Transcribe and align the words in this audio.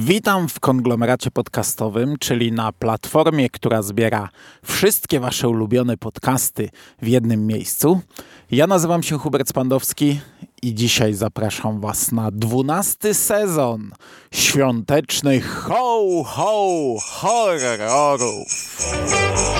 Witam 0.00 0.48
w 0.48 0.60
konglomeracie 0.60 1.30
podcastowym, 1.30 2.16
czyli 2.18 2.52
na 2.52 2.72
platformie, 2.72 3.50
która 3.50 3.82
zbiera 3.82 4.28
wszystkie 4.64 5.20
Wasze 5.20 5.48
ulubione 5.48 5.96
podcasty 5.96 6.70
w 7.02 7.08
jednym 7.08 7.46
miejscu. 7.46 8.00
Ja 8.50 8.66
nazywam 8.66 9.02
się 9.02 9.18
Hubert 9.18 9.48
Spandowski 9.48 10.20
i 10.62 10.74
dzisiaj 10.74 11.14
zapraszam 11.14 11.80
Was 11.80 12.12
na 12.12 12.30
dwunasty 12.30 13.14
sezon 13.14 13.90
świątecznych 14.30 15.48
ho, 15.48 16.24
ho, 16.24 16.94
horrorów. 17.02 18.48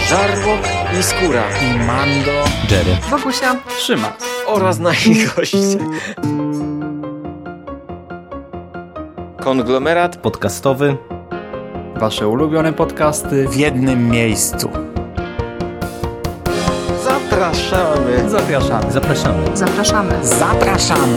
Żarłok 0.08 0.60
i 1.00 1.02
Skóra 1.02 1.44
I 1.60 1.78
Mando, 1.78 2.44
Jerry. 2.70 2.96
Wokusia. 3.10 3.62
Trzyma. 3.78 4.16
oraz 4.46 4.78
nasi 4.78 5.26
goście. 5.36 5.78
Konglomerat 9.42 10.16
Podcastowy. 10.16 10.96
Wasze 11.96 12.28
ulubione 12.28 12.72
podcasty. 12.72 13.48
w 13.48 13.56
jednym 13.56 14.08
miejscu. 14.08 14.70
zapraszamy. 17.04 18.30
Zapraszamy. 18.30 18.92
Zapraszamy. 18.92 19.56
Zapraszamy. 19.56 20.12
Zapraszamy! 20.22 21.16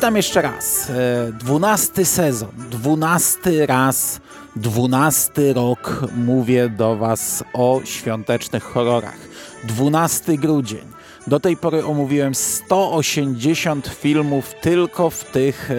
Witam 0.00 0.16
jeszcze 0.16 0.42
raz. 0.42 0.90
E, 0.90 1.32
Dwunasty 1.32 2.04
sezon, 2.04 2.50
dwunasty 2.70 3.66
raz, 3.66 4.20
dwunasty 4.56 5.52
rok 5.52 6.00
mówię 6.16 6.68
do 6.68 6.96
Was 6.96 7.44
o 7.52 7.80
świątecznych 7.84 8.62
horrorach. 8.62 9.18
12 9.64 10.38
grudzień. 10.38 10.84
Do 11.26 11.40
tej 11.40 11.56
pory 11.56 11.84
omówiłem 11.84 12.34
180 12.34 13.88
filmów 13.88 14.54
tylko 14.60 15.10
w 15.10 15.24
tych 15.24 15.70
e, 15.70 15.74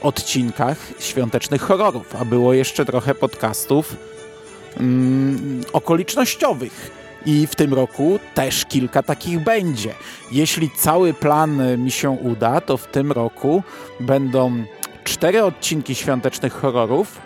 odcinkach 0.00 0.78
świątecznych 0.98 1.62
horrorów, 1.62 2.16
a 2.16 2.24
było 2.24 2.54
jeszcze 2.54 2.84
trochę 2.84 3.14
podcastów 3.14 3.96
mm, 4.76 5.60
okolicznościowych. 5.72 7.03
I 7.26 7.46
w 7.46 7.54
tym 7.54 7.74
roku 7.74 8.18
też 8.34 8.64
kilka 8.64 9.02
takich 9.02 9.40
będzie. 9.40 9.94
Jeśli 10.32 10.70
cały 10.70 11.14
plan 11.14 11.60
e, 11.60 11.76
mi 11.76 11.90
się 11.90 12.10
uda, 12.10 12.60
to 12.60 12.76
w 12.76 12.86
tym 12.86 13.12
roku 13.12 13.62
będą 14.00 14.64
cztery 15.04 15.44
odcinki 15.44 15.94
świątecznych 15.94 16.52
horrorów, 16.52 17.20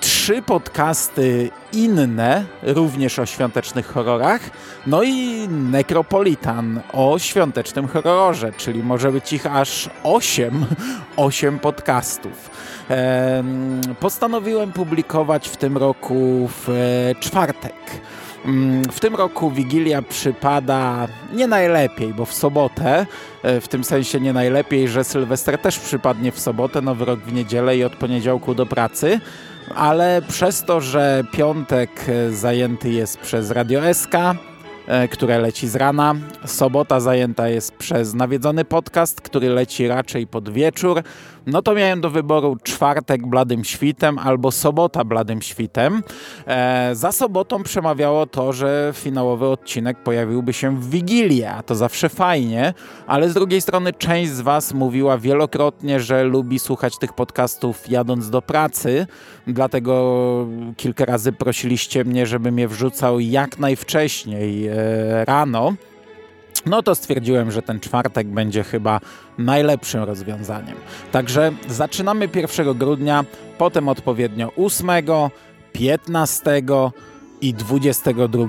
trzy 0.00 0.42
podcasty 0.42 1.50
inne, 1.72 2.44
również 2.62 3.18
o 3.18 3.26
świątecznych 3.26 3.86
horrorach, 3.86 4.40
no 4.86 5.02
i 5.02 5.48
Necropolitan 5.48 6.80
o 6.92 7.18
świątecznym 7.18 7.88
horrorze, 7.88 8.52
czyli 8.52 8.82
może 8.82 9.12
być 9.12 9.32
ich 9.32 9.46
aż 9.46 9.90
osiem, 10.02 10.66
osiem 11.16 11.58
podcastów. 11.58 12.50
Em, 12.88 13.80
Postanowiłem 14.00 14.72
publikować 14.72 15.48
w 15.48 15.56
tym 15.56 15.76
roku 15.76 16.48
w 16.48 16.68
e, 16.68 17.20
czwartek. 17.20 17.74
Mm, 18.46 18.84
W 18.84 19.00
tym 19.00 19.14
roku 19.14 19.50
Wigilia 19.50 20.02
przypada 20.02 21.08
nie 21.32 21.46
najlepiej, 21.46 22.14
bo 22.14 22.26
w 22.26 22.32
sobotę, 22.34 23.06
e, 23.42 23.60
w 23.60 23.68
tym 23.68 23.84
sensie 23.84 24.20
nie 24.20 24.32
najlepiej, 24.32 24.88
że 24.88 25.04
Sylwester 25.04 25.58
też 25.58 25.78
przypadnie 25.78 26.32
w 26.32 26.40
sobotę, 26.40 26.82
Nowy 26.82 27.04
Rok 27.04 27.20
w 27.20 27.32
niedzielę 27.32 27.76
i 27.76 27.84
od 27.84 27.96
poniedziałku 27.96 28.54
do 28.54 28.66
pracy, 28.66 29.20
ale 29.74 30.22
przez 30.28 30.64
to, 30.64 30.80
że 30.80 31.24
piątek 31.32 31.90
e, 32.08 32.30
zajęty 32.32 32.90
jest 32.90 33.18
przez 33.18 33.50
Radio 33.50 33.94
SK, 33.94 34.14
e, 34.86 35.08
które 35.08 35.38
leci 35.38 35.68
z 35.68 35.76
rana, 35.76 36.14
sobota 36.44 37.00
zajęta 37.00 37.48
jest 37.48 37.72
przez 37.76 38.14
nawiedzony 38.14 38.64
podcast, 38.64 39.20
który 39.20 39.48
leci 39.48 39.88
raczej 39.88 40.26
pod 40.26 40.48
wieczór, 40.48 41.02
no 41.46 41.62
to 41.62 41.74
miałem 41.74 42.00
do 42.00 42.10
wyboru 42.10 42.56
czwartek 42.62 43.26
bladym 43.26 43.64
świtem 43.64 44.18
albo 44.18 44.52
sobota 44.52 45.04
bladym 45.04 45.42
świtem. 45.42 46.02
E, 46.46 46.90
za 46.92 47.12
sobotą 47.12 47.62
przemawiało 47.62 48.26
to, 48.26 48.52
że 48.52 48.92
finałowy 48.94 49.46
odcinek 49.46 50.02
pojawiłby 50.02 50.52
się 50.52 50.80
w 50.80 50.90
Wigilię, 50.90 51.50
a 51.50 51.62
to 51.62 51.74
zawsze 51.74 52.08
fajnie, 52.08 52.74
ale 53.06 53.30
z 53.30 53.34
drugiej 53.34 53.60
strony 53.60 53.92
część 53.92 54.30
z 54.30 54.40
Was 54.40 54.74
mówiła 54.74 55.18
wielokrotnie, 55.18 56.00
że 56.00 56.24
lubi 56.24 56.58
słuchać 56.58 56.98
tych 56.98 57.12
podcastów 57.12 57.88
jadąc 57.90 58.30
do 58.30 58.42
pracy, 58.42 59.06
dlatego 59.46 60.46
kilka 60.76 61.04
razy 61.04 61.32
prosiliście 61.32 62.04
mnie, 62.04 62.26
żebym 62.26 62.58
je 62.58 62.68
wrzucał 62.68 63.20
jak 63.20 63.58
najwcześniej 63.58 64.66
e, 64.68 64.74
rano. 65.24 65.72
No 66.66 66.82
to 66.82 66.94
stwierdziłem, 66.94 67.50
że 67.50 67.62
ten 67.62 67.80
czwartek 67.80 68.26
będzie 68.26 68.64
chyba 68.64 69.00
najlepszym 69.38 70.02
rozwiązaniem. 70.02 70.76
Także 71.12 71.52
zaczynamy 71.68 72.28
1 72.34 72.78
grudnia, 72.78 73.24
potem 73.58 73.88
odpowiednio 73.88 74.52
8, 74.56 74.90
15 75.72 76.62
i 77.40 77.54
22. 77.54 78.46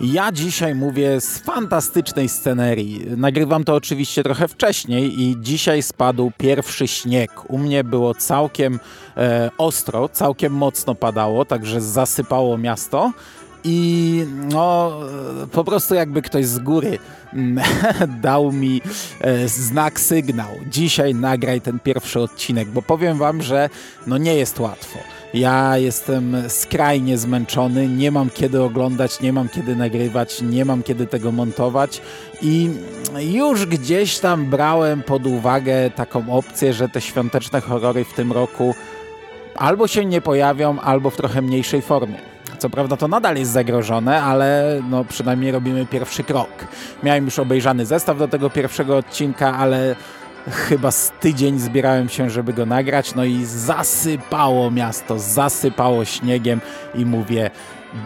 Ja 0.00 0.32
dzisiaj 0.32 0.74
mówię 0.74 1.20
z 1.20 1.38
fantastycznej 1.38 2.28
scenerii. 2.28 3.06
Nagrywam 3.16 3.64
to 3.64 3.74
oczywiście 3.74 4.22
trochę 4.22 4.48
wcześniej 4.48 5.22
i 5.22 5.36
dzisiaj 5.40 5.82
spadł 5.82 6.32
pierwszy 6.38 6.88
śnieg. 6.88 7.50
U 7.50 7.58
mnie 7.58 7.84
było 7.84 8.14
całkiem 8.14 8.80
e, 9.16 9.50
ostro, 9.58 10.08
całkiem 10.08 10.52
mocno 10.52 10.94
padało, 10.94 11.44
także 11.44 11.80
zasypało 11.80 12.58
miasto. 12.58 13.12
I 13.64 14.26
no, 14.52 15.00
po 15.52 15.64
prostu 15.64 15.94
jakby 15.94 16.22
ktoś 16.22 16.46
z 16.46 16.58
góry 16.58 16.98
mm, 17.32 17.64
dał 18.22 18.52
mi 18.52 18.82
e, 19.20 19.48
znak, 19.48 20.00
sygnał. 20.00 20.50
Dzisiaj 20.66 21.14
nagraj 21.14 21.60
ten 21.60 21.78
pierwszy 21.78 22.20
odcinek, 22.20 22.68
bo 22.68 22.82
powiem 22.82 23.18
wam, 23.18 23.42
że 23.42 23.70
no 24.06 24.18
nie 24.18 24.34
jest 24.34 24.60
łatwo. 24.60 24.98
Ja 25.34 25.78
jestem 25.78 26.36
skrajnie 26.48 27.18
zmęczony, 27.18 27.88
nie 27.88 28.10
mam 28.10 28.30
kiedy 28.30 28.62
oglądać, 28.62 29.20
nie 29.20 29.32
mam 29.32 29.48
kiedy 29.48 29.76
nagrywać, 29.76 30.42
nie 30.42 30.64
mam 30.64 30.82
kiedy 30.82 31.06
tego 31.06 31.32
montować 31.32 32.02
i 32.42 32.70
już 33.20 33.66
gdzieś 33.66 34.18
tam 34.18 34.46
brałem 34.46 35.02
pod 35.02 35.26
uwagę 35.26 35.90
taką 35.90 36.32
opcję, 36.32 36.72
że 36.72 36.88
te 36.88 37.00
świąteczne 37.00 37.60
horrory 37.60 38.04
w 38.04 38.12
tym 38.12 38.32
roku 38.32 38.74
albo 39.54 39.86
się 39.86 40.04
nie 40.04 40.20
pojawią, 40.20 40.80
albo 40.80 41.10
w 41.10 41.16
trochę 41.16 41.42
mniejszej 41.42 41.82
formie. 41.82 42.33
Co 42.64 42.70
prawda 42.70 42.96
to 42.96 43.08
nadal 43.08 43.36
jest 43.36 43.50
zagrożone, 43.50 44.22
ale 44.22 44.80
no 44.90 45.04
przynajmniej 45.04 45.52
robimy 45.52 45.86
pierwszy 45.86 46.24
krok. 46.24 46.48
Miałem 47.02 47.24
już 47.24 47.38
obejrzany 47.38 47.86
zestaw 47.86 48.18
do 48.18 48.28
tego 48.28 48.50
pierwszego 48.50 48.96
odcinka, 48.96 49.56
ale 49.56 49.96
chyba 50.50 50.90
z 50.90 51.12
tydzień 51.20 51.58
zbierałem 51.58 52.08
się, 52.08 52.30
żeby 52.30 52.52
go 52.52 52.66
nagrać, 52.66 53.14
no 53.14 53.24
i 53.24 53.44
zasypało 53.44 54.70
miasto, 54.70 55.18
zasypało 55.18 56.04
śniegiem 56.04 56.60
i 56.94 57.06
mówię 57.06 57.50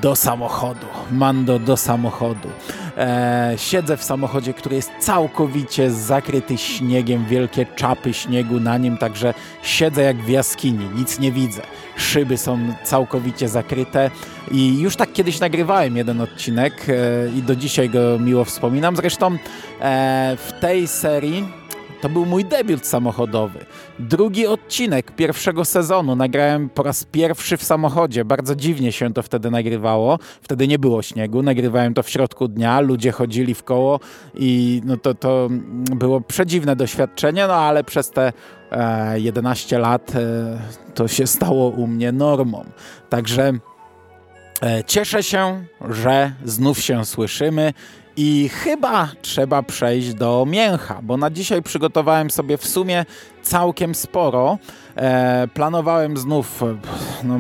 do 0.03 0.17
samochodu, 0.17 0.87
Mando 1.11 1.59
do 1.59 1.77
samochodu. 1.77 2.49
E, 2.97 3.53
siedzę 3.57 3.97
w 3.97 4.05
samochodzie, 4.05 4.55
który 4.55 4.77
jest 4.77 4.91
całkowicie 5.01 5.91
zakryty 5.91 6.59
śniegiem, 6.59 7.27
wielkie 7.27 7.67
czapy 7.67 8.15
śniegu 8.15 8.61
na 8.61 8.79
nim, 8.79 8.99
także 8.99 9.35
siedzę 9.63 10.03
jak 10.03 10.17
w 10.17 10.29
jaskini, 10.29 10.89
nic 10.95 11.19
nie 11.19 11.33
widzę. 11.33 11.63
Szyby 11.97 12.37
są 12.39 12.59
całkowicie 12.85 13.49
zakryte 13.49 14.11
i 14.51 14.81
już 14.81 14.97
tak 14.97 15.13
kiedyś 15.13 15.41
nagrywałem 15.41 15.97
jeden 15.97 16.21
odcinek 16.21 16.87
e, 16.89 17.39
i 17.39 17.43
do 17.43 17.57
dzisiaj 17.57 17.91
go 17.91 18.19
miło 18.19 18.45
wspominam. 18.45 18.97
Zresztą 18.97 19.37
e, 19.81 20.37
w 20.37 20.53
tej 20.61 20.89
serii 20.89 21.68
to 22.01 22.09
był 22.09 22.27
mój 22.27 22.45
debiut 22.45 22.87
samochodowy. 22.87 23.67
Drugi 23.99 24.47
odcinek 24.47 25.13
pierwszego 25.17 25.65
sezonu 25.65 26.17
nagrałem 26.17 26.69
po 26.69 26.83
raz 26.83 27.05
pierwszy 27.05 27.57
w 27.57 27.65
samochodzie. 27.65 28.25
Bardzo 28.25 28.57
dziwnie 28.57 28.93
się 28.93 29.15
to 29.15 29.23
wtedy 29.23 29.51
nagrywało. 29.51 30.19
Wtedy 30.43 30.69
nie 30.69 30.79
było 30.79 31.03
śniegu. 31.03 31.43
Nagrywałem 31.43 31.95
to 31.95 32.03
w 32.03 32.11
środku 32.11 32.49
dnia. 32.49 32.81
Ludzie 32.81 33.13
chodzili 33.13 33.55
w 33.55 33.65
koło 33.65 34.01
i 34.35 34.83
no 34.85 34.97
to, 34.97 35.15
to 35.15 35.49
było 35.97 36.21
przedziwne 36.21 36.77
doświadczenie, 36.77 37.47
no 37.47 37.55
ale 37.55 37.85
przez 37.85 38.11
te 38.11 38.33
e, 38.71 39.21
11 39.21 39.79
lat 39.79 40.13
e, 40.15 40.59
to 40.95 41.09
się 41.09 41.27
stało 41.27 41.69
u 41.69 41.87
mnie 41.87 42.13
normą. 42.13 42.65
Także 43.09 43.53
e, 44.63 44.85
cieszę 44.85 45.23
się, 45.23 45.65
że 45.91 46.33
znów 46.45 46.81
się 46.81 47.05
słyszymy 47.05 47.73
i 48.21 48.49
chyba 48.49 49.09
trzeba 49.23 49.63
przejść 49.63 50.15
do 50.15 50.47
mięcha, 50.49 51.01
bo 51.03 51.17
na 51.17 51.31
dzisiaj 51.31 51.63
przygotowałem 51.63 52.31
sobie 52.31 52.57
w 52.59 52.67
sumie 52.67 53.05
całkiem 53.43 53.95
sporo. 53.95 54.59
E, 54.97 55.49
planowałem 55.55 56.17
znów, 56.17 56.63
no, 57.25 57.39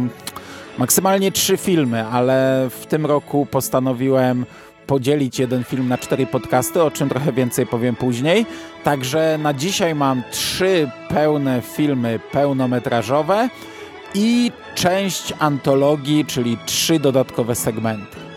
maksymalnie 0.78 1.32
trzy 1.32 1.56
filmy, 1.56 2.06
ale 2.06 2.66
w 2.70 2.86
tym 2.86 3.06
roku 3.06 3.46
postanowiłem 3.50 4.46
podzielić 4.86 5.38
jeden 5.38 5.64
film 5.64 5.88
na 5.88 5.98
cztery 5.98 6.26
podcasty, 6.26 6.82
o 6.82 6.90
czym 6.90 7.08
trochę 7.08 7.32
więcej 7.32 7.66
powiem 7.66 7.96
później. 7.96 8.46
Także 8.84 9.38
na 9.42 9.54
dzisiaj 9.54 9.94
mam 9.94 10.22
trzy 10.30 10.90
pełne 11.08 11.62
filmy 11.62 12.20
pełnometrażowe 12.32 13.48
i 14.14 14.52
część 14.74 15.32
antologii, 15.38 16.24
czyli 16.24 16.58
trzy 16.66 16.98
dodatkowe 16.98 17.54
segmenty. 17.54 18.27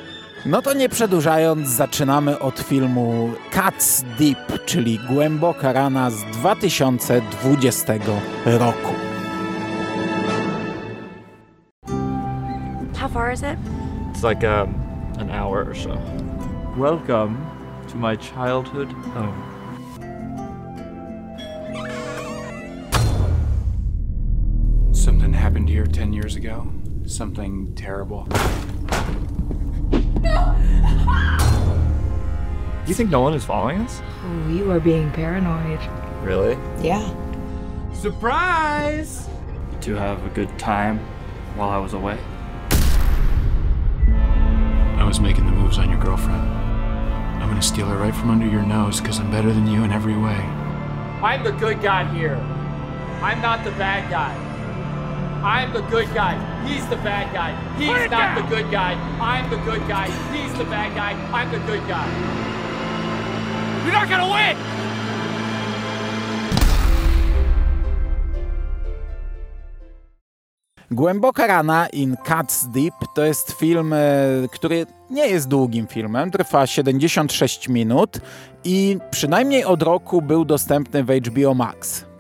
No 0.45 0.61
to 0.61 0.73
nie 0.73 0.89
przedłużając, 0.89 1.69
zaczynamy 1.69 2.39
od 2.39 2.59
filmu 2.59 3.29
Cats 3.51 4.05
Deep, 4.19 4.65
czyli 4.65 4.99
Głęboka 5.09 5.73
Rana 5.73 6.11
z 6.11 6.23
2020 6.23 7.93
roku. 8.45 8.93
How 12.97 13.09
far 13.09 13.33
is 13.33 13.41
it? 13.41 13.57
It's 14.13 14.29
like 14.29 14.47
um, 14.47 14.73
an 15.19 15.29
hour 15.29 15.69
or 15.69 15.75
so. 15.77 15.97
Welcome 16.77 17.38
to 17.91 17.97
my 17.97 18.17
childhood 18.17 18.89
home. 19.13 19.51
Something 24.93 25.33
happened 25.33 25.69
here 25.69 25.85
10 25.88 26.13
years 26.13 26.35
ago. 26.35 26.67
Something 27.05 27.75
terrible. 27.75 28.27
Do 30.16 30.22
you 32.88 32.94
think 32.94 33.10
no 33.10 33.22
one 33.22 33.34
is 33.34 33.44
following 33.46 33.81
us? 33.81 34.02
Oh, 34.24 34.48
You 34.50 34.72
are 34.72 34.80
being 34.80 35.12
paranoid. 35.12 35.80
Really? 36.24 36.58
Yeah. 36.81 37.08
Surprise! 37.94 39.28
To 39.81 39.96
have 39.96 40.24
a 40.25 40.30
good 40.30 40.58
time 40.60 41.00
while 41.56 41.69
I 41.69 41.78
was 41.78 41.94
away. 41.94 42.18
I 44.98 45.04
was 45.04 45.19
making 45.19 45.46
the 45.46 45.52
moves 45.52 45.78
on 45.78 45.90
your 45.90 46.00
girlfriend. 46.00 46.42
I'm 46.42 47.48
gonna 47.50 47.62
steal 47.62 47.88
her 47.88 47.98
right 47.98 48.13
from 48.13 48.30
under 48.30 48.46
your 48.48 48.63
nose 48.63 49.02
because 49.02 49.19
I'm 49.19 49.31
better 49.31 49.52
than 49.52 49.68
you 49.68 49.84
in 49.84 49.92
every 49.92 50.16
way. 50.16 50.38
I'm 51.24 51.44
the 51.44 51.52
good 51.54 51.81
guy 51.81 52.06
here. 52.13 52.36
I'm 53.22 53.42
not 53.42 53.63
the 53.63 53.72
bad 53.72 54.10
guy. 54.10 54.36
I'm 55.43 55.73
the 55.73 55.81
good 55.81 56.13
guy. 56.13 56.38
He's 56.67 56.85
the 56.89 56.97
bad 56.97 57.33
guy. 57.33 57.51
He's 57.77 58.11
not 58.11 58.35
the 58.35 58.55
good 58.55 58.69
guy. 58.71 58.93
I'm 59.19 59.49
the 59.49 59.57
good 59.57 59.88
guy. 59.88 60.07
He's 60.31 60.53
the 60.57 60.65
bad 60.65 60.93
guy. 60.95 61.13
I'm 61.33 61.49
the 61.51 61.59
good 61.65 61.81
guy. 61.88 62.07
You're 63.83 63.93
not 63.93 64.07
gonna 64.09 64.27
win! 64.27 64.57
Głęboka 70.91 71.47
rana 71.47 71.88
in 71.93 72.17
Cats 72.17 72.67
Deep 72.67 72.93
to 73.15 73.25
jest 73.25 73.51
film, 73.51 73.93
e, 73.93 73.97
który 74.51 74.85
nie 75.09 75.27
jest 75.27 75.47
długim 75.47 75.88
filmem, 75.88 76.31
trwa 76.31 76.67
76 76.67 77.69
minut 77.69 78.19
i 78.63 78.97
przynajmniej 79.11 79.65
od 79.65 79.81
roku 79.81 80.21
był 80.21 80.45
dostępny 80.45 81.03
w 81.03 81.07
HBO 81.09 81.53
Max. 81.53 82.11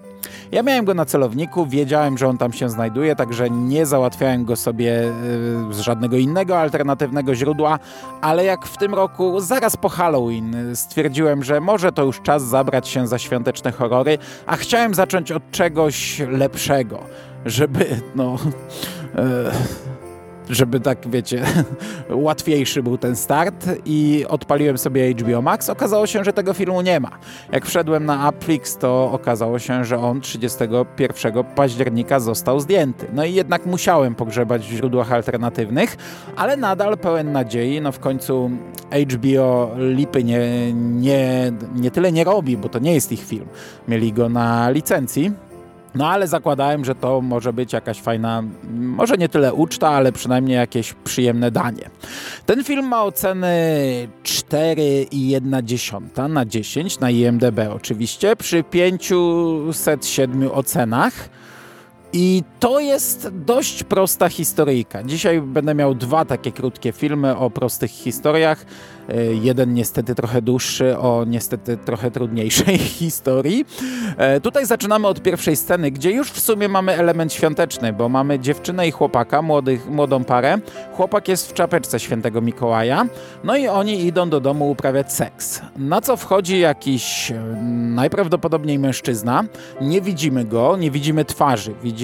Ja 0.51 0.63
miałem 0.63 0.85
go 0.85 0.93
na 0.93 1.05
celowniku, 1.05 1.65
wiedziałem, 1.65 2.17
że 2.17 2.27
on 2.27 2.37
tam 2.37 2.53
się 2.53 2.69
znajduje, 2.69 3.15
także 3.15 3.49
nie 3.49 3.85
załatwiałem 3.85 4.45
go 4.45 4.55
sobie 4.55 5.03
e, 5.03 5.73
z 5.73 5.79
żadnego 5.79 6.17
innego 6.17 6.59
alternatywnego 6.59 7.35
źródła, 7.35 7.79
ale 8.21 8.45
jak 8.45 8.65
w 8.65 8.77
tym 8.77 8.93
roku, 8.93 9.39
zaraz 9.39 9.77
po 9.77 9.89
Halloween, 9.89 10.55
stwierdziłem, 10.75 11.43
że 11.43 11.61
może 11.61 11.91
to 11.91 12.03
już 12.03 12.21
czas 12.21 12.43
zabrać 12.43 12.87
się 12.87 13.07
za 13.07 13.17
świąteczne 13.17 13.71
horrory, 13.71 14.17
a 14.45 14.55
chciałem 14.55 14.93
zacząć 14.93 15.31
od 15.31 15.51
czegoś 15.51 16.19
lepszego, 16.19 16.99
żeby, 17.45 18.01
no. 18.15 18.35
E, 19.15 19.51
żeby 20.51 20.79
tak, 20.79 21.09
wiecie, 21.09 21.43
łatwiejszy 22.09 22.83
był 22.83 22.97
ten 22.97 23.15
start 23.15 23.69
i 23.85 24.25
odpaliłem 24.29 24.77
sobie 24.77 25.13
HBO 25.13 25.41
Max. 25.41 25.69
Okazało 25.69 26.07
się, 26.07 26.23
że 26.23 26.33
tego 26.33 26.53
filmu 26.53 26.81
nie 26.81 26.99
ma. 26.99 27.09
Jak 27.51 27.65
wszedłem 27.65 28.05
na 28.05 28.19
Appflix, 28.19 28.77
to 28.77 29.11
okazało 29.11 29.59
się, 29.59 29.85
że 29.85 29.97
on 29.97 30.21
31 30.21 31.43
października 31.55 32.19
został 32.19 32.59
zdjęty. 32.59 33.07
No 33.13 33.25
i 33.25 33.33
jednak 33.33 33.65
musiałem 33.65 34.15
pogrzebać 34.15 34.67
w 34.67 34.71
źródłach 34.71 35.11
alternatywnych, 35.11 35.97
ale 36.35 36.57
nadal 36.57 36.97
pełen 36.97 37.31
nadziei. 37.31 37.81
No 37.81 37.91
w 37.91 37.99
końcu 37.99 38.51
HBO 39.13 39.71
lipy 39.77 40.23
nie, 40.23 40.73
nie, 40.73 41.51
nie 41.75 41.91
tyle 41.91 42.11
nie 42.11 42.23
robi, 42.23 42.57
bo 42.57 42.69
to 42.69 42.79
nie 42.79 42.93
jest 42.93 43.11
ich 43.11 43.23
film. 43.23 43.45
Mieli 43.87 44.13
go 44.13 44.29
na 44.29 44.69
licencji. 44.69 45.31
No 45.95 46.09
ale 46.09 46.27
zakładałem, 46.27 46.85
że 46.85 46.95
to 46.95 47.21
może 47.21 47.53
być 47.53 47.73
jakaś 47.73 48.01
fajna, 48.01 48.43
może 48.73 49.17
nie 49.17 49.29
tyle 49.29 49.53
uczta, 49.53 49.89
ale 49.89 50.11
przynajmniej 50.11 50.57
jakieś 50.57 50.93
przyjemne 50.93 51.51
danie. 51.51 51.89
Ten 52.45 52.63
film 52.63 52.87
ma 52.87 53.03
oceny 53.03 53.47
4,1 54.23 56.29
na 56.29 56.45
10 56.45 56.99
na 56.99 57.09
IMDB 57.09 57.59
oczywiście, 57.75 58.35
przy 58.35 58.63
507 58.63 60.51
ocenach. 60.51 61.13
I 62.13 62.43
to 62.59 62.79
jest 62.79 63.29
dość 63.29 63.83
prosta 63.83 64.29
historyjka. 64.29 65.03
Dzisiaj 65.03 65.41
będę 65.41 65.75
miał 65.75 65.95
dwa 65.95 66.25
takie 66.25 66.51
krótkie 66.51 66.91
filmy 66.91 67.37
o 67.37 67.49
prostych 67.49 67.91
historiach. 67.91 68.65
E, 69.09 69.23
jeden 69.23 69.73
niestety 69.73 70.15
trochę 70.15 70.41
dłuższy, 70.41 70.97
o 70.97 71.25
niestety 71.27 71.77
trochę 71.77 72.11
trudniejszej 72.11 72.77
historii. 73.01 73.65
E, 74.17 74.41
tutaj 74.41 74.65
zaczynamy 74.65 75.07
od 75.07 75.21
pierwszej 75.21 75.55
sceny, 75.55 75.91
gdzie 75.91 76.11
już 76.11 76.31
w 76.31 76.39
sumie 76.39 76.69
mamy 76.69 76.93
element 76.93 77.33
świąteczny, 77.33 77.93
bo 77.93 78.09
mamy 78.09 78.39
dziewczynę 78.39 78.87
i 78.87 78.91
chłopaka, 78.91 79.41
młodych, 79.41 79.89
młodą 79.89 80.23
parę. 80.23 80.57
Chłopak 80.93 81.27
jest 81.27 81.49
w 81.49 81.53
czapeczce 81.53 81.99
świętego 81.99 82.41
Mikołaja, 82.41 83.05
no 83.43 83.57
i 83.57 83.67
oni 83.67 84.05
idą 84.05 84.29
do 84.29 84.39
domu 84.39 84.71
uprawiać 84.71 85.13
seks. 85.13 85.61
Na 85.77 86.01
co 86.01 86.17
wchodzi 86.17 86.59
jakiś 86.59 87.31
e, 87.31 87.35
najprawdopodobniej 87.95 88.79
mężczyzna. 88.79 89.43
Nie 89.81 90.01
widzimy 90.01 90.45
go, 90.45 90.77
nie 90.77 90.91
widzimy 90.91 91.25
twarzy, 91.25 91.73
widzimy 91.83 92.00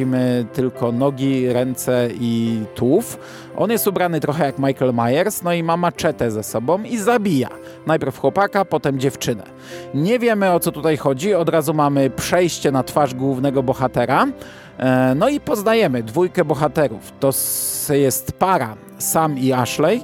tylko 0.53 0.91
nogi, 0.91 1.53
ręce 1.53 2.09
i 2.19 2.63
tułów. 2.75 3.19
On 3.57 3.71
jest 3.71 3.87
ubrany 3.87 4.19
trochę 4.19 4.45
jak 4.45 4.59
Michael 4.59 4.93
Myers, 4.93 5.43
no 5.43 5.53
i 5.53 5.63
ma 5.63 5.77
maczetę 5.77 6.31
ze 6.31 6.43
sobą 6.43 6.83
i 6.83 6.97
zabija. 6.97 7.49
Najpierw 7.87 8.19
chłopaka, 8.19 8.65
potem 8.65 8.99
dziewczynę. 8.99 9.43
Nie 9.93 10.19
wiemy 10.19 10.53
o 10.53 10.59
co 10.59 10.71
tutaj 10.71 10.97
chodzi, 10.97 11.33
od 11.33 11.49
razu 11.49 11.73
mamy 11.73 12.09
przejście 12.09 12.71
na 12.71 12.83
twarz 12.83 13.13
głównego 13.13 13.63
bohatera. 13.63 14.27
E, 14.77 15.15
no 15.15 15.29
i 15.29 15.39
poznajemy 15.39 16.03
dwójkę 16.03 16.45
bohaterów. 16.45 17.13
To 17.19 17.31
jest 17.93 18.31
para 18.31 18.75
Sam 18.97 19.37
i 19.37 19.53
Ashley. 19.53 20.01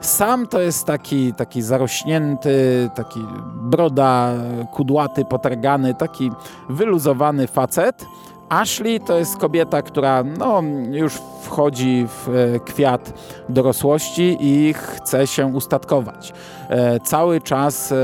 Sam 0.00 0.46
to 0.46 0.60
jest 0.60 0.86
taki, 0.86 1.32
taki 1.34 1.62
zarośnięty, 1.62 2.90
taki 2.94 3.20
broda, 3.54 4.32
kudłaty, 4.72 5.24
potargany, 5.24 5.94
taki 5.94 6.30
wyluzowany 6.68 7.46
facet. 7.46 8.06
Ashley 8.48 9.00
to 9.00 9.18
jest 9.18 9.36
kobieta, 9.36 9.82
która 9.82 10.22
no, 10.22 10.62
już 10.90 11.14
wchodzi 11.42 12.06
w 12.08 12.28
e, 12.28 12.60
kwiat 12.60 13.12
dorosłości 13.48 14.36
i 14.40 14.74
chce 14.74 15.26
się 15.26 15.46
ustatkować. 15.46 16.32
E, 16.68 17.00
cały 17.00 17.40
czas 17.40 17.92
e, 17.92 17.96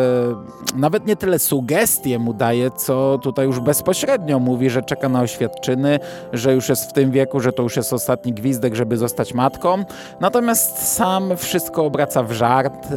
nawet 0.77 1.07
nie 1.07 1.17
tyle 1.17 1.39
sugestie 1.39 2.19
mu 2.19 2.35
daje, 2.35 2.71
co 2.71 3.19
tutaj 3.23 3.47
już 3.47 3.61
bezpośrednio 3.61 4.39
mówi, 4.39 4.71
że 4.71 4.83
czeka 4.83 5.09
na 5.09 5.21
oświadczyny, 5.21 5.99
że 6.33 6.55
już 6.55 6.69
jest 6.69 6.91
w 6.91 6.93
tym 6.93 7.11
wieku, 7.11 7.41
że 7.41 7.53
to 7.53 7.63
już 7.63 7.77
jest 7.77 7.93
ostatni 7.93 8.33
gwizdek, 8.33 8.75
żeby 8.75 8.97
zostać 8.97 9.35
matką. 9.35 9.85
Natomiast 10.21 10.95
sam 10.95 11.37
wszystko 11.37 11.85
obraca 11.85 12.23
w 12.23 12.33
żart. 12.33 12.89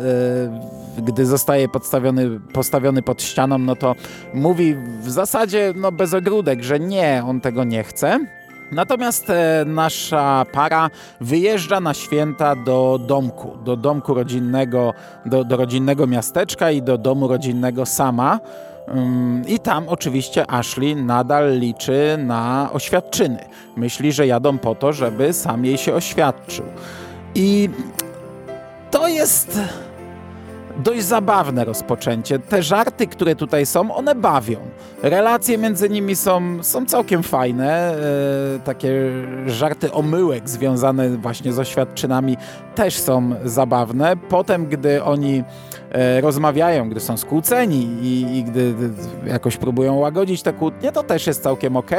Gdy 0.98 1.26
zostaje 1.26 1.70
podstawiony, 1.70 2.40
postawiony 2.54 3.02
pod 3.02 3.24
ścianą, 3.24 3.58
no 3.58 3.76
to 3.76 3.96
mówi 4.34 4.76
w 4.76 5.10
zasadzie 5.10 5.74
no 5.76 5.92
bez 5.92 6.14
ogródek, 6.14 6.64
że 6.64 6.80
nie, 6.80 7.24
on 7.28 7.42
tego 7.42 7.64
nie 7.64 7.84
chce. 7.84 8.20
Natomiast 8.72 9.30
e, 9.30 9.64
nasza 9.66 10.46
para 10.52 10.90
wyjeżdża 11.22 11.80
na 11.80 11.94
święta 11.94 12.56
do 12.56 13.00
domku, 13.08 13.58
do 13.66 13.78
domku 13.78 14.14
rodzinnego, 14.14 14.94
do, 15.26 15.44
do 15.44 15.58
rodzinnego 15.58 16.08
miasteczka 16.08 16.72
i 16.72 16.82
do 16.82 16.98
domu 16.98 17.28
rodzinnego 17.28 17.86
sama. 17.86 18.40
I 19.48 19.60
tam 19.60 19.90
oczywiście 19.90 20.52
Ashley 20.52 20.96
nadal 20.96 21.60
liczy 21.60 22.18
na 22.20 22.70
oświadczyny. 22.74 23.46
Myśli, 23.78 24.12
że 24.12 24.28
jadą 24.28 24.58
po 24.58 24.76
to, 24.76 24.94
żeby 24.94 25.34
sam 25.34 25.66
jej 25.66 25.78
się 25.78 25.94
oświadczył. 25.94 26.66
I 27.36 27.70
to 28.92 29.08
jest 29.08 29.60
dość 30.84 31.04
zabawne 31.04 31.66
rozpoczęcie. 31.66 32.40
Te 32.40 32.64
żarty, 32.64 33.08
które 33.08 33.36
tutaj 33.36 33.66
są, 33.66 33.96
one 33.96 34.16
bawią. 34.16 34.58
Relacje 35.04 35.58
między 35.58 35.90
nimi 35.90 36.16
są, 36.16 36.64
są 36.64 36.86
całkiem 36.86 37.24
fajne. 37.24 37.96
E, 38.56 38.60
takie 38.60 38.92
żarty 39.48 39.92
omyłek 39.92 40.50
związane 40.50 41.10
właśnie 41.10 41.54
z 41.54 41.60
oświadczynami 41.60 42.38
też 42.76 42.98
są 43.00 43.36
zabawne. 43.46 44.18
Potem, 44.30 44.66
gdy 44.66 45.04
oni 45.04 45.44
rozmawiają, 46.22 46.90
gdy 46.90 47.00
są 47.00 47.18
skłóceni 47.18 47.88
i, 48.02 48.38
i 48.38 48.44
gdy, 48.44 48.74
jakoś 49.28 49.58
próbują 49.58 49.96
łagodzić 49.96 50.42
te 50.42 50.54
kłótnie, 50.54 50.92
to 50.92 51.04
też 51.04 51.28
jest 51.28 51.44
całkiem 51.44 51.78
ok. 51.78 51.92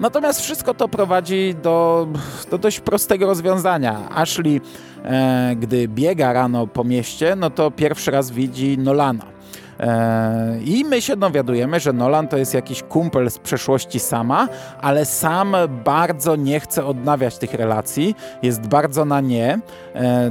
Natomiast 0.00 0.40
wszystko 0.40 0.74
to 0.74 0.88
prowadzi 0.88 1.54
do, 1.62 2.08
do 2.50 2.58
dość 2.58 2.80
prostego 2.80 3.26
rozwiązania. 3.26 4.08
Ashley, 4.10 4.60
e, 5.04 5.56
gdy 5.56 5.88
biega 5.88 6.32
rano 6.32 6.66
po 6.66 6.84
mieście, 6.84 7.36
no 7.36 7.50
to 7.50 7.70
pierwszy 7.70 8.10
raz 8.10 8.30
widzi 8.30 8.78
Nolana. 8.78 9.33
E, 9.80 10.58
I 10.64 10.84
my 10.84 11.02
się 11.02 11.16
dowiadujemy, 11.16 11.80
że 11.80 11.92
Nolan 11.92 12.28
to 12.28 12.36
jest 12.36 12.54
jakiś 12.54 12.82
kumpel 12.82 13.30
z 13.30 13.38
przeszłości 13.38 14.00
sama, 14.00 14.48
ale 14.80 15.04
sam 15.04 15.56
bardzo 15.84 16.36
nie 16.36 16.60
chce 16.60 16.84
odnawiać 16.84 17.38
tych 17.38 17.54
relacji, 17.54 18.14
jest 18.42 18.66
bardzo 18.66 19.04
na 19.04 19.20
nie. 19.20 19.58
E, 19.94 20.30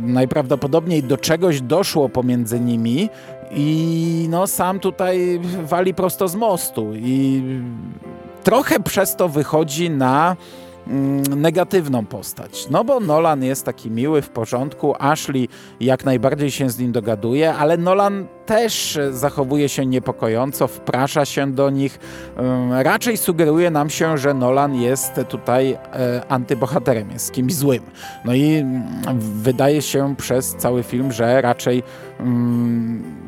najprawdopodobniej 0.00 1.02
do 1.02 1.16
czegoś 1.16 1.60
doszło 1.60 2.08
pomiędzy 2.08 2.60
nimi 2.60 3.08
i 3.50 4.26
no 4.30 4.46
sam 4.46 4.80
tutaj 4.80 5.40
wali 5.64 5.94
prosto 5.94 6.28
z 6.28 6.34
mostu 6.34 6.94
i 6.94 7.42
trochę 8.44 8.80
przez 8.80 9.16
to 9.16 9.28
wychodzi 9.28 9.90
na 9.90 10.36
negatywną 11.36 12.06
postać. 12.06 12.66
No 12.70 12.84
bo 12.84 13.00
Nolan 13.00 13.44
jest 13.44 13.64
taki 13.64 13.90
miły, 13.90 14.22
w 14.22 14.28
porządku, 14.30 14.94
Ashley 14.98 15.48
jak 15.80 16.04
najbardziej 16.04 16.50
się 16.50 16.70
z 16.70 16.78
nim 16.78 16.92
dogaduje, 16.92 17.54
ale 17.54 17.76
Nolan 17.76 18.26
też 18.46 18.98
zachowuje 19.10 19.68
się 19.68 19.86
niepokojąco, 19.86 20.66
wprasza 20.68 21.24
się 21.24 21.52
do 21.52 21.70
nich. 21.70 21.98
Raczej 22.70 23.16
sugeruje 23.16 23.70
nam 23.70 23.90
się, 23.90 24.18
że 24.18 24.34
Nolan 24.34 24.74
jest 24.74 25.20
tutaj 25.28 25.72
e, 25.72 25.78
antybohaterem, 26.28 27.10
jest 27.10 27.32
kimś 27.32 27.54
złym. 27.54 27.82
No 28.24 28.34
i 28.34 28.54
mm, 28.54 28.82
wydaje 29.20 29.82
się 29.82 30.14
przez 30.16 30.54
cały 30.54 30.82
film, 30.82 31.12
że 31.12 31.42
raczej 31.42 31.82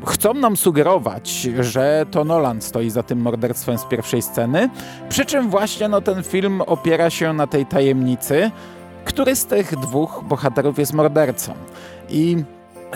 chcą 0.05 0.33
nam 0.33 0.57
sugerować, 0.57 1.47
że 1.59 2.05
to 2.11 2.23
Nolan 2.23 2.61
stoi 2.61 2.89
za 2.89 3.03
tym 3.03 3.21
morderstwem 3.21 3.77
z 3.77 3.85
pierwszej 3.85 4.21
sceny, 4.21 4.69
przy 5.09 5.25
czym 5.25 5.49
właśnie 5.49 5.87
no, 5.89 6.01
ten 6.01 6.23
film 6.23 6.61
opiera 6.61 7.09
się 7.09 7.33
na 7.33 7.47
tej 7.47 7.65
tajemnicy, 7.65 8.51
który 9.05 9.35
z 9.35 9.45
tych 9.45 9.75
dwóch 9.75 10.23
bohaterów 10.27 10.79
jest 10.79 10.93
mordercą. 10.93 11.53
I 12.09 12.43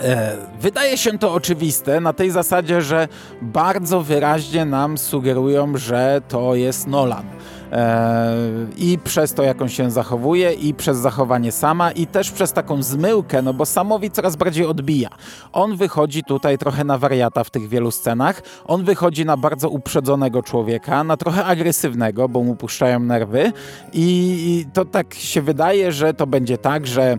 E, 0.02 0.36
wydaje 0.60 0.98
się 0.98 1.18
to 1.18 1.32
oczywiste 1.32 2.00
na 2.00 2.12
tej 2.12 2.30
zasadzie, 2.30 2.82
że 2.82 3.08
bardzo 3.42 4.02
wyraźnie 4.02 4.64
nam 4.64 4.98
sugerują, 4.98 5.76
że 5.76 6.20
to 6.28 6.54
jest 6.54 6.86
Nolan. 6.86 7.24
E, 7.72 8.36
I 8.76 8.98
przez 9.04 9.34
to, 9.34 9.42
jak 9.42 9.62
on 9.62 9.68
się 9.68 9.90
zachowuje, 9.90 10.52
i 10.52 10.74
przez 10.74 10.98
zachowanie 10.98 11.52
sama, 11.52 11.92
i 11.92 12.06
też 12.06 12.30
przez 12.30 12.52
taką 12.52 12.82
zmyłkę, 12.82 13.42
no 13.42 13.54
bo 13.54 13.66
samowi 13.66 14.10
coraz 14.10 14.36
bardziej 14.36 14.66
odbija. 14.66 15.08
On 15.52 15.76
wychodzi 15.76 16.24
tutaj 16.24 16.58
trochę 16.58 16.84
na 16.84 16.98
wariata 16.98 17.44
w 17.44 17.50
tych 17.50 17.68
wielu 17.68 17.90
scenach. 17.90 18.42
On 18.66 18.84
wychodzi 18.84 19.24
na 19.24 19.36
bardzo 19.36 19.68
uprzedzonego 19.68 20.42
człowieka, 20.42 21.04
na 21.04 21.16
trochę 21.16 21.44
agresywnego, 21.44 22.28
bo 22.28 22.42
mu 22.42 22.56
puszczają 22.56 23.00
nerwy. 23.00 23.52
I, 23.92 24.06
i 24.46 24.66
to 24.72 24.84
tak 24.84 25.14
się 25.14 25.42
wydaje, 25.42 25.92
że 25.92 26.14
to 26.14 26.26
będzie 26.26 26.58
tak, 26.58 26.86
że 26.86 27.16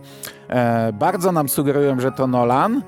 e, 0.48 0.94
bardzo 0.94 1.32
nam 1.32 1.50
sugerują, 1.50 2.00
że 2.00 2.12
to 2.12 2.28
Nolan 2.28 2.82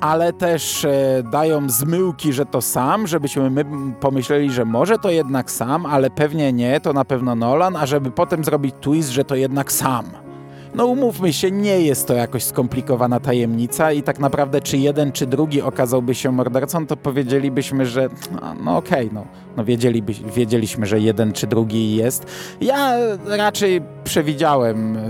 ale 0.00 0.32
też 0.32 0.84
e, 0.84 1.22
dają 1.32 1.70
zmyłki, 1.70 2.32
że 2.32 2.46
to 2.46 2.60
sam, 2.60 3.06
żebyśmy 3.06 3.50
my 3.50 3.64
pomyśleli, 4.00 4.50
że 4.50 4.64
może 4.64 4.98
to 4.98 5.10
jednak 5.10 5.50
sam, 5.50 5.86
ale 5.86 6.10
pewnie 6.10 6.52
nie, 6.52 6.80
to 6.80 6.92
na 6.92 7.04
pewno 7.04 7.34
Nolan, 7.34 7.76
a 7.76 7.86
żeby 7.86 8.10
potem 8.10 8.44
zrobić 8.44 8.74
twist, 8.80 9.08
że 9.08 9.24
to 9.24 9.34
jednak 9.34 9.72
sam. 9.72 10.29
No 10.74 10.86
umówmy 10.86 11.32
się, 11.32 11.50
nie 11.50 11.80
jest 11.80 12.06
to 12.06 12.14
jakoś 12.14 12.44
skomplikowana 12.44 13.20
tajemnica 13.20 13.92
i 13.92 14.02
tak 14.02 14.18
naprawdę 14.18 14.60
czy 14.60 14.78
jeden, 14.78 15.12
czy 15.12 15.26
drugi 15.26 15.62
okazałby 15.62 16.14
się 16.14 16.32
mordercą, 16.32 16.86
to 16.86 16.96
powiedzielibyśmy, 16.96 17.86
że 17.86 18.08
no, 18.32 18.54
no 18.64 18.76
okej, 18.76 19.06
okay, 19.06 19.14
no, 19.14 19.26
no 19.56 19.64
wiedzieliby, 19.64 20.12
wiedzieliśmy, 20.34 20.86
że 20.86 21.00
jeden 21.00 21.32
czy 21.32 21.46
drugi 21.46 21.96
jest. 21.96 22.26
Ja 22.60 22.96
raczej 23.26 23.82
przewidziałem, 24.04 24.96
e, 24.96 25.00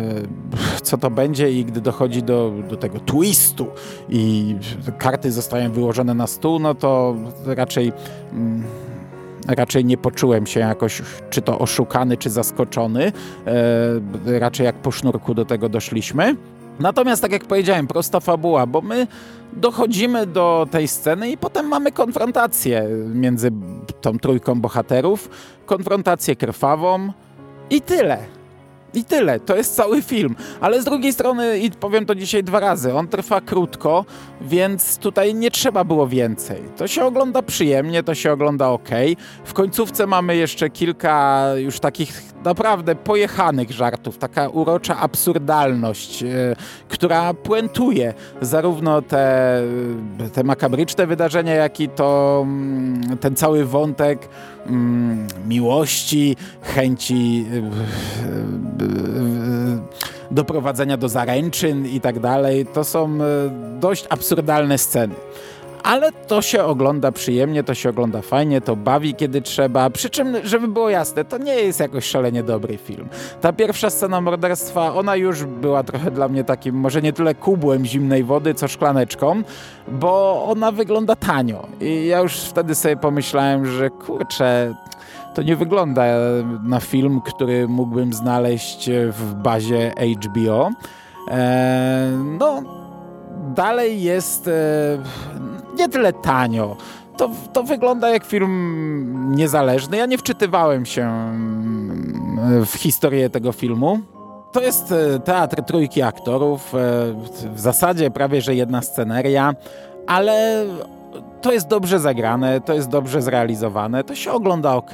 co 0.83 0.99
to 0.99 1.11
będzie 1.11 1.53
i 1.53 1.65
gdy 1.65 1.81
dochodzi 1.81 2.23
do, 2.23 2.53
do 2.71 2.77
tego 2.77 3.01
twistu 3.01 3.67
i 4.09 4.57
karty 4.99 5.33
zostają 5.33 5.73
wyłożone 5.73 6.15
na 6.15 6.27
stół, 6.27 6.59
no 6.59 6.75
to 6.75 7.17
raczej... 7.47 7.93
Mm, 8.33 8.90
raczej 9.51 9.85
nie 9.85 9.97
poczułem 9.97 10.47
się 10.47 10.61
jakoś, 10.61 11.03
czy 11.31 11.43
to 11.43 11.59
oszukany, 11.59 12.17
czy 12.17 12.31
zaskoczony. 12.31 13.13
E, 14.27 14.39
raczej 14.39 14.65
jak 14.65 14.77
po 14.77 14.91
sznurku 14.91 15.35
do 15.35 15.45
tego 15.45 15.69
doszliśmy. 15.69 16.37
Natomiast, 16.81 17.23
tak 17.23 17.33
jak 17.33 17.45
powiedziałem, 17.45 17.87
prosta 17.87 18.21
fabuła, 18.21 18.67
bo 18.67 18.81
my 18.81 19.07
dochodzimy 19.53 20.27
do 20.27 20.67
tej 20.71 20.89
sceny 20.89 21.31
i 21.31 21.37
potem 21.37 21.67
mamy 21.67 21.93
konfrontację 21.93 22.89
między 23.15 23.51
tą 24.01 24.19
trójką 24.19 24.61
bohaterów, 24.61 25.31
konfrontację 25.67 26.37
krwawą 26.37 27.13
i 27.71 27.81
tyle. 27.81 28.40
I 28.95 29.05
tyle, 29.05 29.41
to 29.41 29.57
jest 29.57 29.77
cały 29.77 30.03
film. 30.03 30.37
Ale 30.61 30.83
z 30.83 30.85
drugiej 30.85 31.13
strony, 31.13 31.59
i 31.59 31.71
powiem 31.71 32.07
to 32.07 32.15
dzisiaj 32.15 32.45
dwa 32.45 32.61
razy, 32.61 32.95
on 32.95 33.09
trwa 33.09 33.41
krótko, 33.41 34.05
więc 34.41 34.99
tutaj 34.99 35.35
nie 35.35 35.51
trzeba 35.51 35.85
było 35.85 36.07
więcej. 36.09 36.63
To 36.77 36.89
się 36.89 37.05
ogląda 37.05 37.43
przyjemnie, 37.43 38.03
to 38.03 38.15
się 38.15 38.33
ogląda 38.33 38.69
ok. 38.69 38.89
W 39.45 39.53
końcówce 39.53 40.07
mamy 40.07 40.37
jeszcze 40.37 40.71
kilka 40.71 41.45
już 41.57 41.81
takich 41.81 42.23
naprawdę 42.45 42.95
pojechanych 42.95 43.71
żartów, 43.71 44.19
taka 44.19 44.49
urocza 44.49 44.97
absurdalność, 44.97 46.23
yy, 46.23 46.57
która 46.89 47.35
puentuje 47.35 48.15
zarówno 48.41 49.03
te, 49.03 49.63
te 50.33 50.45
makabryczne 50.45 51.07
wydarzenia, 51.07 51.55
jak 51.55 51.81
i 51.81 51.89
to 51.89 52.47
yy, 53.11 53.17
ten 53.17 53.37
cały 53.37 53.65
wątek 53.65 54.29
mm, 54.67 55.27
miłości, 55.49 56.37
chęci 56.63 57.47
y, 57.53 57.57
y, 57.57 57.61
doprowadzenia 60.31 60.97
do 60.97 61.09
zaręczyn 61.09 61.87
i 61.87 62.01
tak 62.01 62.21
dalej. 62.21 62.67
To 62.67 62.85
są 62.85 63.19
dość 63.81 64.07
absurdalne 64.11 64.79
sceny 64.79 65.15
ale 65.83 66.13
to 66.13 66.43
się 66.43 66.65
ogląda 66.65 67.13
przyjemnie, 67.13 67.65
to 67.65 67.75
się 67.75 67.91
ogląda 67.91 68.23
fajnie, 68.23 68.61
to 68.61 68.77
bawi 68.77 69.15
kiedy 69.15 69.43
trzeba. 69.43 69.91
Przy 69.91 70.11
czym, 70.11 70.37
żeby 70.45 70.69
było 70.69 70.91
jasne, 70.91 71.25
to 71.25 71.39
nie 71.39 71.55
jest 71.55 71.81
jakoś 71.81 72.05
szalenie 72.05 72.43
dobry 72.43 72.77
film. 72.77 73.09
Ta 73.41 73.53
pierwsza 73.53 73.91
scena 73.91 74.21
morderstwa, 74.21 74.95
ona 74.95 75.17
już 75.17 75.45
była 75.45 75.83
trochę 75.83 76.11
dla 76.11 76.29
mnie 76.29 76.45
takim, 76.45 76.75
może 76.75 77.03
nie 77.03 77.13
tyle 77.13 77.35
kubłem 77.35 77.85
zimnej 77.85 78.25
wody, 78.25 78.55
co 78.55 78.69
szklaneczką, 78.69 79.43
bo 79.89 80.45
ona 80.45 80.73
wygląda 80.73 81.17
tanio. 81.17 81.67
I 81.81 82.07
ja 82.07 82.21
już 82.21 82.37
wtedy 82.37 82.75
sobie 82.75 82.97
pomyślałem, 82.97 83.67
że 83.67 83.91
kurczę, 83.91 84.75
to 85.35 85.43
nie 85.43 85.57
wygląda 85.57 86.05
na 86.63 86.81
film, 86.81 87.21
który 87.21 87.69
mógłbym 87.69 88.13
znaleźć 88.13 88.91
w 89.13 89.35
bazie 89.35 89.93
HBO. 90.25 90.71
Eee, 91.29 92.17
no, 92.39 92.63
dalej 93.55 94.03
jest 94.03 94.49
e, 94.49 94.53
nie 95.81 95.89
tyle 95.89 96.13
tanio. 96.13 96.77
To, 97.17 97.31
to 97.53 97.63
wygląda 97.63 98.11
jak 98.11 98.25
film 98.25 99.35
niezależny. 99.37 99.97
Ja 99.97 100.07
nie 100.07 100.19
wczytywałem 100.19 100.87
się 100.87 101.03
mm, 101.03 102.67
w 102.67 102.75
historię 102.75 103.31
tego 103.31 103.53
filmu. 103.53 104.01
To 104.53 104.61
jest 104.61 104.93
e, 104.93 105.21
teatr 105.21 105.63
trójki 105.63 106.03
aktorów, 106.03 106.75
e, 106.75 106.79
w 107.55 107.61
zasadzie 107.61 108.11
prawie 108.11 108.41
że 108.41 108.55
jedna 108.55 108.83
sceneria, 108.83 109.55
ale 110.07 110.67
to 111.43 111.53
jest 111.53 111.69
dobrze 111.69 111.99
zagrane, 111.99 112.61
to 112.61 112.75
jest 112.75 112.89
dobrze 112.89 113.23
zrealizowane, 113.23 114.05
to 114.05 114.15
się 114.15 114.33
ogląda 114.33 114.75
ok. 114.75 114.93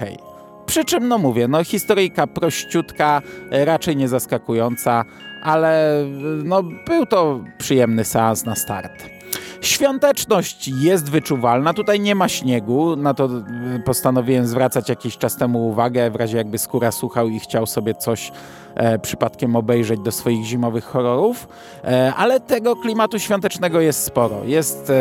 Przy 0.67 0.85
czym, 0.85 1.09
no 1.09 1.19
mówię, 1.19 1.49
no 1.49 1.65
historyjka 1.65 2.27
prościutka, 2.27 3.23
raczej 3.51 3.97
nie 3.97 4.09
zaskakująca, 4.09 5.05
ale 5.43 6.05
no, 6.45 6.63
był 6.87 7.07
to 7.07 7.41
przyjemny 7.59 8.05
seans 8.05 8.45
na 8.45 8.55
start. 8.55 9.16
Świąteczność 9.61 10.69
jest 10.69 11.11
wyczuwalna, 11.11 11.75
tutaj 11.75 12.01
nie 12.01 12.15
ma 12.15 12.29
śniegu, 12.29 12.97
na 12.97 13.15
to 13.15 13.25
e, 13.25 13.79
postanowiłem 13.85 14.47
zwracać 14.47 14.89
jakiś 14.89 15.19
czas 15.19 15.37
temu 15.37 15.69
uwagę, 15.69 16.11
w 16.11 16.17
razie 16.17 16.37
jakby 16.37 16.59
skóra 16.59 16.93
słuchał 16.93 17.29
i 17.29 17.41
chciał 17.41 17.67
sobie 17.67 17.95
coś 17.95 18.33
e, 18.75 18.99
przypadkiem 18.99 19.57
obejrzeć 19.57 20.01
do 20.01 20.13
swoich 20.13 20.45
zimowych 20.45 20.85
horrorów, 20.85 21.49
e, 21.85 22.15
ale 22.17 22.41
tego 22.41 22.77
klimatu 22.77 23.19
świątecznego 23.19 23.81
jest 23.81 24.05
sporo. 24.05 24.45
Jest 24.45 24.91
e, 24.91 24.95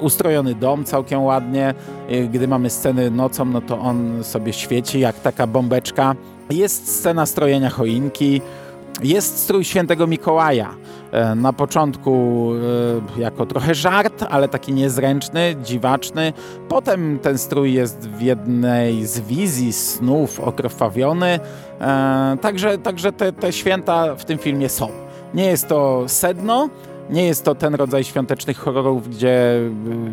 ustrojony 0.00 0.54
dom 0.54 0.84
całkiem 0.84 1.22
ładnie, 1.22 1.74
e, 2.08 2.22
gdy 2.22 2.48
mamy 2.48 2.70
sceny 2.70 3.10
nocą, 3.10 3.44
no 3.44 3.60
to 3.60 3.78
on 3.78 4.24
sobie 4.24 4.52
świeci 4.52 5.00
jak 5.00 5.20
taka 5.20 5.46
bombeczka. 5.46 6.14
Jest 6.50 6.98
scena 6.98 7.26
strojenia 7.26 7.70
choinki, 7.70 8.40
jest 9.02 9.38
strój 9.38 9.64
świętego 9.64 10.06
Mikołaja. 10.06 10.74
E, 11.14 11.34
na 11.34 11.52
początku 11.52 12.50
e, 13.16 13.20
jako 13.20 13.46
trochę 13.46 13.74
żart, 13.74 14.24
ale 14.30 14.48
taki 14.48 14.72
niezręczny, 14.72 15.56
dziwaczny. 15.62 16.32
Potem 16.68 17.18
ten 17.18 17.38
strój 17.38 17.72
jest 17.72 18.08
w 18.08 18.20
jednej 18.20 19.06
z 19.06 19.20
wizji 19.20 19.72
snów 19.72 20.40
okrwawiony. 20.40 21.40
E, 21.80 22.36
także 22.40 22.78
także 22.78 23.12
te, 23.12 23.32
te 23.32 23.52
święta 23.52 24.14
w 24.14 24.24
tym 24.24 24.38
filmie 24.38 24.68
są. 24.68 24.88
Nie 25.34 25.46
jest 25.46 25.68
to 25.68 26.04
sedno, 26.06 26.68
Nie 27.10 27.26
jest 27.26 27.44
to 27.44 27.54
ten 27.54 27.74
rodzaj 27.74 28.04
świątecznych 28.04 28.58
horrorów, 28.58 29.08
gdzie 29.08 29.60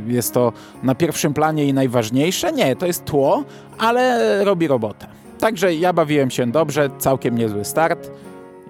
jest 0.07 0.33
to 0.33 0.53
na 0.83 0.95
pierwszym 0.95 1.33
planie 1.33 1.65
i 1.65 1.73
najważniejsze. 1.73 2.51
Nie, 2.51 2.75
to 2.75 2.85
jest 2.85 3.05
tło, 3.05 3.43
ale 3.77 4.43
robi 4.43 4.67
robotę. 4.67 5.07
Także 5.39 5.75
ja 5.75 5.93
bawiłem 5.93 6.31
się 6.31 6.51
dobrze, 6.51 6.89
całkiem 6.99 7.37
niezły 7.37 7.65
start. 7.65 8.11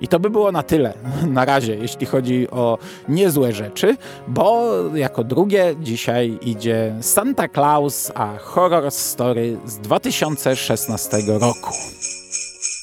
I 0.01 0.07
to 0.07 0.19
by 0.19 0.29
było 0.29 0.51
na 0.51 0.63
tyle 0.63 0.93
na 1.37 1.45
razie, 1.45 1.75
jeśli 1.75 2.05
chodzi 2.05 2.49
o 2.51 2.77
niezłe 3.09 3.53
rzeczy, 3.53 3.97
bo 4.27 4.73
jako 4.95 5.23
drugie 5.23 5.75
dzisiaj 5.79 6.39
idzie 6.41 6.95
Santa 7.01 7.47
Claus, 7.47 8.11
a 8.15 8.37
horror 8.37 8.91
story 8.91 9.57
z 9.65 9.77
2016 9.77 11.17
roku. 11.27 11.73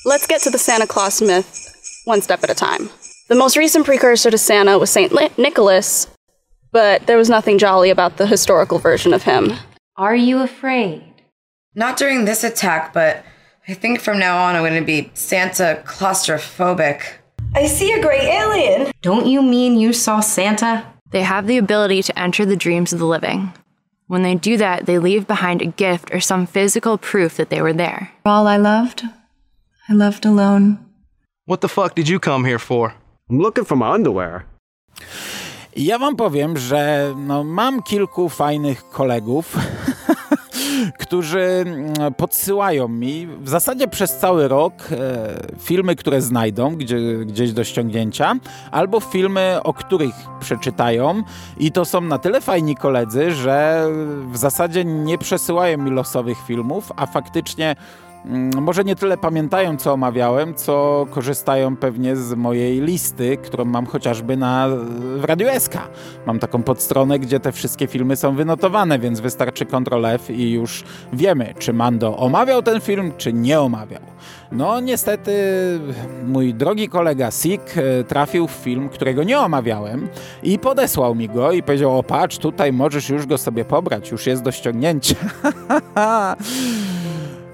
Let's 0.06 0.28
get 0.28 0.44
to 0.44 0.50
the 0.50 0.58
Santa 0.58 0.86
Claus 0.86 1.20
myth 1.20 1.68
one 2.08 2.22
step 2.22 2.42
at 2.44 2.50
a 2.50 2.54
time. 2.54 2.88
The 3.28 3.34
most 3.34 3.56
recent 3.56 3.84
precursor 3.84 4.30
to 4.30 4.38
Santa 4.38 4.78
was 4.78 4.90
St. 4.90 5.12
Nicholas, 5.38 6.08
but 6.72 7.06
there 7.06 7.18
was 7.18 7.28
nothing 7.28 7.58
jolly 7.58 7.90
about 7.90 8.16
the 8.16 8.26
historical 8.26 8.78
version 8.78 9.12
of 9.12 9.22
him. 9.22 9.52
Are 9.96 10.16
you 10.16 10.42
afraid? 10.42 11.02
Not 11.74 11.98
during 11.98 12.24
this 12.24 12.44
attack, 12.44 12.94
but 12.94 13.24
I 13.70 13.74
think 13.74 14.00
from 14.00 14.18
now 14.18 14.38
on 14.38 14.56
I'm 14.56 14.62
going 14.62 14.80
to 14.80 14.86
be 14.86 15.10
Santa 15.12 15.82
claustrophobic. 15.84 17.02
I 17.54 17.66
see 17.66 17.92
a 17.92 18.00
gray 18.00 18.26
alien. 18.26 18.92
Don't 19.02 19.26
you 19.26 19.42
mean 19.42 19.78
you 19.78 19.92
saw 19.92 20.20
Santa? 20.20 20.86
They 21.10 21.22
have 21.22 21.46
the 21.46 21.58
ability 21.58 22.02
to 22.04 22.18
enter 22.18 22.46
the 22.46 22.56
dreams 22.56 22.94
of 22.94 22.98
the 22.98 23.04
living. 23.04 23.52
When 24.06 24.22
they 24.22 24.36
do 24.36 24.56
that, 24.56 24.86
they 24.86 24.98
leave 24.98 25.26
behind 25.26 25.60
a 25.60 25.66
gift 25.66 26.14
or 26.14 26.20
some 26.20 26.46
physical 26.46 26.96
proof 26.96 27.36
that 27.36 27.50
they 27.50 27.60
were 27.60 27.74
there. 27.74 28.10
All 28.24 28.46
I 28.46 28.56
loved, 28.56 29.02
I 29.86 29.92
loved 29.92 30.24
alone. 30.24 30.78
What 31.44 31.60
the 31.60 31.68
fuck 31.68 31.94
did 31.94 32.08
you 32.08 32.18
come 32.18 32.46
here 32.46 32.58
for? 32.58 32.94
I'm 33.28 33.38
looking 33.38 33.64
for 33.66 33.76
my 33.76 33.90
underwear. 33.90 34.44
Ja 35.76 35.98
wam 35.98 36.16
powiem, 36.16 36.56
że 36.56 37.12
no, 37.16 37.44
mam 37.44 37.82
kilku 37.82 38.28
fajnych 38.28 38.88
kolegów, 38.88 39.56
którzy 40.98 41.40
mm, 41.40 42.14
podsyłają 42.14 42.88
mi 42.88 43.26
w 43.26 43.48
zasadzie 43.48 43.88
przez 43.88 44.16
cały 44.16 44.48
rok 44.48 44.72
e, 44.90 44.96
filmy, 45.58 45.96
które 45.96 46.22
znajdą 46.22 46.76
gdzie, 46.76 46.96
gdzieś 47.26 47.52
do 47.52 47.64
ściągnięcia, 47.64 48.34
albo 48.70 49.00
filmy, 49.00 49.58
o 49.64 49.74
których 49.74 50.14
przeczytają. 50.40 51.22
I 51.58 51.72
to 51.72 51.84
są 51.84 52.00
na 52.00 52.18
tyle 52.18 52.40
fajni 52.40 52.76
koledzy, 52.76 53.32
że 53.32 53.86
w 54.32 54.36
zasadzie 54.36 54.84
nie 54.84 55.18
przesyłają 55.18 55.78
mi 55.78 55.90
losowych 55.90 56.38
filmów, 56.46 56.92
a 56.96 57.06
faktycznie 57.06 57.76
może 58.60 58.84
nie 58.84 58.96
tyle 58.96 59.18
pamiętają, 59.18 59.76
co 59.76 59.92
omawiałem, 59.92 60.54
co 60.54 61.06
korzystają 61.10 61.76
pewnie 61.76 62.16
z 62.16 62.34
mojej 62.34 62.80
listy, 62.80 63.36
którą 63.36 63.64
mam 63.64 63.86
chociażby 63.86 64.36
na, 64.36 64.68
w 65.16 65.24
Radiu 65.24 65.48
SK. 65.58 65.74
Mam 66.26 66.38
taką 66.38 66.62
podstronę, 66.62 67.18
gdzie 67.18 67.40
te 67.40 67.52
wszystkie 67.52 67.86
filmy 67.86 68.16
są 68.16 68.34
wynotowane, 68.34 68.98
więc 68.98 69.20
wystarczy 69.20 69.66
Ctrl 69.66 70.06
F 70.06 70.30
i 70.30 70.50
już 70.50 70.84
wiemy, 71.12 71.54
czy 71.58 71.72
Mando 71.72 72.16
omawiał 72.16 72.62
ten 72.62 72.80
film, 72.80 73.12
czy 73.16 73.32
nie 73.32 73.60
omawiał. 73.60 74.02
No 74.52 74.80
niestety 74.80 75.32
mój 76.26 76.54
drogi 76.54 76.88
kolega 76.88 77.30
Sik 77.30 77.62
e, 77.76 78.04
trafił 78.04 78.48
w 78.48 78.50
film, 78.50 78.88
którego 78.88 79.22
nie 79.22 79.40
omawiałem 79.40 80.08
i 80.42 80.58
podesłał 80.58 81.14
mi 81.14 81.28
go 81.28 81.52
i 81.52 81.62
powiedział, 81.62 81.98
o 81.98 82.02
patrz, 82.02 82.38
tutaj 82.38 82.72
możesz 82.72 83.08
już 83.08 83.26
go 83.26 83.38
sobie 83.38 83.64
pobrać, 83.64 84.10
już 84.10 84.26
jest 84.26 84.42
do 84.42 84.52
ściągnięcia. 84.52 85.16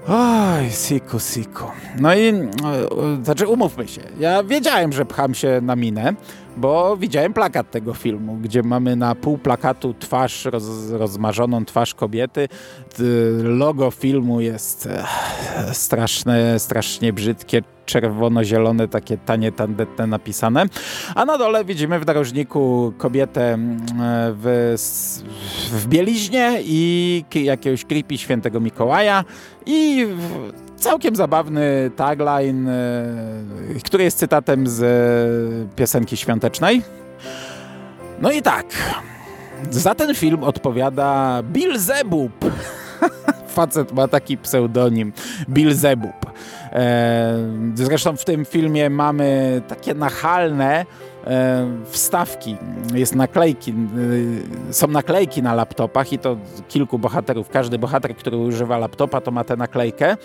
Oj, 0.07 0.71
siku, 0.71 1.19
siku. 1.19 1.63
No 1.99 2.15
i, 2.15 2.27
e, 2.27 2.49
znaczy 3.23 3.47
umówmy 3.47 3.87
się, 3.87 4.01
ja 4.19 4.43
wiedziałem, 4.43 4.93
że 4.93 5.05
pcham 5.05 5.33
się 5.35 5.59
na 5.61 5.75
minę, 5.75 6.13
bo 6.57 6.97
widziałem 6.97 7.33
plakat 7.33 7.71
tego 7.71 7.93
filmu, 7.93 8.37
gdzie 8.41 8.63
mamy 8.63 8.95
na 8.95 9.15
pół 9.15 9.37
plakatu 9.37 9.93
twarz, 9.93 10.45
roz, 10.45 10.89
rozmarzoną 10.91 11.65
twarz 11.65 11.93
kobiety. 11.93 12.47
Logo 13.43 13.91
filmu 13.91 14.41
jest 14.41 14.89
straszne, 15.73 16.59
strasznie 16.59 17.13
brzydkie, 17.13 17.61
czerwono-zielone, 17.85 18.87
takie 18.87 19.17
tanie, 19.17 19.51
tandetne 19.51 20.07
napisane. 20.07 20.65
A 21.15 21.25
na 21.25 21.37
dole 21.37 21.65
widzimy 21.65 21.99
w 21.99 22.05
narożniku 22.05 22.93
kobietę 22.97 23.57
w, 24.31 24.73
w 25.71 25.87
bieliźnie 25.87 26.59
i 26.61 27.23
jakiegoś 27.35 27.85
creepy 27.85 28.17
świętego 28.17 28.59
Mikołaja 28.59 29.23
i 29.65 30.07
całkiem 30.77 31.15
zabawny 31.15 31.91
tagline, 31.95 32.69
e, 32.69 33.05
który 33.83 34.03
jest 34.03 34.17
cytatem 34.17 34.67
z 34.67 34.83
e, 34.83 35.75
piosenki 35.75 36.17
świątecznej. 36.17 36.81
No 38.21 38.31
i 38.31 38.41
tak, 38.41 38.65
za 39.69 39.95
ten 39.95 40.15
film 40.15 40.43
odpowiada 40.43 41.41
Bill 41.43 41.79
Zebub. 41.79 42.31
Facet 43.55 43.93
ma 43.93 44.07
taki 44.07 44.37
pseudonim, 44.37 45.13
Bill 45.49 45.75
Zebub. 45.75 46.24
E, 46.75 47.37
zresztą 47.75 48.17
w 48.17 48.25
tym 48.25 48.45
filmie 48.45 48.89
mamy 48.89 49.61
takie 49.67 49.93
nachalne, 49.93 50.85
E, 51.27 51.67
wstawki, 51.85 52.57
jest 52.93 53.15
naklejki, 53.15 53.71
e, 54.69 54.73
są 54.73 54.87
naklejki 54.87 55.43
na 55.43 55.53
laptopach 55.53 56.13
i 56.13 56.19
to 56.19 56.37
kilku 56.67 56.99
bohaterów, 56.99 57.49
każdy 57.49 57.79
bohater, 57.79 58.15
który 58.15 58.37
używa 58.37 58.77
laptopa 58.77 59.21
to 59.21 59.31
ma 59.31 59.43
tę 59.43 59.55
naklejkę. 59.55 60.17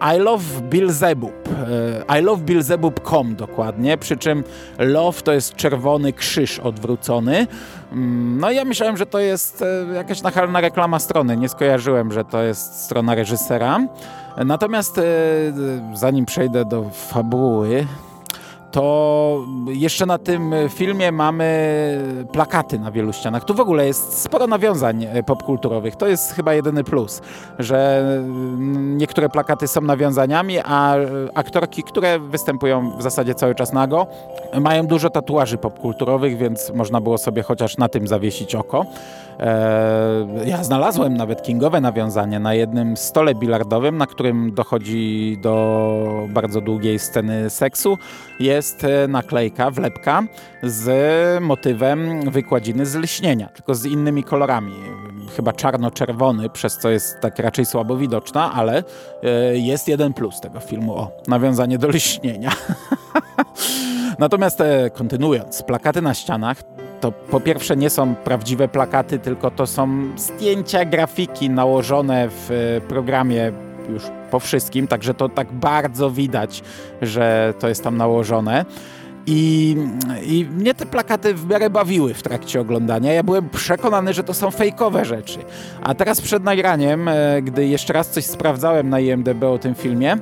I 0.00 0.18
love 0.18 0.44
Bilzebub. 0.62 1.48
E, 2.08 2.18
I 2.18 2.22
love 2.22 2.42
Bilzebub.com 2.42 3.36
dokładnie, 3.36 3.98
przy 3.98 4.16
czym 4.16 4.44
love 4.78 5.22
to 5.22 5.32
jest 5.32 5.56
czerwony 5.56 6.12
krzyż 6.12 6.58
odwrócony. 6.58 7.46
Mm, 7.92 8.38
no 8.40 8.50
ja 8.50 8.64
myślałem, 8.64 8.96
że 8.96 9.06
to 9.06 9.18
jest 9.18 9.64
jakaś 9.94 10.22
nachalna 10.22 10.60
reklama 10.60 10.98
strony, 10.98 11.36
nie 11.36 11.48
skojarzyłem, 11.48 12.12
że 12.12 12.24
to 12.24 12.42
jest 12.42 12.84
strona 12.84 13.14
reżysera. 13.14 13.80
Natomiast 14.44 15.00
zanim 15.94 16.26
przejdę 16.26 16.64
do 16.64 16.90
fabuły, 16.90 17.86
to 18.70 19.44
jeszcze 19.66 20.06
na 20.06 20.18
tym 20.18 20.54
filmie 20.68 21.12
mamy 21.12 21.48
plakaty 22.32 22.78
na 22.78 22.90
wielu 22.90 23.12
ścianach. 23.12 23.44
Tu 23.44 23.54
w 23.54 23.60
ogóle 23.60 23.86
jest 23.86 24.22
sporo 24.22 24.46
nawiązań 24.46 25.04
e, 25.04 25.22
popkulturowych. 25.22 25.96
To 25.96 26.08
jest 26.08 26.32
chyba 26.32 26.54
jedyny 26.54 26.84
plus, 26.84 27.22
że 27.58 27.98
mm, 27.98 28.98
niektóre 28.98 29.28
plakaty 29.28 29.68
są 29.68 29.80
nawiązaniami, 29.80 30.58
a 30.64 30.94
aktorki, 31.34 31.82
które 31.82 32.18
występują 32.18 32.96
w 32.98 33.02
zasadzie 33.02 33.34
cały 33.34 33.54
czas 33.54 33.72
nago, 33.72 34.06
mają 34.60 34.86
dużo 34.86 35.10
tatuaży 35.10 35.58
popkulturowych, 35.58 36.38
więc 36.38 36.72
można 36.74 37.00
było 37.00 37.18
sobie 37.18 37.42
chociaż 37.42 37.76
na 37.76 37.88
tym 37.88 38.06
zawiesić 38.06 38.54
oko. 38.54 38.86
E, 39.40 40.46
ja 40.46 40.64
znalazłem 40.64 41.16
nawet 41.16 41.42
kingowe 41.42 41.80
nawiązanie 41.80 42.40
na 42.40 42.54
jednym 42.54 42.96
stole 42.96 43.34
bilardowym, 43.34 43.96
na 43.98 44.06
którym 44.06 44.54
dochodzi 44.54 45.38
do 45.42 46.26
bardzo 46.28 46.60
długiej 46.60 46.98
sceny 46.98 47.50
seksu. 47.50 47.98
Jest 48.40 48.84
e, 48.84 49.08
naklejka, 49.08 49.70
wlepka 49.70 50.22
z 50.62 51.42
motywem 51.42 52.30
wykładziny 52.30 52.86
z 52.86 52.94
lśnienia, 52.94 53.48
tylko 53.48 53.74
z 53.74 53.86
innymi 53.86 54.24
kolorami. 54.24 54.72
Chyba 55.36 55.52
czarno-czerwony, 55.52 56.50
przez 56.50 56.78
co 56.78 56.90
jest 56.90 57.20
tak 57.20 57.38
raczej 57.38 57.66
słabo 57.66 57.96
widoczna, 57.96 58.52
ale 58.52 58.84
e, 59.22 59.58
jest 59.58 59.88
jeden 59.88 60.12
plus 60.12 60.40
tego 60.40 60.60
filmu. 60.60 60.94
O, 60.94 61.10
nawiązanie 61.28 61.78
do 61.78 61.88
lśnienia. 61.88 62.50
Natomiast 64.18 64.62
kontynuując, 64.94 65.62
plakaty 65.62 66.02
na 66.02 66.14
ścianach 66.14 66.62
to 67.00 67.12
po 67.12 67.40
pierwsze 67.40 67.76
nie 67.76 67.90
są 67.90 68.14
prawdziwe 68.14 68.68
plakaty, 68.68 69.18
tylko 69.18 69.50
to 69.50 69.66
są 69.66 70.10
zdjęcia, 70.16 70.84
grafiki 70.84 71.50
nałożone 71.50 72.28
w 72.28 72.50
e, 72.50 72.80
programie 72.80 73.52
już 73.88 74.02
po 74.30 74.40
wszystkim, 74.40 74.86
także 74.86 75.14
to 75.14 75.28
tak 75.28 75.52
bardzo 75.52 76.10
widać, 76.10 76.62
że 77.02 77.54
to 77.58 77.68
jest 77.68 77.84
tam 77.84 77.96
nałożone. 77.96 78.64
I, 79.26 79.76
I 80.26 80.44
mnie 80.44 80.74
te 80.74 80.86
plakaty 80.86 81.34
w 81.34 81.48
miarę 81.48 81.70
bawiły 81.70 82.14
w 82.14 82.22
trakcie 82.22 82.60
oglądania. 82.60 83.12
Ja 83.12 83.22
byłem 83.22 83.48
przekonany, 83.48 84.14
że 84.14 84.24
to 84.24 84.34
są 84.34 84.50
fejkowe 84.50 85.04
rzeczy. 85.04 85.38
A 85.82 85.94
teraz 85.94 86.20
przed 86.20 86.44
nagraniem, 86.44 87.08
e, 87.08 87.42
gdy 87.42 87.66
jeszcze 87.66 87.92
raz 87.92 88.10
coś 88.10 88.24
sprawdzałem 88.24 88.88
na 88.88 89.00
IMDB 89.00 89.44
o 89.44 89.58
tym 89.58 89.74
filmie, 89.74 90.16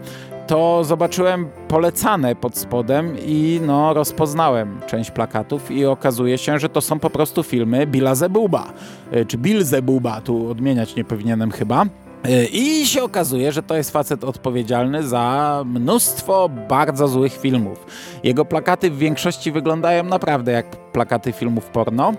to 0.48 0.84
zobaczyłem 0.84 1.48
polecane 1.68 2.36
pod 2.36 2.58
spodem 2.58 3.16
i 3.26 3.60
no, 3.66 3.94
rozpoznałem 3.94 4.80
część 4.86 5.10
plakatów 5.10 5.70
i 5.70 5.86
okazuje 5.86 6.38
się, 6.38 6.58
że 6.58 6.68
to 6.68 6.80
są 6.80 6.98
po 6.98 7.10
prostu 7.10 7.42
filmy 7.42 7.86
Billa 7.86 8.14
Zebuba, 8.14 8.72
e, 9.10 9.24
czy 9.24 9.38
Bill 9.38 9.64
Zebuba, 9.64 10.20
tu 10.20 10.50
odmieniać 10.50 10.96
nie 10.96 11.04
powinienem 11.04 11.50
chyba. 11.50 11.84
E, 12.24 12.44
I 12.44 12.86
się 12.86 13.02
okazuje, 13.02 13.52
że 13.52 13.62
to 13.62 13.76
jest 13.76 13.90
facet 13.90 14.24
odpowiedzialny 14.24 15.02
za 15.02 15.62
mnóstwo 15.66 16.48
bardzo 16.68 17.08
złych 17.08 17.32
filmów. 17.32 17.86
Jego 18.24 18.44
plakaty 18.44 18.90
w 18.90 18.98
większości 18.98 19.52
wyglądają 19.52 20.04
naprawdę 20.04 20.52
jak 20.52 20.76
plakaty 20.76 21.32
filmów 21.32 21.64
porno. 21.64 22.12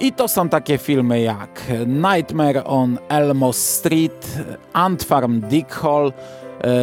I 0.00 0.12
to 0.12 0.28
są 0.28 0.48
takie 0.48 0.78
filmy 0.78 1.20
jak 1.20 1.62
Nightmare 1.86 2.62
on 2.64 2.98
Elmo 3.08 3.52
Street, 3.52 4.38
Ant 4.72 5.02
Farm 5.02 5.40
Dick 5.40 5.72
Hall, 5.72 6.12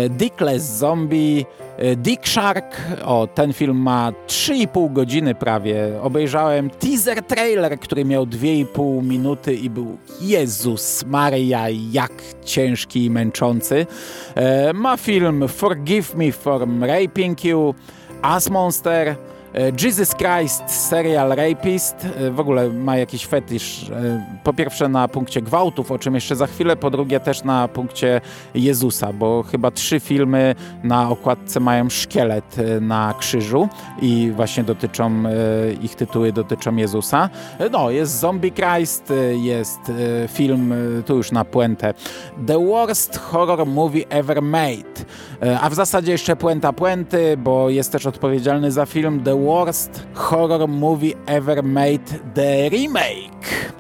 Dickless 0.10 0.78
Zombie, 0.78 1.46
e, 1.78 1.96
Dick 1.96 2.28
Shark. 2.28 2.82
O, 3.06 3.28
ten 3.28 3.54
film 3.54 3.78
ma 3.78 4.12
3,5 4.28 4.94
godziny 4.94 5.36
prawie. 5.36 6.02
Obejrzałem 6.02 6.70
teaser 6.70 7.24
trailer, 7.24 7.80
który 7.80 8.06
miał 8.06 8.26
2,5 8.26 9.04
minuty 9.04 9.54
i 9.54 9.70
był 9.70 9.98
Jezus 10.22 11.06
Maria, 11.06 11.70
jak 11.92 12.12
ciężki 12.46 13.06
i 13.06 13.10
męczący. 13.10 13.86
E, 14.36 14.74
ma 14.74 14.98
film 14.98 15.48
Forgive 15.48 16.16
Me 16.16 16.32
for 16.32 16.68
Raping 16.82 17.44
You, 17.44 17.76
As 18.22 18.50
Monster, 18.50 19.08
E, 19.08 19.31
Jesus 19.54 20.16
Christ, 20.16 20.64
serial 20.68 21.30
Rapist, 21.30 21.96
e, 22.06 22.32
w 22.32 22.40
ogóle 22.40 22.70
ma 22.70 22.98
jakiś 22.98 23.26
fetysz. 23.26 23.90
E, 23.90 24.26
po 24.44 24.54
pierwsze 24.54 24.90
na 24.90 25.08
punkcie 25.08 25.42
gwałtów, 25.42 25.92
o 25.92 26.00
czym 26.00 26.16
jeszcze 26.16 26.36
za 26.36 26.48
chwilę, 26.48 26.76
po 26.76 26.90
drugie 26.90 27.20
też 27.20 27.44
na 27.44 27.68
punkcie 27.68 28.22
Jezusa, 28.56 29.14
bo 29.14 29.44
chyba 29.44 29.72
trzy 29.72 30.00
filmy 30.00 30.56
na 30.84 31.10
okładce 31.10 31.60
mają 31.60 31.90
szkielet 31.90 32.56
na 32.82 33.14
krzyżu 33.20 33.70
i 34.02 34.32
właśnie 34.36 34.64
dotyczą, 34.64 35.24
ich 35.82 35.96
tytuły 35.96 36.32
dotyczą 36.32 36.76
Jezusa. 36.76 37.30
No, 37.72 37.90
jest 37.90 38.20
Zombie 38.20 38.52
Christ, 38.52 39.14
jest 39.42 39.80
film, 40.28 40.74
tu 41.06 41.18
już 41.18 41.32
na 41.32 41.46
puentę, 41.46 41.94
The 42.48 42.66
Worst 42.66 43.20
Horror 43.20 43.68
Movie 43.68 44.10
Ever 44.10 44.42
Made. 44.42 45.06
A 45.62 45.70
w 45.70 45.74
zasadzie 45.74 46.12
jeszcze 46.12 46.36
puenta 46.36 46.74
puenty, 46.74 47.38
bo 47.38 47.70
jest 47.70 47.92
też 47.92 48.06
odpowiedzialny 48.06 48.72
za 48.72 48.86
film 48.86 49.24
The 49.24 49.41
Worst 49.42 50.04
Horror 50.14 50.68
Movie 50.68 51.14
Ever 51.26 51.64
Made 51.64 52.20
The 52.34 52.70
Remake. 52.70 53.72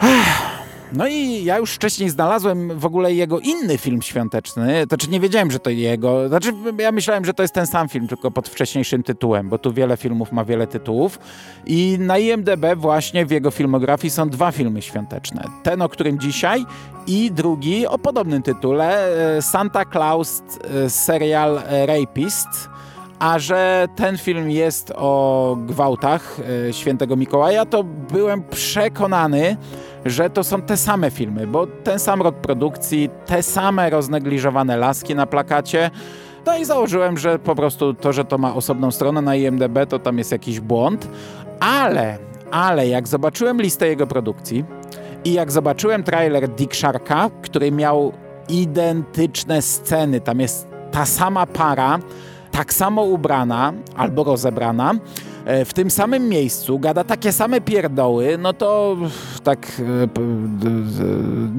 No 0.92 1.06
i 1.06 1.44
ja 1.44 1.58
już 1.58 1.72
wcześniej 1.72 2.10
znalazłem 2.10 2.78
w 2.78 2.84
ogóle 2.84 3.14
jego 3.14 3.40
inny 3.40 3.78
film 3.78 4.02
świąteczny. 4.02 4.84
Znaczy 4.88 5.10
nie 5.10 5.20
wiedziałem, 5.20 5.50
że 5.50 5.58
to 5.58 5.70
jego. 5.70 6.28
Znaczy 6.28 6.52
ja 6.78 6.92
myślałem, 6.92 7.24
że 7.24 7.34
to 7.34 7.42
jest 7.42 7.54
ten 7.54 7.66
sam 7.66 7.88
film, 7.88 8.08
tylko 8.08 8.30
pod 8.30 8.48
wcześniejszym 8.48 9.02
tytułem, 9.02 9.48
bo 9.48 9.58
tu 9.58 9.72
wiele 9.72 9.96
filmów 9.96 10.32
ma 10.32 10.44
wiele 10.44 10.66
tytułów. 10.66 11.18
I 11.66 11.96
na 12.00 12.18
IMDB 12.18 12.66
właśnie 12.76 13.26
w 13.26 13.30
jego 13.30 13.50
filmografii 13.50 14.10
są 14.10 14.28
dwa 14.28 14.52
filmy 14.52 14.82
świąteczne. 14.82 15.44
Ten, 15.62 15.82
o 15.82 15.88
którym 15.88 16.18
dzisiaj 16.20 16.64
i 17.06 17.30
drugi 17.30 17.86
o 17.86 17.98
podobnym 17.98 18.42
tytule 18.42 19.08
e, 19.36 19.42
Santa 19.42 19.84
Claus 19.84 20.42
e, 20.84 20.90
serial 20.90 21.62
Rapist 21.86 22.69
a 23.20 23.38
że 23.38 23.88
ten 23.96 24.18
film 24.18 24.50
jest 24.50 24.92
o 24.96 25.56
gwałtach 25.66 26.36
e, 26.68 26.72
świętego 26.72 27.16
Mikołaja, 27.16 27.66
to 27.66 27.84
byłem 27.84 28.42
przekonany, 28.42 29.56
że 30.04 30.30
to 30.30 30.44
są 30.44 30.62
te 30.62 30.76
same 30.76 31.10
filmy, 31.10 31.46
bo 31.46 31.66
ten 31.66 31.98
sam 31.98 32.22
rok 32.22 32.36
produkcji, 32.36 33.10
te 33.26 33.42
same 33.42 33.90
roznegliżowane 33.90 34.76
laski 34.76 35.14
na 35.14 35.26
plakacie. 35.26 35.90
No 36.46 36.58
i 36.58 36.64
założyłem, 36.64 37.18
że 37.18 37.38
po 37.38 37.54
prostu 37.54 37.94
to, 37.94 38.12
że 38.12 38.24
to 38.24 38.38
ma 38.38 38.54
osobną 38.54 38.90
stronę 38.90 39.22
na 39.22 39.36
IMDB, 39.36 39.86
to 39.88 39.98
tam 39.98 40.18
jest 40.18 40.32
jakiś 40.32 40.60
błąd. 40.60 41.08
Ale, 41.60 42.18
ale 42.50 42.88
jak 42.88 43.08
zobaczyłem 43.08 43.62
listę 43.62 43.88
jego 43.88 44.06
produkcji 44.06 44.64
i 45.24 45.32
jak 45.32 45.52
zobaczyłem 45.52 46.02
trailer 46.02 46.48
Dick 46.48 46.76
Sharka, 46.76 47.30
który 47.42 47.72
miał 47.72 48.12
identyczne 48.48 49.62
sceny, 49.62 50.20
tam 50.20 50.40
jest 50.40 50.66
ta 50.90 51.06
sama 51.06 51.46
para, 51.46 51.98
tak 52.60 52.74
samo 52.74 53.02
ubrana 53.02 53.72
albo 53.96 54.24
rozebrana, 54.24 54.94
e, 55.44 55.64
w 55.64 55.72
tym 55.74 55.90
samym 55.90 56.28
miejscu 56.28 56.78
gada 56.78 57.04
takie 57.04 57.32
same 57.32 57.60
pierdoły, 57.60 58.38
no 58.38 58.52
to 58.52 58.96
tak 59.44 59.72
e, 59.80 60.08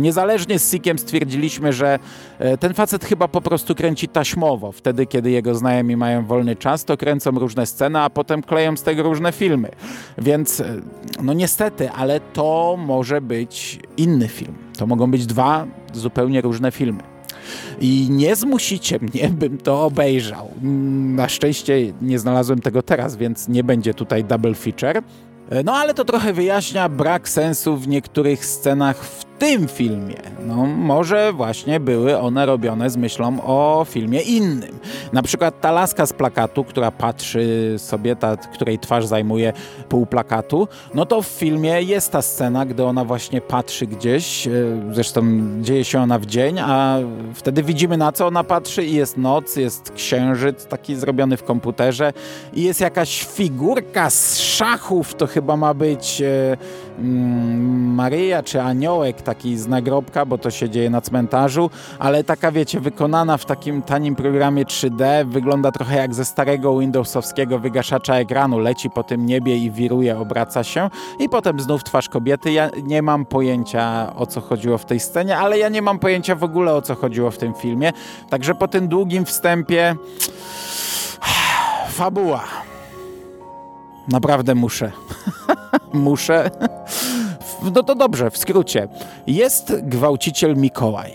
niezależnie 0.02 0.60
z 0.60 0.72
Sikiem 0.72 1.00
stwierdziliśmy, 1.00 1.74
że 1.74 2.00
e, 2.40 2.58
ten 2.58 2.74
facet 2.74 3.06
chyba 3.06 3.28
po 3.28 3.42
prostu 3.42 3.76
kręci 3.76 4.08
taśmowo. 4.08 4.72
Wtedy, 4.72 5.06
kiedy 5.06 5.32
jego 5.32 5.56
znajomi 5.56 5.98
mają 5.98 6.26
wolny 6.26 6.56
czas, 6.56 6.86
to 6.86 6.98
kręcą 6.98 7.32
różne 7.32 7.66
sceny, 7.66 8.00
a 8.00 8.10
potem 8.10 8.44
kleją 8.44 8.78
z 8.78 8.84
tego 8.84 9.04
różne 9.04 9.32
filmy. 9.32 9.70
Więc 10.18 10.64
no 11.24 11.34
niestety, 11.34 11.92
ale 11.92 12.20
to 12.20 12.78
może 12.80 13.22
być 13.22 13.80
inny 13.98 14.28
film. 14.28 14.56
To 14.78 14.88
mogą 14.88 15.12
być 15.12 15.26
dwa 15.26 15.68
zupełnie 15.94 16.42
różne 16.42 16.72
filmy. 16.72 17.11
I 17.82 18.08
nie 18.10 18.36
zmusicie 18.36 19.00
mnie, 19.00 19.30
bym 19.42 19.58
to 19.58 19.84
obejrzał. 19.86 20.52
Na 21.16 21.30
szczęście 21.30 21.94
nie 22.02 22.20
znalazłem 22.20 22.60
tego 22.60 22.82
teraz, 22.82 23.16
więc 23.16 23.48
nie 23.48 23.64
będzie 23.64 23.94
tutaj 23.94 24.24
double 24.24 24.54
feature. 24.54 25.04
No 25.64 25.74
ale 25.74 25.94
to 25.94 26.06
trochę 26.06 26.34
wyjaśnia 26.34 26.90
brak 26.90 27.30
sensu 27.30 27.78
w 27.78 27.88
niektórych 27.88 28.46
scenach 28.46 28.98
w 28.98 29.31
tym 29.41 29.67
filmie. 29.67 30.15
No, 30.45 30.65
może 30.65 31.34
właśnie 31.34 31.80
były 31.80 32.17
one 32.19 32.45
robione 32.45 32.89
z 32.89 32.97
myślą 32.97 33.38
o 33.43 33.86
filmie 33.89 34.21
innym. 34.21 34.80
Na 35.13 35.21
przykład 35.21 35.62
ta 35.62 35.71
laska 35.71 36.06
z 36.06 36.13
plakatu, 36.13 36.63
która 36.63 36.91
patrzy 36.91 37.75
sobie, 37.77 38.15
ta, 38.15 38.38
której 38.38 38.80
twarz 38.80 39.06
zajmuje 39.06 39.54
pół 39.89 40.06
plakatu, 40.06 40.67
no 40.93 41.06
to 41.06 41.21
w 41.21 41.27
filmie 41.27 41.82
jest 41.82 42.12
ta 42.12 42.21
scena, 42.21 42.65
gdy 42.65 42.84
ona 42.84 43.06
właśnie 43.06 43.41
patrzy 43.41 43.88
gdzieś, 43.88 44.47
e, 44.47 44.51
zresztą 44.91 45.21
dzieje 45.62 45.84
się 45.84 46.01
ona 46.01 46.19
w 46.19 46.25
dzień, 46.25 46.60
a 46.60 46.97
wtedy 47.34 47.63
widzimy 47.63 47.97
na 47.97 48.12
co 48.12 48.27
ona 48.27 48.43
patrzy 48.43 48.86
i 48.86 48.95
jest 48.95 49.17
noc, 49.17 49.56
jest 49.56 49.91
księżyc 49.91 50.65
taki 50.65 50.95
zrobiony 50.95 51.38
w 51.38 51.43
komputerze 51.43 52.13
i 52.54 52.63
jest 52.63 52.82
jakaś 52.82 53.23
figurka 53.23 54.10
z 54.10 54.39
szachów, 54.39 55.15
to 55.15 55.27
chyba 55.27 55.58
ma 55.58 55.73
być 55.73 56.21
e, 56.21 56.58
Maryja 57.95 58.43
czy 58.43 58.62
aniołek, 58.62 59.21
taki 59.21 59.58
z 59.58 59.67
nagrobka, 59.67 60.25
bo 60.25 60.38
to 60.38 60.51
się 60.51 60.69
dzieje 60.69 60.89
na 60.89 61.01
cmentarzu, 61.01 61.69
ale 61.99 62.23
taka 62.23 62.51
wiecie, 62.51 62.80
wykonana 62.80 63.38
w 63.38 63.45
takim 63.45 63.82
tanim 63.82 64.15
programie 64.15 64.65
3D, 64.65 65.25
wygląda 65.25 65.71
trochę 65.71 65.97
jak 65.97 66.13
ze 66.13 66.25
starego 66.25 66.80
Windowsowskiego 66.80 67.60
wygaszacza 67.60 68.15
ekranu, 68.15 68.60
leci 68.60 68.89
po 68.89 69.04
tym 69.04 69.25
niebie 69.25 69.58
i 69.58 69.71
wiruje, 69.71 70.19
obraca 70.19 70.63
się 70.63 70.89
i 71.19 71.30
potem 71.30 71.60
znów 71.60 71.84
twarz 71.84 72.10
kobiety. 72.10 72.51
Ja 72.51 72.69
nie 72.84 73.01
mam 73.01 73.25
pojęcia 73.25 74.13
o 74.15 74.25
co 74.25 74.41
chodziło 74.41 74.77
w 74.77 74.86
tej 74.86 74.99
scenie, 74.99 75.38
ale 75.38 75.58
ja 75.58 75.69
nie 75.69 75.82
mam 75.82 75.99
pojęcia 75.99 76.36
w 76.36 76.43
ogóle 76.43 76.73
o 76.73 76.82
co 76.82 76.95
chodziło 76.95 77.32
w 77.32 77.38
tym 77.38 77.54
filmie, 77.54 77.93
także 78.30 78.56
po 78.56 78.67
tym 78.67 78.88
długim 78.88 79.25
wstępie 79.25 79.95
fabuła. 81.89 82.71
Naprawdę 84.08 84.56
muszę. 84.56 84.92
muszę. 85.94 86.52
No 87.76 87.84
to 87.84 87.96
dobrze, 87.96 88.32
w 88.32 88.38
skrócie. 88.38 88.88
Jest 89.28 89.74
gwałciciel 89.82 90.58
Mikołaj. 90.58 91.14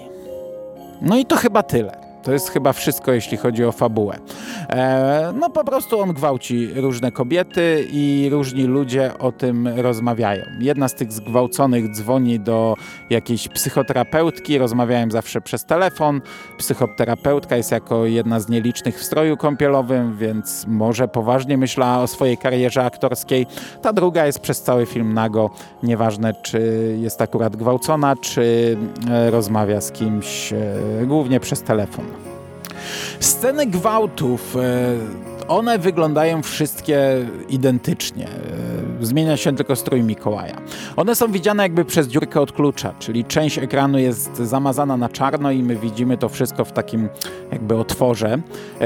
No 1.03 1.17
i 1.17 1.25
to 1.25 1.37
chyba 1.37 1.63
tyle. 1.63 2.06
To 2.27 2.33
jest 2.33 2.51
chyba 2.51 2.73
wszystko, 2.73 3.13
jeśli 3.13 3.37
chodzi 3.37 3.65
o 3.65 3.73
fabułę. 3.73 4.19
E, 4.69 5.33
no 5.41 5.51
po 5.51 5.65
prostu 5.65 6.01
on 6.01 6.13
gwałci 6.13 6.69
różne 6.75 7.13
kobiety 7.13 7.87
i 7.93 8.29
różni 8.33 8.65
ludzie 8.65 9.19
o 9.19 9.33
tym 9.33 9.69
rozmawiają. 9.69 10.45
Jedna 10.61 10.89
z 10.89 10.95
tych 10.95 11.13
zgwałconych 11.13 11.93
dzwoni 11.93 12.41
do 12.41 12.75
jakiejś 13.11 13.49
psychoterapeutki, 13.49 14.59
rozmawiałem 14.59 15.11
zawsze 15.11 15.41
przez 15.41 15.65
telefon. 15.65 16.21
Psychoterapeutka 16.59 17.57
jest 17.57 17.73
jako 17.73 18.07
jedna 18.07 18.41
z 18.41 18.49
nielicznych 18.49 18.99
w 18.99 19.05
stroju 19.05 19.37
kąpielowym, 19.37 20.17
więc 20.17 20.67
może 20.69 21.09
poważnie 21.09 21.59
myślała 21.59 22.03
o 22.03 22.07
swojej 22.07 22.39
karierze 22.39 22.85
aktorskiej. 22.85 23.47
Ta 23.83 23.93
druga 23.93 24.27
jest 24.27 24.41
przez 24.41 24.63
cały 24.63 24.87
film 24.87 25.15
nago, 25.15 25.51
nieważne 25.83 26.35
czy 26.43 26.61
jest 27.01 27.23
akurat 27.23 27.57
gwałcona, 27.57 28.17
czy 28.17 28.77
e, 29.11 29.31
rozmawia 29.31 29.81
z 29.81 29.93
kimś, 29.93 30.53
e, 30.53 30.57
głównie 31.07 31.41
przez 31.41 31.63
telefon. 31.63 32.16
Sceny 33.21 33.67
gwałtów, 33.67 34.57
e, 34.57 35.49
one 35.49 35.79
wyglądają 35.79 36.43
wszystkie 36.43 37.27
identycznie. 37.49 38.29
E, 39.01 39.07
zmienia 39.07 39.37
się 39.37 39.57
tylko 39.57 39.77
strój 39.77 40.03
Mikołaja. 40.03 40.57
One 40.97 41.15
są 41.15 41.33
widziane 41.33 41.63
jakby 41.63 41.85
przez 41.85 42.09
dziurkę 42.09 42.41
od 42.41 42.53
klucza, 42.53 42.95
czyli 42.99 43.25
część 43.25 43.59
ekranu 43.59 43.99
jest 43.99 44.37
zamazana 44.37 44.97
na 44.97 45.09
czarno 45.09 45.51
i 45.51 45.63
my 45.63 45.77
widzimy 45.77 46.19
to 46.19 46.29
wszystko 46.29 46.65
w 46.65 46.73
takim 46.73 47.09
jakby 47.53 47.77
otworze. 47.77 48.39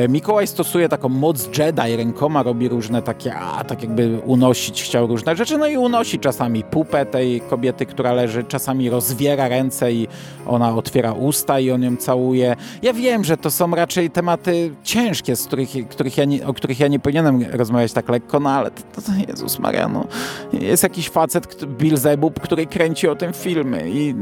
Mikołaj 0.09 0.47
stosuje 0.47 0.89
taką 0.89 1.09
moc 1.09 1.59
Jedi, 1.59 1.97
rękoma 1.97 2.43
robi 2.43 2.69
różne 2.69 3.03
takie, 3.03 3.35
a 3.35 3.65
tak 3.65 3.83
jakby 3.83 4.21
unosić 4.25 4.83
chciał 4.83 5.07
różne 5.07 5.37
rzeczy, 5.37 5.59
no 5.59 5.67
i 5.67 5.77
unosi 5.77 6.19
czasami 6.19 6.65
pupę 6.65 7.07
tej 7.07 7.41
kobiety, 7.41 7.87
która 7.87 8.13
leży, 8.13 8.45
czasami 8.45 8.91
rozwiera 8.91 9.49
ręce 9.49 9.93
i 9.93 10.09
ona 10.47 10.75
otwiera 10.75 11.13
usta 11.13 11.61
i 11.61 11.71
on 11.71 11.83
ją 11.83 11.97
całuje. 11.97 12.57
Ja 12.83 12.93
wiem, 12.93 13.25
że 13.25 13.37
to 13.37 13.51
są 13.51 13.75
raczej 13.75 14.11
tematy 14.11 14.71
ciężkie, 14.83 15.37
z 15.37 15.47
których, 15.47 15.71
których 15.89 16.17
ja 16.17 16.25
nie, 16.25 16.47
o 16.47 16.55
których 16.55 16.81
ja 16.81 16.89
nie 16.89 16.99
powinienem 16.99 17.45
rozmawiać 17.53 17.93
tak 17.93 18.09
lekko, 18.09 18.41
no 18.41 18.51
ale 18.51 18.71
to, 18.71 19.03
to 19.03 19.13
Jezus 19.29 19.59
Maria, 19.59 19.89
no. 19.89 20.07
Jest 20.53 20.83
jakiś 20.83 21.09
facet, 21.09 21.65
Bill 21.65 21.97
Zebub, 21.97 22.41
który 22.41 22.67
kręci 22.67 23.09
o 23.09 23.17
tym 23.17 23.33
filmy 23.33 23.91
i 23.91 24.15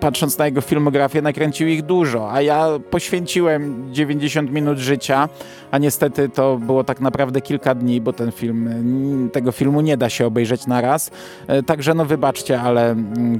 patrząc 0.00 0.38
na 0.38 0.46
jego 0.46 0.60
filmografię 0.60 1.22
nakręcił 1.22 1.68
ich 1.68 1.82
dużo, 1.82 2.32
a 2.32 2.42
ja 2.42 2.66
poświęciłem 2.90 3.71
90 3.92 4.52
minut 4.52 4.78
życia, 4.78 5.28
a 5.70 5.78
niestety 5.78 6.28
to 6.28 6.56
było 6.56 6.84
tak 6.84 7.00
naprawdę 7.00 7.40
kilka 7.40 7.74
dni, 7.74 8.00
bo 8.00 8.12
ten 8.12 8.32
film, 8.32 9.30
tego 9.32 9.52
filmu 9.52 9.80
nie 9.80 9.96
da 9.96 10.10
się 10.10 10.26
obejrzeć 10.26 10.66
na 10.66 10.80
raz. 10.80 11.10
E, 11.46 11.62
także 11.62 11.94
no 11.94 12.04
wybaczcie, 12.04 12.60
ale 12.60 12.94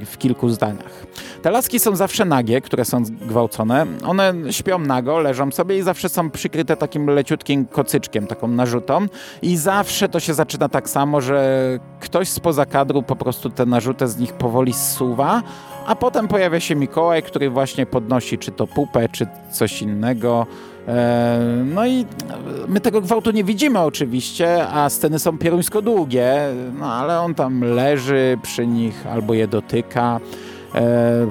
w 0.07 0.18
kilku 0.18 0.49
zdaniach. 0.49 1.07
Te 1.42 1.51
laski 1.51 1.79
są 1.79 1.97
zawsze 1.97 2.25
nagie, 2.25 2.61
które 2.61 2.85
są 2.85 3.03
gwałcone. 3.03 3.87
One 4.07 4.35
śpią 4.51 4.79
nago, 4.79 5.18
leżą 5.18 5.51
sobie 5.51 5.79
i 5.79 5.83
zawsze 5.83 6.09
są 6.09 6.31
przykryte 6.31 6.77
takim 6.77 7.07
leciutkim 7.07 7.66
kocyczkiem, 7.66 8.27
taką 8.27 8.49
narzutą 8.49 9.07
i 9.42 9.57
zawsze 9.57 10.09
to 10.09 10.21
się 10.21 10.35
zaczyna 10.35 10.68
tak 10.68 10.90
samo, 10.90 11.21
że 11.21 11.79
ktoś 12.01 12.29
spoza 12.29 12.66
kadru 12.66 13.03
po 13.03 13.16
prostu 13.16 13.51
tę 13.51 13.66
narzutę 13.66 14.09
z 14.09 14.18
nich 14.18 14.33
powoli 14.33 14.73
zsuwa, 14.73 15.42
a 15.87 15.97
potem 15.97 16.29
pojawia 16.29 16.61
się 16.61 16.75
Mikołaj, 16.75 17.23
który 17.23 17.51
właśnie 17.51 17.87
podnosi 17.87 18.38
czy 18.38 18.53
to 18.53 18.66
pupę, 18.66 19.09
czy 19.09 19.27
coś 19.51 19.83
innego. 19.83 20.47
E, 20.88 21.38
no 21.64 21.87
i 21.87 22.07
my 22.68 22.81
tego 22.81 23.01
gwałtu 23.01 23.31
nie 23.31 23.45
widzimy 23.45 23.79
oczywiście, 23.79 24.66
a 24.68 24.90
sceny 24.90 25.18
są 25.18 25.38
pieruńsko 25.38 25.83
długie, 25.83 26.35
no 26.79 26.92
ale 26.92 27.21
on 27.21 27.35
tam 27.35 27.61
leży 27.61 28.38
przy 28.42 28.66
nich 28.66 29.07
albo 29.07 29.35
je 29.35 29.49
dotyka. 29.49 30.21
E, 30.75 31.27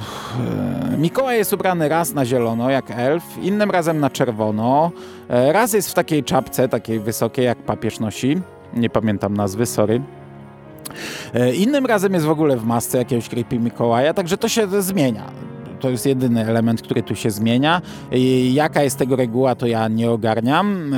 Mikołaj 0.98 1.38
jest 1.38 1.54
ubrany 1.54 1.90
raz 1.90 2.14
na 2.14 2.26
zielono, 2.26 2.70
jak 2.70 2.92
elf, 2.92 3.24
innym 3.42 3.72
razem 3.72 4.00
na 4.00 4.10
czerwono. 4.10 4.92
E, 5.30 5.54
raz 5.54 5.74
jest 5.74 5.92
w 5.92 5.94
takiej 5.94 6.24
czapce, 6.24 6.70
takiej 6.70 7.00
wysokiej, 7.00 7.46
jak 7.46 7.58
papież 7.58 8.00
nosi. 8.00 8.42
Nie 8.74 8.90
pamiętam 8.90 9.38
nazwy, 9.38 9.66
sorry. 9.66 10.02
E, 11.34 11.54
innym 11.54 11.86
razem 11.86 12.13
jest 12.13 12.25
w 12.25 12.30
ogóle 12.30 12.58
w 12.58 12.65
masce 12.65 12.97
jakiegoś 12.97 13.30
creepy 13.30 13.60
Mikołaja, 13.60 14.13
także 14.13 14.38
to 14.38 14.49
się 14.49 14.82
zmienia. 14.82 15.32
To 15.80 15.89
jest 15.89 16.06
jedyny 16.06 16.45
element, 16.45 16.82
który 16.82 17.04
tu 17.04 17.15
się 17.15 17.32
zmienia. 17.32 17.82
Jaka 18.51 18.84
jest 18.84 18.97
tego 18.97 19.15
reguła, 19.15 19.56
to 19.56 19.67
ja 19.67 19.88
nie 19.88 20.12
ogarniam. 20.12 20.95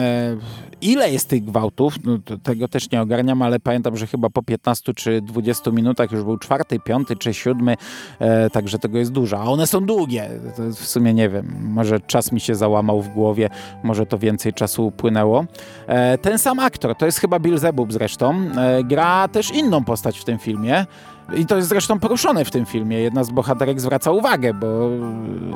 Ile 0.84 1.12
jest 1.12 1.30
tych 1.30 1.44
gwałtów? 1.46 1.96
No, 2.04 2.18
tego 2.44 2.68
też 2.68 2.92
nie 2.92 3.02
ogarniam, 3.02 3.42
ale 3.42 3.60
pamiętam, 3.60 3.98
że 3.98 4.08
chyba 4.08 4.30
po 4.30 4.44
15 4.44 4.94
czy 4.94 5.22
20 5.22 5.72
minutach 5.72 6.12
już 6.12 6.24
był 6.24 6.38
czwarty, 6.38 6.80
piąty 6.80 7.16
czy 7.16 7.34
siódmy, 7.34 7.76
e, 8.20 8.50
także 8.50 8.80
tego 8.80 8.98
jest 8.98 9.12
dużo. 9.12 9.40
A 9.40 9.44
one 9.44 9.68
są 9.68 9.86
długie. 9.86 10.30
W 10.76 10.88
sumie 10.88 11.14
nie 11.14 11.30
wiem, 11.30 11.56
może 11.62 12.00
czas 12.00 12.32
mi 12.32 12.40
się 12.40 12.56
załamał 12.56 13.02
w 13.02 13.10
głowie, 13.10 13.50
może 13.84 14.06
to 14.06 14.18
więcej 14.18 14.54
czasu 14.54 14.88
upłynęło. 14.88 15.46
E, 15.88 16.18
ten 16.18 16.40
sam 16.40 16.60
aktor, 16.60 16.96
to 16.96 17.06
jest 17.06 17.20
chyba 17.20 17.40
Bill 17.40 17.58
Zebub 17.58 17.94
zresztą, 17.94 18.36
e, 18.58 18.84
gra 18.84 19.28
też 19.28 19.52
inną 19.52 19.84
postać 19.84 20.20
w 20.20 20.24
tym 20.24 20.40
filmie. 20.40 20.86
I 21.38 21.46
to 21.46 21.56
jest 21.56 21.70
zresztą 21.70 22.00
poruszone 22.00 22.46
w 22.46 22.52
tym 22.52 22.66
filmie. 22.66 23.00
Jedna 23.00 23.24
z 23.24 23.30
bohaterek 23.30 23.82
zwraca 23.82 24.12
uwagę, 24.12 24.54
bo 24.54 24.68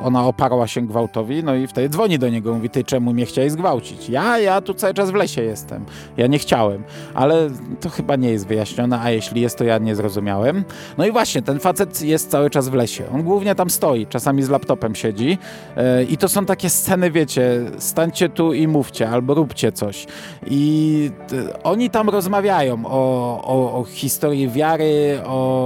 ona 0.04 0.26
oparła 0.26 0.66
się 0.66 0.80
gwałtowi, 0.80 1.44
no 1.44 1.54
i 1.54 1.66
wtedy 1.66 1.88
dzwoni 1.88 2.18
do 2.18 2.28
niego, 2.28 2.54
mówi, 2.54 2.70
ty 2.70 2.84
czemu 2.84 3.12
mnie 3.12 3.26
chciałeś 3.26 3.52
zgwałcić? 3.52 4.08
Ja, 4.08 4.38
ja 4.38 4.60
tu 4.60 4.74
cały 4.74 4.94
czas 4.94 5.10
w 5.10 5.14
lesie 5.14 5.42
jestem. 5.42 5.84
Ja 6.16 6.26
nie 6.26 6.38
chciałem. 6.38 6.82
Ale 7.14 7.50
to 7.80 7.88
chyba 7.88 8.16
nie 8.16 8.30
jest 8.30 8.46
wyjaśnione, 8.46 9.00
a 9.00 9.10
jeśli 9.10 9.40
jest, 9.40 9.58
to 9.58 9.64
ja 9.64 9.78
nie 9.78 9.96
zrozumiałem. 9.96 10.64
No 10.98 11.06
i 11.06 11.12
właśnie, 11.12 11.42
ten 11.42 11.58
facet 11.58 12.02
jest 12.02 12.30
cały 12.30 12.50
czas 12.50 12.68
w 12.68 12.74
lesie. 12.74 13.04
On 13.14 13.22
głównie 13.22 13.54
tam 13.54 13.70
stoi, 13.70 14.06
czasami 14.06 14.42
z 14.42 14.48
laptopem 14.48 14.94
siedzi 14.94 15.38
yy, 15.76 16.04
i 16.04 16.16
to 16.16 16.28
są 16.28 16.46
takie 16.46 16.70
sceny, 16.70 17.10
wiecie, 17.10 17.60
stańcie 17.78 18.28
tu 18.28 18.52
i 18.52 18.68
mówcie, 18.68 19.10
albo 19.10 19.34
róbcie 19.34 19.72
coś. 19.72 20.06
I 20.46 21.10
oni 21.64 21.90
tam 21.90 22.08
rozmawiają 22.08 22.86
o, 22.86 22.90
o, 23.44 23.80
o 23.80 23.84
historii 23.84 24.48
wiary, 24.48 25.20
o 25.26 25.57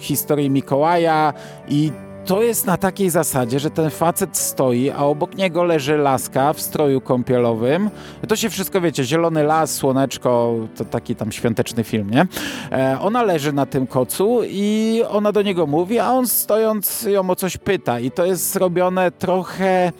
historii 0.00 0.50
Mikołaja 0.50 1.32
i 1.68 1.92
to 2.28 2.42
jest 2.42 2.66
na 2.66 2.76
takiej 2.76 3.10
zasadzie, 3.10 3.60
że 3.60 3.70
ten 3.70 3.90
facet 3.90 4.36
stoi, 4.36 4.90
a 4.90 5.04
obok 5.04 5.34
niego 5.34 5.64
leży 5.64 5.98
laska 5.98 6.52
w 6.52 6.60
stroju 6.60 7.00
kąpielowym. 7.00 7.90
To 8.28 8.36
się 8.36 8.50
wszystko, 8.50 8.80
wiecie, 8.80 9.04
zielony 9.04 9.42
las, 9.42 9.74
słoneczko, 9.74 10.54
to 10.76 10.84
taki 10.84 11.16
tam 11.16 11.32
świąteczny 11.32 11.84
film, 11.84 12.10
nie? 12.10 12.26
E, 12.72 12.98
ona 13.00 13.22
leży 13.22 13.52
na 13.52 13.66
tym 13.66 13.86
kocu 13.86 14.40
i 14.44 15.02
ona 15.10 15.32
do 15.32 15.42
niego 15.42 15.66
mówi, 15.66 15.98
a 15.98 16.10
on 16.10 16.26
stojąc 16.26 17.02
ją 17.02 17.30
o 17.30 17.36
coś 17.36 17.56
pyta. 17.56 18.00
I 18.00 18.10
to 18.10 18.24
jest 18.24 18.52
zrobione 18.52 19.10
trochę 19.10 19.92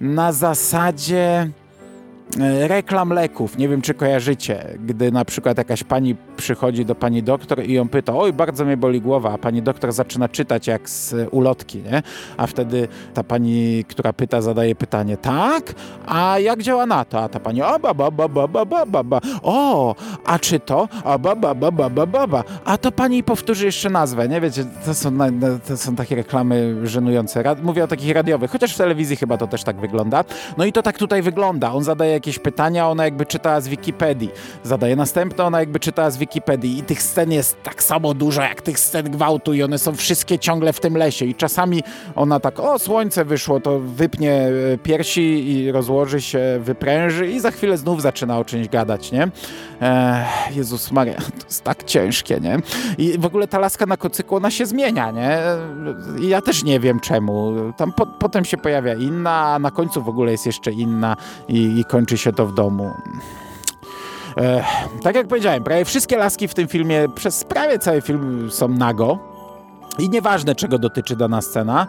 na 0.00 0.32
zasadzie 0.32 1.50
reklam 2.66 3.10
leków. 3.12 3.58
Nie 3.58 3.68
wiem, 3.68 3.82
czy 3.82 3.94
kojarzycie, 3.94 4.78
gdy 4.84 5.12
na 5.12 5.24
przykład 5.24 5.58
jakaś 5.58 5.84
pani 5.84 6.16
przychodzi 6.36 6.84
do 6.84 6.94
pani 6.94 7.22
doktor 7.22 7.64
i 7.64 7.72
ją 7.72 7.88
pyta, 7.88 8.16
oj, 8.16 8.32
bardzo 8.32 8.64
mnie 8.64 8.76
boli 8.76 9.00
głowa, 9.00 9.32
a 9.32 9.38
pani 9.38 9.62
doktor 9.62 9.92
zaczyna 9.92 10.28
czytać 10.28 10.66
jak 10.66 10.90
z 10.90 11.14
ulotki, 11.30 11.78
nie? 11.78 12.02
A 12.36 12.46
wtedy 12.46 12.88
ta 13.14 13.24
pani, 13.24 13.84
która 13.88 14.12
pyta, 14.12 14.42
zadaje 14.42 14.74
pytanie, 14.74 15.16
tak? 15.16 15.74
A 16.06 16.38
jak 16.38 16.62
działa 16.62 16.86
na 16.86 17.04
to? 17.04 17.20
A 17.20 17.28
ta 17.28 17.40
pani, 17.40 17.62
o, 17.62 17.78
ba, 17.78 17.94
ba, 17.94 18.10
ba, 18.10 18.28
ba, 18.28 18.48
ba, 18.48 18.64
ba, 18.64 18.86
ba, 18.86 19.04
ba. 19.04 19.20
O, 19.42 19.94
a 20.24 20.38
czy 20.38 20.60
to? 20.60 20.88
A, 21.04 21.18
ba, 21.18 21.36
ba, 21.36 21.54
ba, 21.54 21.70
ba, 21.70 21.90
ba, 21.90 22.06
ba, 22.06 22.26
ba. 22.26 22.44
A 22.64 22.78
to 22.78 22.92
pani 22.92 23.22
powtórzy 23.22 23.66
jeszcze 23.66 23.90
nazwę, 23.90 24.28
nie? 24.28 24.40
Wiecie, 24.40 24.64
to 24.84 24.94
są, 24.94 25.10
to 25.68 25.76
są 25.76 25.96
takie 25.96 26.16
reklamy 26.16 26.86
żenujące. 26.86 27.56
Mówię 27.62 27.84
o 27.84 27.86
takich 27.86 28.14
radiowych, 28.14 28.50
chociaż 28.50 28.74
w 28.74 28.78
telewizji 28.78 29.16
chyba 29.16 29.36
to 29.36 29.46
też 29.46 29.64
tak 29.64 29.76
wygląda. 29.76 30.24
No 30.58 30.64
i 30.64 30.72
to 30.72 30.82
tak 30.82 30.98
tutaj 30.98 31.22
wygląda. 31.22 31.72
On 31.72 31.84
zadaje 31.84 32.19
jakieś 32.20 32.38
pytania, 32.38 32.88
ona 32.88 33.04
jakby 33.04 33.26
czytała 33.26 33.60
z 33.60 33.68
Wikipedii. 33.68 34.30
Zadaje 34.62 34.96
następne, 34.96 35.44
ona 35.44 35.60
jakby 35.60 35.80
czytała 35.80 36.10
z 36.10 36.18
Wikipedii. 36.18 36.78
I 36.78 36.82
tych 36.82 37.02
scen 37.02 37.32
jest 37.32 37.62
tak 37.62 37.82
samo 37.82 38.14
dużo 38.14 38.42
jak 38.42 38.62
tych 38.62 38.78
scen 38.78 39.10
gwałtu 39.10 39.54
i 39.54 39.62
one 39.62 39.78
są 39.78 39.94
wszystkie 39.94 40.38
ciągle 40.38 40.72
w 40.72 40.80
tym 40.80 40.96
lesie. 40.96 41.26
I 41.26 41.34
czasami 41.34 41.82
ona 42.16 42.40
tak, 42.40 42.60
o 42.60 42.78
słońce 42.78 43.24
wyszło, 43.24 43.60
to 43.60 43.78
wypnie 43.78 44.32
e, 44.32 44.78
piersi 44.78 45.52
i 45.52 45.72
rozłoży 45.72 46.20
się, 46.20 46.60
wypręży 46.60 47.30
i 47.30 47.40
za 47.40 47.50
chwilę 47.50 47.78
znów 47.78 48.02
zaczyna 48.02 48.38
o 48.38 48.44
czymś 48.44 48.68
gadać, 48.68 49.12
nie? 49.12 49.28
Jezus 50.50 50.92
Maria, 50.92 51.14
to 51.40 51.44
jest 51.44 51.64
tak 51.64 51.84
ciężkie, 51.84 52.40
nie? 52.40 52.58
I 52.98 53.18
w 53.18 53.24
ogóle 53.24 53.48
ta 53.48 53.58
laska 53.58 53.86
na 53.86 53.96
kocyku, 53.96 54.36
ona 54.36 54.50
się 54.50 54.66
zmienia, 54.66 55.10
nie? 55.10 55.38
I 56.20 56.28
ja 56.28 56.42
też 56.42 56.64
nie 56.64 56.80
wiem 56.80 57.00
czemu. 57.00 57.52
Tam 57.76 57.92
po, 57.92 58.06
potem 58.06 58.44
się 58.44 58.56
pojawia 58.56 58.94
inna, 58.94 59.30
a 59.30 59.58
na 59.58 59.70
końcu 59.70 60.02
w 60.02 60.08
ogóle 60.08 60.32
jest 60.32 60.46
jeszcze 60.46 60.72
inna 60.72 61.16
i, 61.48 61.78
i 61.78 61.84
kończy 61.84 62.18
się 62.18 62.32
to 62.32 62.46
w 62.46 62.54
domu. 62.54 62.90
Tak 65.02 65.14
jak 65.14 65.28
powiedziałem, 65.28 65.64
prawie 65.64 65.84
wszystkie 65.84 66.16
laski 66.16 66.48
w 66.48 66.54
tym 66.54 66.68
filmie, 66.68 67.08
przez 67.14 67.44
prawie 67.44 67.78
cały 67.78 68.00
film 68.00 68.50
są 68.50 68.68
nago. 68.68 69.18
I 69.98 70.10
nieważne, 70.10 70.54
czego 70.54 70.78
dotyczy 70.78 71.16
dana 71.16 71.42
scena. 71.42 71.86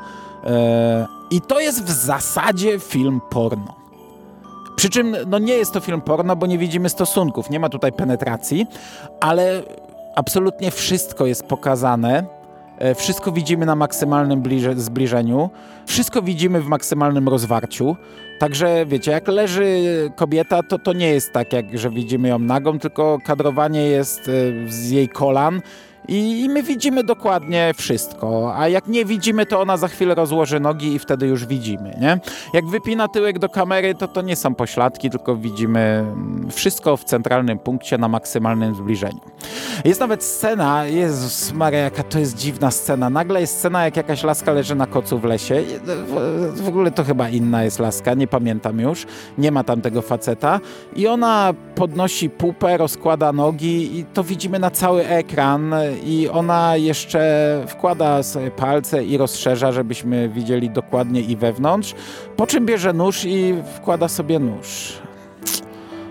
I 1.32 1.42
to 1.42 1.60
jest 1.60 1.84
w 1.84 1.92
zasadzie 1.92 2.80
film 2.80 3.22
porno. 3.30 3.81
Przy 4.76 4.90
czym 4.90 5.16
no 5.28 5.40
nie 5.40 5.54
jest 5.54 5.74
to 5.74 5.80
film 5.80 6.02
porno, 6.02 6.36
bo 6.36 6.46
nie 6.46 6.58
widzimy 6.58 6.90
stosunków, 6.90 7.50
nie 7.50 7.60
ma 7.60 7.70
tutaj 7.70 7.92
penetracji, 7.92 8.68
ale 9.20 9.64
absolutnie 10.16 10.72
wszystko 10.72 11.26
jest 11.26 11.44
pokazane. 11.44 12.24
E, 12.78 12.96
wszystko 12.96 13.32
widzimy 13.32 13.66
na 13.66 13.76
maksymalnym 13.76 14.44
zbliżeniu, 14.76 15.50
wszystko 15.86 16.22
widzimy 16.22 16.62
w 16.62 16.68
maksymalnym 16.68 17.30
rozwarciu. 17.30 17.96
Także 18.40 18.86
wiecie, 18.86 19.12
jak 19.12 19.28
leży 19.28 19.84
kobieta, 20.16 20.64
to 20.64 20.80
to 20.80 20.94
nie 20.94 21.08
jest 21.08 21.34
tak, 21.34 21.54
jak 21.54 21.78
że 21.78 21.90
widzimy 21.90 22.28
ją 22.28 22.40
nagą, 22.40 22.80
tylko 22.80 23.18
kadrowanie 23.26 23.82
jest 23.82 24.20
e, 24.20 24.72
z 24.72 24.90
jej 24.90 25.10
kolan 25.10 25.62
i, 26.08 26.50
my 26.50 26.64
widzimy 26.64 27.04
dokładnie 27.04 27.72
wszystko, 27.78 28.54
a 28.56 28.68
jak 28.68 28.88
nie 28.88 29.06
widzimy, 29.06 29.46
to 29.46 29.62
ona 29.62 29.78
za 29.78 29.88
chwilę 29.88 30.16
rozłoży 30.16 30.60
nogi 30.60 30.94
i 30.94 31.00
wtedy 31.00 31.28
już 31.28 31.46
widzimy, 31.46 31.98
nie? 32.02 32.20
Jak 32.54 32.66
wypina 32.66 33.08
tyłek 33.08 33.40
do 33.40 33.50
kamery, 33.50 33.96
to 33.96 34.08
to 34.08 34.22
nie 34.22 34.36
są 34.36 34.56
pośladki, 34.56 35.10
tylko 35.10 35.36
widzimy 35.36 36.06
wszystko 36.52 36.98
w 36.98 37.04
centralnym 37.04 37.60
punkcie 37.60 37.98
na 37.98 38.08
maksymalnym 38.08 38.76
zbliżeniu. 38.76 39.22
Jest 39.86 40.00
nawet 40.00 40.24
scena, 40.24 40.86
Jezus 40.86 41.54
Maria, 41.54 41.80
jaka 41.80 42.04
to 42.04 42.20
jest 42.20 42.38
dziwna 42.38 42.72
scena. 42.72 43.10
Nagle 43.10 43.42
jest 43.42 43.58
scena, 43.58 43.86
jak 43.86 43.98
jakaś 43.98 44.24
laska 44.24 44.52
leży 44.52 44.76
na 44.76 44.88
kocu 44.88 45.20
w 45.20 45.24
lesie. 45.24 45.64
W, 45.86 46.62
w 46.62 46.68
ogóle 46.68 46.92
to 46.92 47.04
chyba 47.04 47.30
inna 47.30 47.64
jest 47.64 47.80
laska, 47.80 48.14
nie 48.14 48.28
pamiętam 48.28 48.80
już. 48.80 49.06
Nie 49.38 49.52
ma 49.52 49.64
tam 49.64 49.82
tego 49.82 50.02
faceta. 50.02 50.60
I 50.96 51.08
ona 51.08 51.54
podnosi 51.76 52.30
pupę, 52.30 52.78
rozkłada 52.78 53.34
nogi 53.34 54.00
i 54.00 54.06
to 54.06 54.24
widzimy 54.24 54.60
na 54.60 54.72
cały 54.72 55.08
ekran 55.08 55.74
i 56.06 56.30
ona 56.30 56.78
jeszcze 56.78 57.64
wkłada 57.68 58.24
sobie 58.24 58.52
palce 58.52 59.04
i 59.04 59.18
rozszerza, 59.18 59.72
żebyśmy 59.72 60.30
widzieli 60.30 60.70
dokładnie 60.70 61.22
i 61.22 61.36
wewnątrz, 61.36 61.96
po 62.38 62.48
czym 62.48 62.66
bierze 62.66 62.94
nóż 62.94 63.26
i 63.26 63.56
wkłada 63.76 64.08
sobie 64.08 64.40
nóż. 64.40 64.94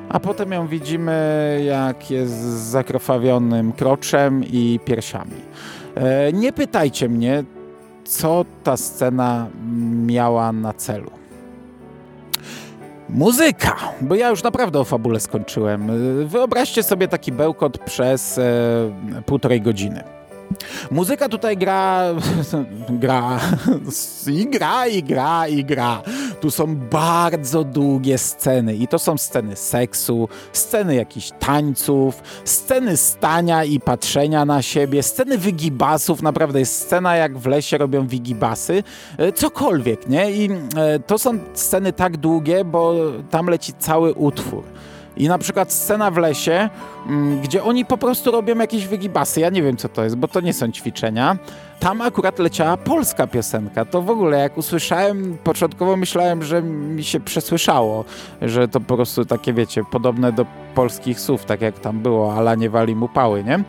A 0.08 0.20
potem 0.20 0.52
ją 0.52 0.66
widzimy, 0.66 1.62
jak 1.66 2.10
jest 2.10 2.32
z 2.32 2.70
zakrwawionym 2.70 3.72
kroczem 3.72 4.44
i 4.44 4.80
piersiami. 4.84 5.40
E, 5.94 6.32
nie 6.32 6.52
pytajcie 6.52 7.08
mnie, 7.08 7.44
co 8.04 8.44
ta 8.64 8.76
scena 8.76 9.46
miała 10.06 10.52
na 10.52 10.72
celu. 10.72 11.19
Muzyka, 13.12 13.76
bo 14.00 14.14
ja 14.14 14.28
już 14.28 14.42
naprawdę 14.42 14.78
o 14.80 14.84
fabule 14.84 15.20
skończyłem. 15.20 15.90
Wyobraźcie 16.26 16.82
sobie 16.82 17.08
taki 17.08 17.32
bełkot 17.32 17.78
przez 17.78 18.38
e, 18.38 18.42
półtorej 19.26 19.60
godziny. 19.60 20.19
Muzyka 20.90 21.28
tutaj 21.28 21.56
gra, 21.56 22.14
gra, 23.02 23.40
i 24.26 24.46
gra, 24.46 24.86
i 24.86 25.02
gra, 25.02 25.48
i 25.48 25.64
gra. 25.64 26.02
Tu 26.40 26.50
są 26.50 26.76
bardzo 26.76 27.64
długie 27.64 28.18
sceny 28.18 28.74
i 28.74 28.88
to 28.88 28.98
są 28.98 29.18
sceny 29.18 29.56
seksu, 29.56 30.28
sceny 30.52 30.94
jakichś 30.94 31.30
tańców, 31.38 32.22
sceny 32.44 32.96
stania 32.96 33.64
i 33.64 33.80
patrzenia 33.80 34.44
na 34.44 34.62
siebie, 34.62 35.02
sceny 35.02 35.38
wygibasów, 35.38 36.22
naprawdę 36.22 36.60
jest 36.60 36.82
scena 36.82 37.16
jak 37.16 37.38
w 37.38 37.46
lesie 37.46 37.78
robią 37.78 38.06
wigibasy, 38.06 38.82
e, 39.18 39.32
cokolwiek, 39.32 40.08
nie? 40.08 40.32
I 40.32 40.50
e, 40.76 40.98
to 41.06 41.18
są 41.18 41.38
sceny 41.54 41.92
tak 41.92 42.16
długie, 42.16 42.64
bo 42.64 42.94
tam 43.30 43.46
leci 43.46 43.72
cały 43.78 44.14
utwór. 44.14 44.62
I 45.16 45.28
na 45.28 45.38
przykład 45.38 45.72
scena 45.72 46.10
w 46.10 46.16
lesie, 46.16 46.68
mm, 47.06 47.40
gdzie 47.40 47.64
oni 47.64 47.84
po 47.84 47.98
prostu 47.98 48.30
robią 48.30 48.58
jakieś 48.58 48.86
wygibasy. 48.86 49.40
Ja 49.40 49.50
nie 49.50 49.62
wiem, 49.62 49.76
co 49.76 49.88
to 49.88 50.04
jest, 50.04 50.16
bo 50.16 50.28
to 50.28 50.40
nie 50.40 50.52
są 50.52 50.72
ćwiczenia. 50.72 51.36
Tam 51.80 52.00
akurat 52.00 52.38
leciała 52.38 52.76
polska 52.76 53.26
piosenka. 53.26 53.84
To 53.84 54.02
w 54.02 54.10
ogóle, 54.10 54.38
jak 54.38 54.58
usłyszałem, 54.58 55.38
początkowo 55.44 55.96
myślałem, 55.96 56.42
że 56.42 56.62
mi 56.62 57.04
się 57.04 57.20
przesłyszało, 57.20 58.04
że 58.42 58.68
to 58.68 58.80
po 58.80 58.96
prostu 58.96 59.24
takie, 59.24 59.52
wiecie, 59.52 59.84
podobne 59.90 60.32
do 60.32 60.46
polskich 60.74 61.20
słów, 61.20 61.44
tak 61.44 61.60
jak 61.60 61.78
tam 61.78 62.00
było, 62.00 62.34
ala 62.34 62.54
nie 62.54 62.70
wali 62.70 62.96
mu 62.96 63.08
pały, 63.08 63.44
nie? 63.44 63.64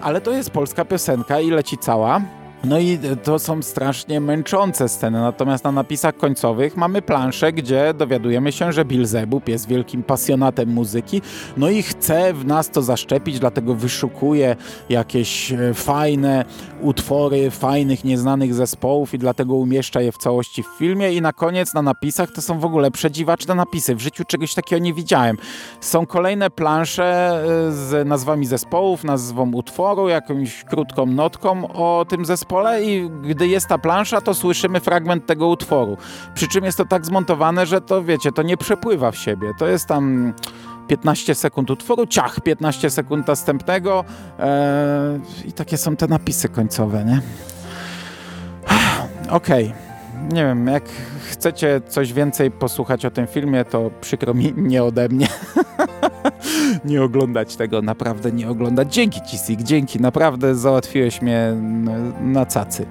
Ale 0.00 0.20
to 0.20 0.32
jest 0.32 0.50
polska 0.50 0.84
piosenka 0.84 1.40
i 1.40 1.50
leci 1.50 1.78
cała. 1.78 2.20
No 2.64 2.78
i 2.78 2.98
to 3.22 3.38
są 3.38 3.62
strasznie 3.62 4.20
męczące 4.20 4.88
sceny, 4.88 5.20
natomiast 5.20 5.64
na 5.64 5.72
napisach 5.72 6.16
końcowych 6.16 6.76
mamy 6.76 7.02
planszę, 7.02 7.52
gdzie 7.52 7.94
dowiadujemy 7.94 8.52
się, 8.52 8.72
że 8.72 8.84
Bilzebub 8.84 9.48
jest 9.48 9.68
wielkim 9.68 10.02
pasjonatem 10.02 10.68
muzyki, 10.68 11.22
no 11.56 11.70
i 11.70 11.82
chce 11.82 12.34
w 12.34 12.46
nas 12.46 12.70
to 12.70 12.82
zaszczepić, 12.82 13.38
dlatego 13.38 13.74
wyszukuje 13.74 14.56
jakieś 14.88 15.52
e, 15.52 15.74
fajne 15.74 16.44
utwory 16.80 17.50
fajnych, 17.50 18.04
nieznanych 18.04 18.54
zespołów 18.54 19.14
i 19.14 19.18
dlatego 19.18 19.54
umieszcza 19.54 20.00
je 20.00 20.12
w 20.12 20.18
całości 20.18 20.62
w 20.62 20.78
filmie 20.78 21.12
i 21.12 21.20
na 21.20 21.32
koniec 21.32 21.74
na 21.74 21.82
napisach 21.82 22.30
to 22.30 22.42
są 22.42 22.58
w 22.58 22.64
ogóle 22.64 22.90
przedziwaczne 22.90 23.54
napisy. 23.54 23.94
W 23.94 24.00
życiu 24.00 24.24
czegoś 24.24 24.54
takiego 24.54 24.82
nie 24.82 24.94
widziałem. 24.94 25.36
Są 25.80 26.06
kolejne 26.06 26.50
plansze 26.50 27.04
e, 27.04 27.72
z 27.72 28.08
nazwami 28.08 28.46
zespołów, 28.46 29.04
nazwą 29.04 29.52
utworu, 29.52 30.08
jakąś 30.08 30.64
krótką 30.64 31.06
notką 31.06 31.68
o 31.68 32.06
tym 32.08 32.24
zespole 32.24 32.45
zespole 32.46 32.84
i 32.84 33.10
gdy 33.10 33.48
jest 33.48 33.66
ta 33.66 33.78
plansza, 33.78 34.20
to 34.20 34.34
słyszymy 34.34 34.80
fragment 34.80 35.26
tego 35.26 35.48
utworu. 35.48 35.96
Przy 36.34 36.48
czym 36.48 36.64
jest 36.64 36.78
to 36.78 36.84
tak 36.84 37.06
zmontowane, 37.06 37.66
że 37.66 37.80
to 37.80 38.04
wiecie, 38.04 38.32
to 38.32 38.42
nie 38.42 38.56
przepływa 38.56 39.10
w 39.10 39.16
siebie. 39.16 39.52
To 39.58 39.66
jest 39.66 39.86
tam 39.86 40.32
15 40.88 41.34
sekund 41.34 41.70
utworu, 41.70 42.06
ciach, 42.06 42.40
15 42.40 42.90
sekund 42.90 43.28
następnego 43.28 44.04
eee, 44.38 45.20
i 45.48 45.52
takie 45.52 45.76
są 45.76 45.96
te 45.96 46.06
napisy 46.06 46.48
końcowe, 46.48 47.04
nie? 47.04 47.20
Okej. 49.30 49.66
Okay. 49.66 49.86
Nie 50.32 50.44
wiem, 50.44 50.66
jak 50.66 50.84
chcecie 51.30 51.80
coś 51.88 52.12
więcej 52.12 52.50
posłuchać 52.50 53.04
o 53.04 53.10
tym 53.10 53.26
filmie, 53.26 53.64
to 53.64 53.90
przykro 54.00 54.34
mi 54.34 54.52
nie 54.56 54.84
ode 54.84 55.08
mnie. 55.08 55.28
nie 56.84 57.02
oglądać 57.02 57.56
tego, 57.56 57.82
naprawdę 57.82 58.32
nie 58.32 58.48
oglądać. 58.48 58.94
Dzięki 58.94 59.20
ci, 59.30 59.38
Sig, 59.38 59.62
dzięki, 59.62 60.00
naprawdę 60.00 60.54
załatwiłeś 60.54 61.22
mnie 61.22 61.52
na 62.20 62.46
cacy. 62.46 62.86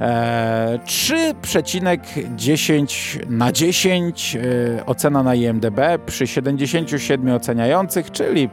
E, 0.00 0.78
3,10 0.86 3.30
na 3.30 3.52
10 3.52 4.36
e, 4.36 4.40
ocena 4.86 5.22
na 5.22 5.34
IMDB 5.34 5.80
przy 6.06 6.26
77 6.26 7.34
oceniających, 7.34 8.10
czyli 8.10 8.50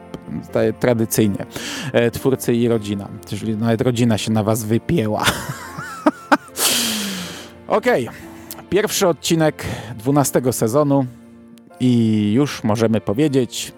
tradycyjnie 0.80 1.46
e, 1.94 2.12
twórcy 2.12 2.54
i 2.54 2.67
rodzina, 2.67 3.08
czyli 3.28 3.58
nawet 3.58 3.82
rodzina 3.82 4.17
się 4.17 4.32
na 4.32 4.44
was 4.44 4.63
wypięła. 4.63 5.26
Okej, 7.67 8.08
okay. 8.08 8.20
pierwszy 8.70 9.08
odcinek 9.08 9.65
12 9.98 10.41
sezonu 10.52 11.06
i 11.80 12.32
już 12.34 12.63
możemy 12.63 13.02
powiedzieć, 13.02 13.74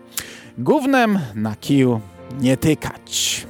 Głównym 0.58 1.20
na 1.36 1.56
kiju 1.56 2.02
nie 2.40 2.58
tykać. 2.58 3.48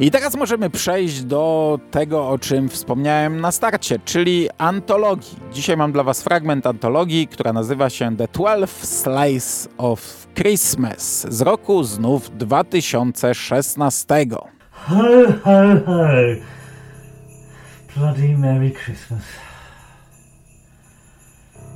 I 0.00 0.10
teraz 0.10 0.36
możemy 0.36 0.70
przejść 0.70 1.22
do 1.22 1.78
tego, 1.90 2.28
o 2.28 2.38
czym 2.38 2.68
wspomniałem 2.68 3.40
na 3.40 3.52
starcie, 3.52 3.98
czyli 4.04 4.48
antologii. 4.58 5.38
Dzisiaj 5.52 5.76
mam 5.76 5.92
dla 5.92 6.02
Was 6.02 6.22
fragment 6.22 6.66
antologii, 6.66 7.28
która 7.28 7.52
nazywa 7.52 7.90
się 7.90 8.16
The 8.16 8.28
12 8.32 8.86
Slice 8.86 9.68
of 9.78 10.26
Christmas 10.34 11.26
z 11.28 11.40
roku 11.40 11.84
znów 11.84 12.38
2016. 12.38 14.26
Ho, 14.70 14.96
ho, 15.44 15.60
ho. 15.86 16.06
Bloody 17.96 18.38
Merry 18.38 18.70
Christmas. 18.70 19.22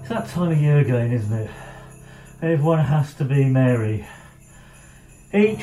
It's 0.03 0.09
that 0.09 0.35
time 0.35 0.53
of 0.53 0.59
year 0.59 0.79
again, 0.79 1.13
isn't 1.13 1.45
it? 1.45 1.70
Everyone 2.43 2.79
has 2.79 3.13
to 3.17 3.25
be 3.25 3.45
merry. 3.45 4.07
Eat, 5.35 5.61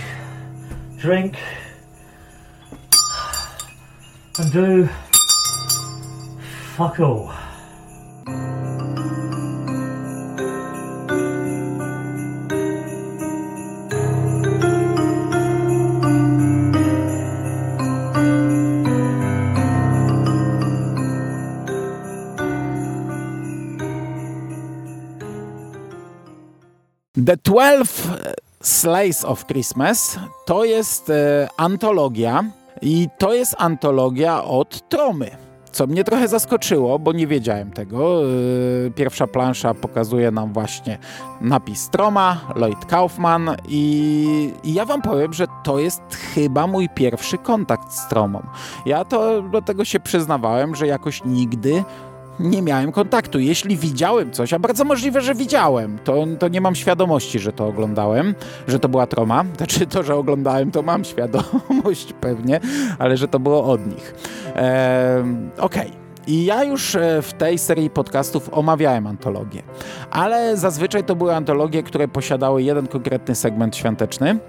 drink, 1.00 1.36
and 4.38 4.52
do 4.52 4.88
fuck 6.76 7.00
all. 7.00 7.34
The 27.28 27.36
12 27.38 28.10
Slays 28.62 29.26
of 29.26 29.46
Christmas 29.46 30.20
to 30.46 30.66
jest 30.66 31.10
e, 31.10 31.48
antologia 31.58 32.44
i 32.82 33.08
to 33.18 33.34
jest 33.34 33.56
antologia 33.58 34.44
od 34.44 34.90
Tromy. 34.90 35.32
Co 35.72 35.88
mnie 35.88 36.04
trochę 36.04 36.28
zaskoczyło, 36.28 37.00
bo 37.00 37.14
nie 37.14 37.28
wiedziałem 37.28 37.72
tego. 37.72 38.22
E, 38.24 38.92
pierwsza 38.96 39.28
plansza 39.28 39.74
pokazuje 39.74 40.32
nam 40.32 40.54
właśnie 40.54 40.98
napis 41.42 41.90
Troma, 41.90 42.42
Lloyd 42.56 42.86
Kaufman 42.86 43.56
i, 43.68 44.52
i, 44.64 44.74
ja 44.74 44.86
wam 44.86 45.02
powiem, 45.02 45.34
że 45.34 45.46
to 45.64 45.80
jest 45.80 46.02
chyba 46.36 46.68
mój 46.68 46.90
pierwszy 46.90 47.38
kontakt 47.38 47.94
z 47.94 48.08
Tromą. 48.08 48.44
Ja 48.86 49.06
to 49.06 49.42
do 49.42 49.62
tego 49.62 49.86
się 49.86 50.00
przyznawałem, 50.00 50.76
że 50.76 50.88
jakoś 50.88 51.24
nigdy 51.26 51.84
nie 52.40 52.62
miałem 52.62 52.92
kontaktu. 52.92 53.40
Jeśli 53.40 53.78
widziałem 53.78 54.32
coś, 54.32 54.54
a 54.54 54.60
bardzo 54.60 54.86
możliwe, 54.86 55.22
że 55.22 55.36
widziałem, 55.36 56.00
to, 56.04 56.26
to 56.40 56.48
nie 56.48 56.62
mam 56.62 56.76
świadomości, 56.76 57.40
że 57.40 57.54
to 57.54 57.68
oglądałem, 57.68 58.36
że 58.68 58.80
to 58.80 58.90
była 58.90 59.08
troma. 59.08 59.46
Znaczy 59.58 59.88
to, 59.88 60.04
że 60.04 60.16
oglądałem, 60.16 60.72
to 60.72 60.82
mam 60.82 61.04
świadomość 61.04 62.14
pewnie, 62.22 62.60
ale 63.00 63.18
że 63.18 63.28
to 63.28 63.40
było 63.40 63.64
od 63.64 63.88
nich. 63.88 64.16
Eee, 64.56 65.24
Okej. 65.58 65.88
Okay. 65.88 66.08
I 66.28 66.46
ja 66.46 66.64
już 66.64 66.96
e, 66.96 67.22
w 67.22 67.34
tej 67.34 67.58
serii 67.58 67.90
podcastów 67.90 68.50
omawiałem 68.52 69.08
antologię, 69.08 69.64
ale 70.12 70.58
zazwyczaj 70.58 71.04
to 71.04 71.16
były 71.16 71.36
antologie, 71.36 71.84
które 71.84 72.08
posiadały 72.08 72.64
jeden 72.64 72.88
konkretny 72.88 73.36
segment 73.36 73.76
świąteczny. 73.76 74.40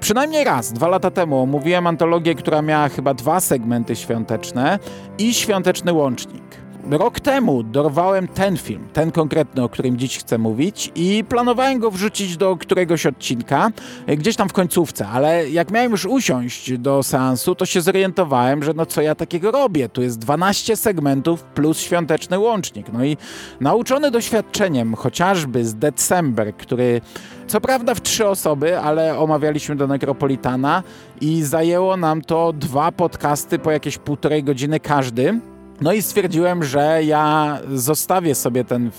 Przynajmniej 0.00 0.44
raz, 0.44 0.72
dwa 0.72 0.88
lata 0.88 1.10
temu 1.10 1.42
omówiłem 1.42 1.86
antologię, 1.86 2.34
która 2.34 2.62
miała 2.62 2.88
chyba 2.88 3.14
dwa 3.14 3.40
segmenty 3.40 3.96
świąteczne 3.96 4.78
i 5.18 5.34
świąteczny 5.34 5.92
łącznik 5.92 6.65
rok 6.90 7.20
temu 7.20 7.62
dorwałem 7.62 8.28
ten 8.28 8.56
film, 8.56 8.88
ten 8.92 9.12
konkretny, 9.12 9.62
o 9.62 9.68
którym 9.68 9.98
dziś 9.98 10.18
chcę 10.18 10.38
mówić 10.38 10.92
i 10.94 11.24
planowałem 11.28 11.78
go 11.78 11.90
wrzucić 11.90 12.36
do 12.36 12.56
któregoś 12.56 13.06
odcinka, 13.06 13.70
gdzieś 14.08 14.36
tam 14.36 14.48
w 14.48 14.52
końcówce, 14.52 15.08
ale 15.08 15.50
jak 15.50 15.70
miałem 15.70 15.90
już 15.90 16.04
usiąść 16.04 16.78
do 16.78 17.02
seansu, 17.02 17.54
to 17.54 17.66
się 17.66 17.80
zorientowałem, 17.80 18.62
że 18.62 18.72
no 18.74 18.86
co 18.86 19.02
ja 19.02 19.14
takiego 19.14 19.50
robię? 19.50 19.88
Tu 19.88 20.02
jest 20.02 20.18
12 20.18 20.76
segmentów 20.76 21.42
plus 21.42 21.80
świąteczny 21.80 22.38
łącznik. 22.38 22.86
No 22.92 23.04
i 23.04 23.16
nauczony 23.60 24.10
doświadczeniem 24.10 24.94
chociażby 24.94 25.64
z 25.64 25.74
December, 25.74 26.56
który 26.56 27.00
co 27.46 27.60
prawda 27.60 27.94
w 27.94 28.00
trzy 28.00 28.28
osoby, 28.28 28.78
ale 28.78 29.18
omawialiśmy 29.18 29.76
do 29.76 29.86
Necropolitana 29.86 30.82
i 31.20 31.42
zajęło 31.42 31.96
nam 31.96 32.22
to 32.22 32.52
dwa 32.52 32.92
podcasty 32.92 33.58
po 33.58 33.70
jakieś 33.70 33.98
półtorej 33.98 34.44
godziny 34.44 34.80
każdy. 34.80 35.40
No 35.80 35.92
i 35.92 36.02
stwierdziłem, 36.02 36.64
że 36.64 37.04
ja 37.04 37.58
zostawię 37.74 38.34
sobie 38.34 38.64
ten 38.64 38.90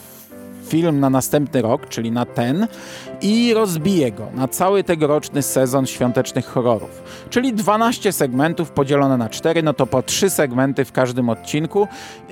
film 0.67 0.99
na 0.99 1.09
następny 1.09 1.61
rok, 1.61 1.89
czyli 1.89 2.11
na 2.11 2.25
ten 2.25 2.67
i 3.21 3.53
rozbiję 3.53 4.11
go 4.11 4.27
na 4.35 4.47
cały 4.47 4.83
tegoroczny 4.83 5.41
sezon 5.41 5.87
świątecznych 5.87 6.45
horrorów. 6.45 7.03
Czyli 7.29 7.53
12 7.53 8.11
segmentów 8.11 8.71
podzielone 8.71 9.17
na 9.17 9.29
4, 9.29 9.63
no 9.63 9.73
to 9.73 9.85
po 9.85 10.03
3 10.03 10.29
segmenty 10.29 10.85
w 10.85 10.91
każdym 10.91 11.29
odcinku. 11.29 11.87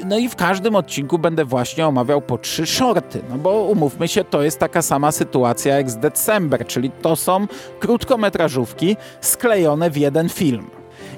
No 0.05 0.17
i 0.17 0.29
w 0.29 0.35
każdym 0.35 0.75
odcinku 0.75 1.19
będę 1.19 1.45
właśnie 1.45 1.87
omawiał 1.87 2.21
po 2.21 2.37
3 2.37 2.65
shorty, 2.65 3.21
no 3.29 3.37
bo 3.37 3.51
umówmy 3.51 4.07
się, 4.07 4.23
to 4.23 4.43
jest 4.43 4.59
taka 4.59 4.81
sama 4.81 5.11
sytuacja 5.11 5.75
jak 5.75 5.89
z 5.89 5.97
December, 5.97 6.65
czyli 6.67 6.91
to 6.91 7.15
są 7.15 7.47
krótkometrażówki 7.79 8.97
sklejone 9.21 9.89
w 9.89 9.97
jeden 9.97 10.29
film. 10.29 10.69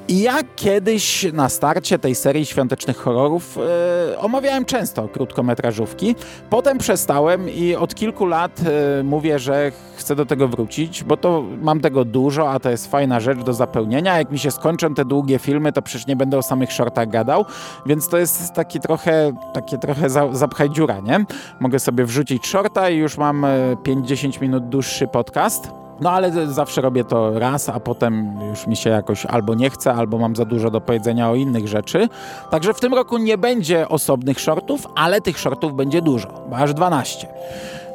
I 0.10 0.22
ja 0.22 0.38
kiedyś 0.56 1.34
na 1.34 1.50
starcie 1.50 2.00
tej 2.00 2.16
serii 2.16 2.46
świątecznych 2.46 2.98
horrorów 2.98 3.58
e, 3.58 4.20
omawiałem 4.20 4.66
często 4.66 5.08
krótkometrażówki. 5.08 6.16
Potem 6.50 6.78
przestałem 6.78 7.50
i 7.50 7.76
od 7.76 7.96
kilku 7.96 8.26
lat 8.26 8.60
e, 9.00 9.04
mówię, 9.04 9.40
że 9.40 9.72
chcę 9.96 10.16
do 10.16 10.26
tego 10.26 10.48
wrócić, 10.48 11.04
bo 11.04 11.18
to 11.18 11.44
mam 11.62 11.80
tego 11.80 12.06
dużo, 12.06 12.52
a 12.52 12.60
to 12.60 12.70
jest 12.70 12.92
fajna 12.92 13.20
rzecz 13.20 13.40
do 13.40 13.54
zapełnienia. 13.54 14.18
Jak 14.18 14.32
mi 14.32 14.40
się 14.40 14.52
skończą 14.52 14.94
te 14.94 15.06
długie 15.06 15.40
filmy, 15.40 15.72
to 15.74 15.82
przecież 15.82 16.08
nie 16.08 16.16
będę 16.16 16.38
o 16.38 16.44
samych 16.44 16.74
shortach 16.74 17.10
gadał, 17.10 17.46
więc 17.86 18.10
to 18.10 18.18
jest 18.18 18.54
taki 18.54 18.80
trochę, 18.80 19.32
takie 19.54 19.78
trochę 19.78 20.10
za, 20.10 20.34
zapchaj 20.34 20.70
dziura, 20.70 21.00
nie? 21.00 21.26
Mogę 21.60 21.80
sobie 21.80 22.06
wrzucić 22.06 22.48
shorta 22.48 22.90
i 22.90 22.98
już 22.98 23.18
mam 23.18 23.46
5-10 23.84 24.42
minut 24.42 24.70
dłuższy 24.70 25.08
podcast. 25.08 25.87
No 26.02 26.12
ale 26.12 26.48
zawsze 26.48 26.82
robię 26.82 27.04
to 27.04 27.40
raz, 27.40 27.70
a 27.70 27.80
potem 27.80 28.40
już 28.50 28.68
mi 28.68 28.76
się 28.76 28.90
jakoś 28.90 29.26
albo 29.26 29.56
nie 29.56 29.70
chce, 29.70 29.94
albo 29.94 30.18
mam 30.18 30.36
za 30.36 30.46
dużo 30.46 30.72
do 30.72 30.82
powiedzenia 30.82 31.30
o 31.30 31.36
innych 31.36 31.68
rzeczy. 31.68 32.10
Także 32.52 32.74
w 32.74 32.80
tym 32.80 32.94
roku 32.94 33.18
nie 33.18 33.38
będzie 33.38 33.90
osobnych 33.90 34.40
shortów, 34.40 34.88
ale 34.96 35.22
tych 35.22 35.40
shortów 35.40 35.76
będzie 35.76 36.02
dużo, 36.02 36.28
aż 36.52 36.74
12. 36.74 37.28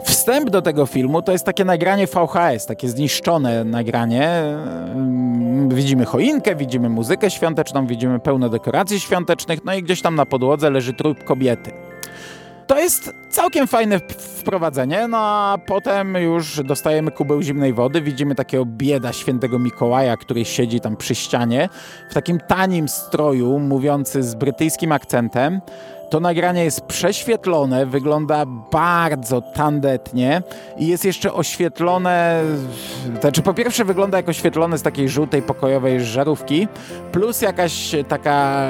Wstęp 0.05 0.51
do 0.51 0.63
tego 0.63 0.87
filmu 0.87 1.23
to 1.23 1.33
jest 1.33 1.45
takie 1.45 1.65
nagranie 1.65 2.07
VHS, 2.07 2.67
takie 2.67 2.89
zniszczone 2.89 3.65
nagranie. 3.65 4.29
Mm, 4.29 5.69
widzimy 5.69 6.05
choinkę, 6.05 6.57
widzimy 6.57 6.89
muzykę 6.89 7.31
świąteczną, 7.31 7.87
widzimy 7.87 8.19
pełno 8.19 8.49
dekoracji 8.49 9.01
świątecznych, 9.01 9.65
no 9.65 9.75
i 9.75 9.83
gdzieś 9.83 10.03
tam 10.03 10.15
na 10.15 10.27
podłodze 10.27 10.71
leży 10.71 10.93
trup 10.93 11.25
kobiety. 11.25 11.73
To 12.67 12.79
jest 12.79 13.15
całkiem 13.31 13.67
fajne 13.67 14.01
wprowadzenie, 14.19 15.09
no 15.09 15.19
a 15.19 15.59
potem 15.67 16.15
już 16.15 16.63
dostajemy 16.65 17.11
kubeł 17.11 17.43
zimnej 17.43 17.73
wody, 17.73 18.01
widzimy 18.03 18.35
takiego 18.35 18.65
bieda 18.67 19.13
świętego 19.13 19.59
Mikołaja, 19.59 20.17
który 20.17 20.45
siedzi 20.45 20.81
tam 20.81 20.97
przy 20.97 21.15
ścianie 21.15 21.69
w 22.11 22.15
takim 22.15 22.41
tanim 22.41 22.89
stroju, 22.89 23.59
mówiący 23.59 24.23
z 24.23 24.35
brytyjskim 24.35 24.93
akcentem. 24.93 25.61
To 26.13 26.21
nagranie 26.21 26.65
jest 26.65 26.81
prześwietlone, 26.81 27.87
wygląda 27.87 28.47
bardzo 28.73 29.41
tandetnie 29.41 30.43
i 30.79 30.87
jest 30.87 31.05
jeszcze 31.05 31.33
oświetlone, 31.33 32.43
znaczy 33.21 33.43
po 33.43 33.55
pierwsze 33.55 33.85
wygląda 33.85 34.17
jak 34.17 34.29
oświetlone 34.29 34.79
z 34.79 34.83
takiej 34.83 35.09
żółtej 35.09 35.43
pokojowej 35.43 36.05
żarówki, 36.05 36.69
plus 37.13 37.43
jakaś 37.43 37.95
taka 38.09 38.69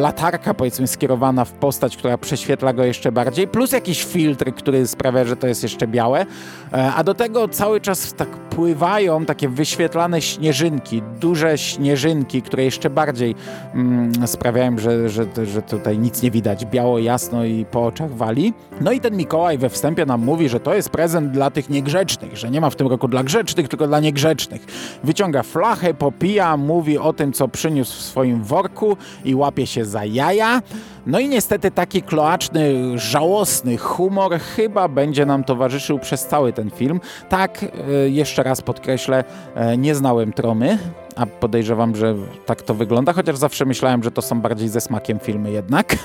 latarka 0.00 0.54
powiedzmy 0.54 0.86
skierowana 0.86 1.44
w 1.44 1.52
postać, 1.52 1.96
która 1.96 2.18
prześwietla 2.18 2.72
go 2.72 2.84
jeszcze 2.84 3.12
bardziej, 3.12 3.48
plus 3.48 3.72
jakiś 3.72 4.04
filtr, 4.04 4.54
który 4.54 4.86
sprawia, 4.86 5.24
że 5.24 5.36
to 5.36 5.46
jest 5.46 5.62
jeszcze 5.62 5.86
białe, 5.86 6.26
e, 6.72 6.92
a 6.96 7.04
do 7.04 7.14
tego 7.14 7.48
cały 7.48 7.80
czas 7.80 8.12
tak 8.12 8.28
pływają 8.28 9.24
takie 9.24 9.48
wyświetlane 9.48 10.22
śnieżynki, 10.22 11.02
duże 11.20 11.58
śnieżynki, 11.58 12.42
które 12.42 12.64
jeszcze 12.64 12.90
bardziej 12.90 13.34
mm, 13.74 14.26
sprawiają, 14.26 14.78
że, 14.78 15.08
że, 15.08 15.26
że 15.44 15.62
tutaj 15.62 15.98
nic 15.98 16.22
nie 16.22 16.30
widać, 16.30 16.66
białe 16.66 16.83
biało, 16.84 16.98
jasno 16.98 17.44
i 17.44 17.64
po 17.64 17.86
oczach 17.86 18.10
wali. 18.10 18.52
No 18.80 18.92
i 18.92 19.00
ten 19.00 19.16
Mikołaj 19.16 19.58
we 19.58 19.68
wstępie 19.70 20.06
nam 20.06 20.20
mówi, 20.20 20.48
że 20.48 20.60
to 20.60 20.74
jest 20.74 20.90
prezent 20.90 21.30
dla 21.30 21.50
tych 21.50 21.70
niegrzecznych, 21.70 22.36
że 22.36 22.50
nie 22.50 22.60
ma 22.60 22.70
w 22.70 22.76
tym 22.76 22.86
roku 22.86 23.08
dla 23.08 23.24
grzecznych, 23.24 23.68
tylko 23.68 23.86
dla 23.86 24.00
niegrzecznych. 24.00 24.66
Wyciąga 25.04 25.42
flachę, 25.42 25.94
popija, 25.94 26.56
mówi 26.56 26.98
o 26.98 27.12
tym, 27.12 27.32
co 27.32 27.48
przyniósł 27.48 27.98
w 27.98 28.00
swoim 28.00 28.42
worku 28.42 28.96
i 29.24 29.34
łapie 29.34 29.66
się 29.66 29.84
za 29.84 30.04
jaja. 30.04 30.62
No 31.06 31.18
i 31.18 31.28
niestety 31.28 31.70
taki 31.70 32.02
kloaczny, 32.02 32.74
żałosny 32.98 33.76
humor 33.76 34.38
chyba 34.38 34.88
będzie 34.88 35.26
nam 35.26 35.44
towarzyszył 35.44 35.98
przez 35.98 36.26
cały 36.26 36.52
ten 36.52 36.70
film. 36.70 37.00
Tak, 37.28 37.64
e, 37.64 38.08
jeszcze 38.08 38.42
raz 38.42 38.60
podkreślę, 38.60 39.24
e, 39.54 39.76
nie 39.76 39.94
znałem 39.94 40.32
Tromy, 40.32 40.78
a 41.16 41.26
podejrzewam, 41.26 41.96
że 41.96 42.14
tak 42.46 42.62
to 42.62 42.74
wygląda, 42.74 43.12
chociaż 43.12 43.36
zawsze 43.36 43.64
myślałem, 43.64 44.02
że 44.02 44.10
to 44.10 44.22
są 44.22 44.40
bardziej 44.40 44.68
ze 44.68 44.80
smakiem 44.80 45.18
filmy 45.18 45.50
jednak. 45.50 45.96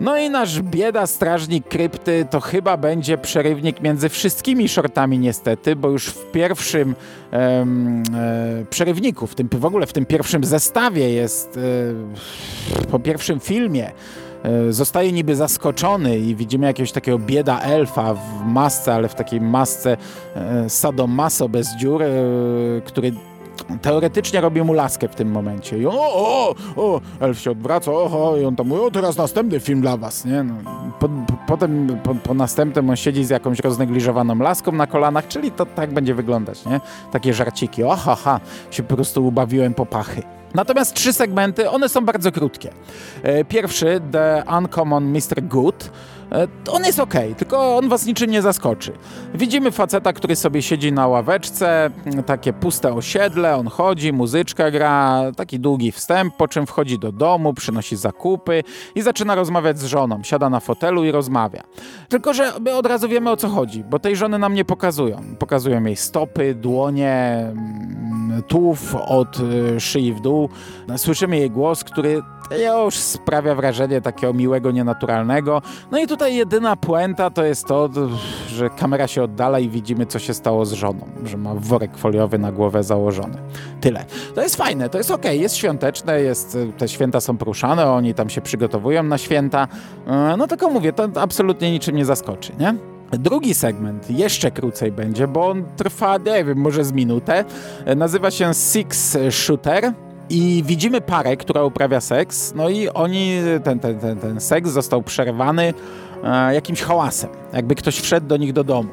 No 0.00 0.18
i 0.18 0.30
nasz 0.30 0.62
bieda 0.62 1.06
strażnik 1.06 1.68
krypty 1.68 2.26
to 2.30 2.40
chyba 2.40 2.76
będzie 2.76 3.18
przerywnik 3.18 3.80
między 3.80 4.08
wszystkimi 4.08 4.68
shortami 4.68 5.18
niestety, 5.18 5.76
bo 5.76 5.90
już 5.90 6.06
w 6.06 6.30
pierwszym 6.30 6.94
e, 7.32 7.66
przerywniku, 8.70 9.26
w, 9.26 9.34
tym, 9.34 9.48
w 9.52 9.64
ogóle 9.64 9.86
w 9.86 9.92
tym 9.92 10.06
pierwszym 10.06 10.44
zestawie 10.44 11.10
jest, 11.10 11.58
e, 12.82 12.86
po 12.90 12.98
pierwszym 12.98 13.40
filmie 13.40 13.92
zostaje 14.70 15.12
niby 15.12 15.36
zaskoczony 15.36 16.18
i 16.18 16.34
widzimy 16.34 16.66
jakiegoś 16.66 16.92
takiego 16.92 17.18
bieda 17.18 17.60
elfa 17.60 18.14
w 18.14 18.44
masce, 18.44 18.94
ale 18.94 19.08
w 19.08 19.14
takiej 19.14 19.40
masce 19.40 19.96
e, 20.34 20.70
sadomaso 20.70 21.48
bez 21.48 21.76
dziur, 21.76 22.02
e, 22.02 22.06
który 22.84 23.12
teoretycznie 23.82 24.40
robi 24.40 24.62
mu 24.62 24.72
laskę 24.72 25.08
w 25.08 25.14
tym 25.14 25.30
momencie. 25.30 25.78
I 25.78 25.86
o, 25.86 25.92
o, 25.92 26.54
o, 26.76 27.00
elf 27.20 27.40
się 27.40 27.50
odwraca, 27.50 27.92
oho, 27.92 28.36
i 28.36 28.44
on 28.44 28.56
tam 28.56 28.66
mówi, 28.66 28.82
o, 28.82 28.90
teraz 28.90 29.16
następny 29.16 29.60
film 29.60 29.80
dla 29.80 29.96
was, 29.96 30.24
nie? 30.24 30.42
No, 30.42 30.54
po, 31.00 31.08
potem 31.46 31.98
po, 32.02 32.14
po, 32.14 32.34
następnym 32.34 32.90
on 32.90 32.96
siedzi 32.96 33.24
z 33.24 33.30
jakąś 33.30 33.58
roznegliżowaną 33.58 34.38
laską 34.38 34.72
na 34.72 34.86
kolanach, 34.86 35.28
czyli 35.28 35.50
to 35.50 35.66
tak 35.66 35.92
będzie 35.92 36.14
wyglądać, 36.14 36.66
nie? 36.66 36.80
Takie 37.12 37.34
żarciki, 37.34 37.84
oha, 37.84 38.14
ha, 38.14 38.40
się 38.70 38.82
po 38.82 38.96
prostu 38.96 39.26
ubawiłem 39.26 39.74
po 39.74 39.86
pachy. 39.86 40.22
Natomiast 40.54 40.94
trzy 40.94 41.12
segmenty, 41.12 41.70
one 41.70 41.88
są 41.88 42.04
bardzo 42.04 42.32
krótkie. 42.32 42.70
E, 43.22 43.44
pierwszy, 43.44 44.00
The 44.12 44.42
Uncommon 44.58 45.04
Mr. 45.04 45.42
Good, 45.42 45.90
on 46.72 46.84
jest 46.84 47.00
ok, 47.00 47.14
tylko 47.36 47.76
on 47.76 47.88
was 47.88 48.06
niczym 48.06 48.30
nie 48.30 48.42
zaskoczy. 48.42 48.92
Widzimy 49.34 49.70
faceta, 49.70 50.12
który 50.12 50.36
sobie 50.36 50.62
siedzi 50.62 50.92
na 50.92 51.06
ławeczce, 51.06 51.90
takie 52.26 52.52
puste 52.52 52.94
osiedle, 52.94 53.56
on 53.56 53.66
chodzi, 53.66 54.12
muzyczka 54.12 54.70
gra, 54.70 55.22
taki 55.36 55.60
długi 55.60 55.92
wstęp, 55.92 56.36
po 56.36 56.48
czym 56.48 56.66
wchodzi 56.66 56.98
do 56.98 57.12
domu, 57.12 57.54
przynosi 57.54 57.96
zakupy 57.96 58.64
i 58.94 59.02
zaczyna 59.02 59.34
rozmawiać 59.34 59.78
z 59.78 59.84
żoną. 59.84 60.22
Siada 60.22 60.50
na 60.50 60.60
fotelu 60.60 61.04
i 61.04 61.10
rozmawia. 61.10 61.62
Tylko, 62.08 62.34
że 62.34 62.52
my 62.60 62.76
od 62.76 62.86
razu 62.86 63.08
wiemy 63.08 63.30
o 63.30 63.36
co 63.36 63.48
chodzi, 63.48 63.84
bo 63.84 63.98
tej 63.98 64.16
żony 64.16 64.38
nam 64.38 64.54
nie 64.54 64.64
pokazują. 64.64 65.22
Pokazują 65.38 65.84
jej 65.84 65.96
stopy, 65.96 66.54
dłonie, 66.54 67.46
tułów 68.48 68.94
od 68.94 69.40
y, 69.40 69.80
szyi 69.80 70.12
w 70.12 70.20
dół. 70.20 70.48
Słyszymy 70.96 71.36
jej 71.36 71.50
głos, 71.50 71.84
który 71.84 72.22
już 72.84 72.94
sprawia 72.94 73.54
wrażenie 73.54 74.00
takiego 74.00 74.34
miłego, 74.34 74.70
nienaturalnego. 74.70 75.62
No 75.90 75.98
i 75.98 76.06
tutaj 76.18 76.36
jedyna 76.36 76.76
puenta 76.76 77.30
to 77.30 77.44
jest 77.44 77.66
to, 77.66 77.90
że 78.48 78.70
kamera 78.70 79.06
się 79.06 79.22
oddala 79.22 79.58
i 79.58 79.68
widzimy, 79.68 80.06
co 80.06 80.18
się 80.18 80.34
stało 80.34 80.66
z 80.66 80.72
żoną, 80.72 81.08
że 81.24 81.36
ma 81.36 81.54
worek 81.54 81.98
foliowy 81.98 82.38
na 82.38 82.52
głowę 82.52 82.82
założony. 82.82 83.38
Tyle. 83.80 84.04
To 84.34 84.42
jest 84.42 84.56
fajne, 84.56 84.88
to 84.88 84.98
jest 84.98 85.10
ok, 85.10 85.24
jest 85.24 85.56
świąteczne, 85.56 86.20
jest, 86.20 86.58
te 86.78 86.88
święta 86.88 87.20
są 87.20 87.36
poruszane, 87.36 87.86
oni 87.86 88.14
tam 88.14 88.30
się 88.30 88.40
przygotowują 88.40 89.02
na 89.02 89.18
święta. 89.18 89.68
E, 90.06 90.34
no 90.38 90.46
tylko 90.46 90.70
mówię, 90.70 90.92
to 90.92 91.08
absolutnie 91.14 91.72
niczym 91.72 91.96
nie 91.96 92.04
zaskoczy, 92.04 92.52
nie? 92.60 92.74
Drugi 93.12 93.54
segment 93.54 94.10
jeszcze 94.10 94.50
krócej 94.50 94.92
będzie, 94.92 95.28
bo 95.28 95.48
on 95.48 95.64
trwa, 95.76 96.16
nie 96.16 96.44
wiem, 96.44 96.58
może 96.58 96.84
z 96.84 96.92
minutę. 96.92 97.44
E, 97.84 97.94
nazywa 97.94 98.30
się 98.30 98.54
Six 98.54 99.16
Shooter. 99.30 99.92
I 100.30 100.62
widzimy 100.66 101.00
parę, 101.00 101.36
która 101.36 101.64
uprawia 101.64 102.00
seks, 102.00 102.52
no 102.54 102.68
i 102.68 102.88
oni, 102.88 103.38
ten, 103.64 103.78
ten, 103.78 103.98
ten, 103.98 104.18
ten 104.18 104.40
seks 104.40 104.70
został 104.70 105.02
przerwany 105.02 105.74
jakimś 106.52 106.82
hałasem, 106.82 107.30
jakby 107.52 107.74
ktoś 107.74 108.00
wszedł 108.00 108.26
do 108.26 108.36
nich 108.36 108.52
do 108.52 108.64
domu. 108.64 108.88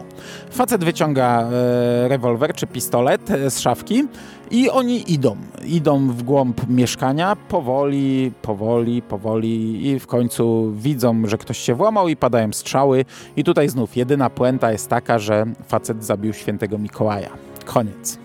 Facet 0.52 0.84
wyciąga 0.84 1.42
e, 1.42 2.08
rewolwer 2.08 2.54
czy 2.54 2.68
pistolet 2.68 3.32
e, 3.32 3.50
z 3.50 3.60
szafki 3.60 4.04
i 4.52 4.70
oni 4.70 5.14
idą. 5.14 5.38
Idą 5.66 6.08
w 6.08 6.24
głąb 6.24 6.68
mieszkania, 6.68 7.36
powoli, 7.36 8.32
powoli, 8.42 9.02
powoli 9.02 9.88
i 9.88 10.00
w 10.00 10.08
końcu 10.08 10.72
widzą, 10.72 11.22
że 11.26 11.38
ktoś 11.38 11.58
się 11.58 11.76
włamał 11.76 12.08
i 12.08 12.16
padają 12.16 12.54
strzały. 12.54 13.06
I 13.36 13.44
tutaj 13.44 13.70
znów 13.70 13.96
jedyna 13.96 14.30
puenta 14.30 14.72
jest 14.72 14.90
taka, 14.90 15.20
że 15.20 15.46
facet 15.68 16.04
zabił 16.06 16.34
świętego 16.34 16.78
Mikołaja. 16.78 17.30
Koniec. 17.66 18.20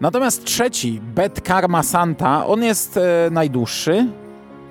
Natomiast 0.00 0.44
trzeci, 0.44 1.00
Bet 1.14 1.40
Karma 1.40 1.82
Santa, 1.82 2.46
on 2.46 2.62
jest 2.62 2.96
e, 2.96 3.28
najdłuższy, 3.30 4.06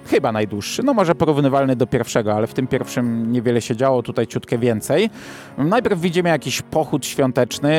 chyba 0.06 0.32
najdłuższy, 0.32 0.84
no 0.84 0.94
może 0.94 1.16
porównywalny 1.16 1.76
do 1.76 1.88
pierwszego, 1.88 2.34
ale 2.34 2.48
w 2.48 2.54
tym 2.54 2.68
pierwszym 2.68 3.32
niewiele 3.32 3.62
się 3.62 3.76
działo, 3.76 4.04
tutaj 4.04 4.28
ciutkę 4.28 4.58
więcej. 4.58 5.10
Najpierw 5.58 6.00
widzimy 6.00 6.30
jakiś 6.30 6.62
pochód 6.62 7.06
świąteczny, 7.06 7.76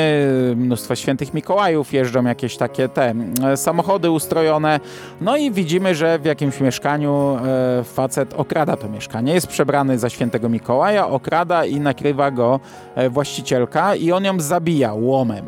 mnóstwo 0.56 0.94
świętych 0.94 1.34
Mikołajów, 1.34 1.92
jeżdżą 1.92 2.24
jakieś 2.24 2.56
takie 2.56 2.88
te 2.88 3.14
e, 3.44 3.56
samochody 3.56 4.10
ustrojone, 4.10 4.80
no 5.20 5.36
i 5.36 5.50
widzimy, 5.50 5.94
że 5.94 6.18
w 6.18 6.24
jakimś 6.24 6.60
mieszkaniu 6.60 7.38
e, 7.44 7.84
facet 7.84 8.34
okrada 8.34 8.76
to 8.76 8.88
mieszkanie, 8.88 9.34
jest 9.34 9.46
przebrany 9.46 9.98
za 9.98 10.10
świętego 10.10 10.48
Mikołaja, 10.48 11.08
okrada 11.08 11.64
i 11.64 11.80
nakrywa 11.80 12.30
go 12.30 12.60
e, 12.94 13.10
właścicielka 13.10 13.94
i 13.94 14.12
on 14.12 14.24
ją 14.24 14.40
zabija 14.40 14.94
łomem. 14.94 15.46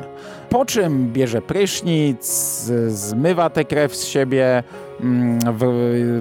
Po 0.50 0.64
czym 0.64 1.12
bierze 1.12 1.42
prysznic, 1.42 2.26
zmywa 2.88 3.50
tę 3.50 3.64
krew 3.64 3.96
z 3.96 4.04
siebie, 4.04 4.62
mm, 5.00 5.38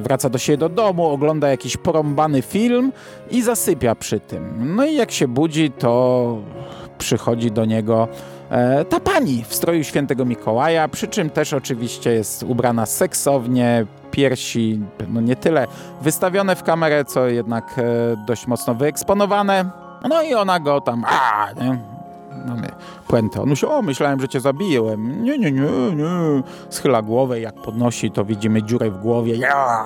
wraca 0.01 0.29
do 0.29 0.37
siebie 0.37 0.57
do 0.57 0.69
domu, 0.69 1.05
ogląda 1.05 1.49
jakiś 1.49 1.77
porąbany 1.77 2.41
film 2.41 2.91
i 3.31 3.41
zasypia 3.41 3.95
przy 3.95 4.19
tym. 4.19 4.75
No 4.75 4.85
i 4.85 4.95
jak 4.95 5.11
się 5.11 5.27
budzi, 5.27 5.71
to 5.71 6.37
przychodzi 6.97 7.51
do 7.51 7.65
niego 7.65 8.07
e, 8.49 8.85
ta 8.85 8.99
pani 8.99 9.43
w 9.47 9.55
stroju 9.55 9.83
świętego 9.83 10.25
Mikołaja, 10.25 10.87
przy 10.87 11.07
czym 11.07 11.29
też 11.29 11.53
oczywiście 11.53 12.11
jest 12.11 12.43
ubrana 12.43 12.85
seksownie, 12.85 13.85
piersi, 14.11 14.79
no 15.09 15.21
nie 15.21 15.35
tyle 15.35 15.67
wystawione 16.01 16.55
w 16.55 16.63
kamerę, 16.63 17.05
co 17.05 17.27
jednak 17.27 17.75
e, 17.77 17.83
dość 18.27 18.47
mocno 18.47 18.75
wyeksponowane. 18.75 19.65
No 20.09 20.21
i 20.21 20.33
ona 20.33 20.59
go 20.59 20.81
tam, 20.81 21.05
a, 21.07 21.47
nie? 21.61 21.96
Mamy 22.47 22.67
puentę. 23.07 23.41
On 23.41 23.49
mówi, 23.49 23.65
o, 23.65 23.81
myślałem, 23.81 24.21
że 24.21 24.27
cię 24.27 24.39
zabiłem. 24.39 25.23
Nie, 25.23 25.37
nie, 25.37 25.51
nie, 25.51 25.61
nie. 25.95 26.43
Schyla 26.69 27.01
głowę, 27.01 27.39
jak 27.39 27.55
podnosi, 27.55 28.11
to 28.11 28.25
widzimy 28.25 28.63
dziurę 28.63 28.91
w 28.91 29.01
głowie. 29.01 29.35
Ja! 29.35 29.85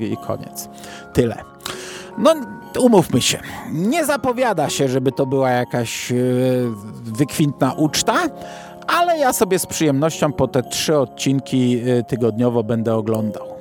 I 0.00 0.16
koniec. 0.26 0.68
Tyle. 1.12 1.36
No, 2.18 2.34
umówmy 2.78 3.20
się, 3.20 3.38
nie 3.72 4.04
zapowiada 4.04 4.68
się, 4.68 4.88
żeby 4.88 5.12
to 5.12 5.26
była 5.26 5.50
jakaś 5.50 6.10
yy, 6.10 6.70
wykwintna 7.04 7.72
uczta, 7.72 8.14
ale 8.86 9.18
ja 9.18 9.32
sobie 9.32 9.58
z 9.58 9.66
przyjemnością 9.66 10.32
po 10.32 10.48
te 10.48 10.62
trzy 10.62 10.98
odcinki 10.98 11.70
yy, 11.70 12.04
tygodniowo 12.04 12.64
będę 12.64 12.94
oglądał. 12.94 13.51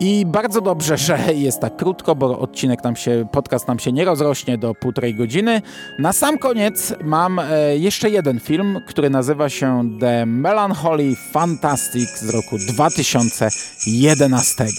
I 0.00 0.26
bardzo 0.26 0.60
dobrze, 0.60 0.98
że 0.98 1.18
jest 1.34 1.60
tak 1.60 1.76
krótko, 1.76 2.14
bo 2.14 2.38
odcinek 2.38 2.84
nam 2.84 2.96
się, 2.96 3.26
podcast 3.32 3.68
nam 3.68 3.78
się 3.78 3.92
nie 3.92 4.04
rozrośnie 4.04 4.58
do 4.58 4.74
półtorej 4.74 5.14
godziny. 5.14 5.62
Na 5.98 6.12
sam 6.12 6.38
koniec 6.38 6.94
mam 7.04 7.38
e, 7.38 7.76
jeszcze 7.76 8.10
jeden 8.10 8.40
film, 8.40 8.80
który 8.86 9.10
nazywa 9.10 9.48
się 9.48 9.90
The 10.00 10.26
Melancholy 10.26 11.16
Fantastic 11.32 12.18
z 12.18 12.30
roku 12.30 12.58
2011. 12.58 14.64
You 14.64 14.70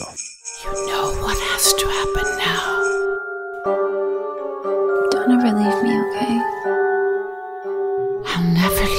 know 0.87 1.15
what 1.23 1.37
has 1.37 1.75
to 1.75 1.87
happen 1.87 2.25
now. 2.37 2.71
Don't 5.11 5.31
ever 5.39 5.53
leave 5.53 5.83
me, 5.83 6.03
okay? 6.07 6.39
I'll 8.25 8.43
never 8.53 8.90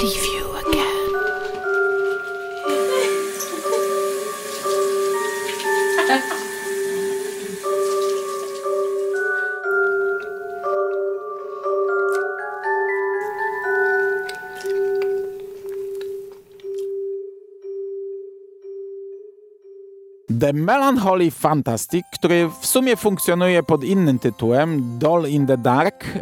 The 20.43 20.53
Melancholy 20.53 21.31
Fantastic, 21.31 22.07
który 22.13 22.49
w 22.61 22.67
sumie 22.67 22.97
funkcjonuje 22.97 23.63
pod 23.63 23.85
innym 23.85 24.19
tytułem, 24.19 24.99
Doll 24.99 25.29
in 25.29 25.47
the 25.47 25.59
Dark. 25.59 26.05
E, 26.05 26.21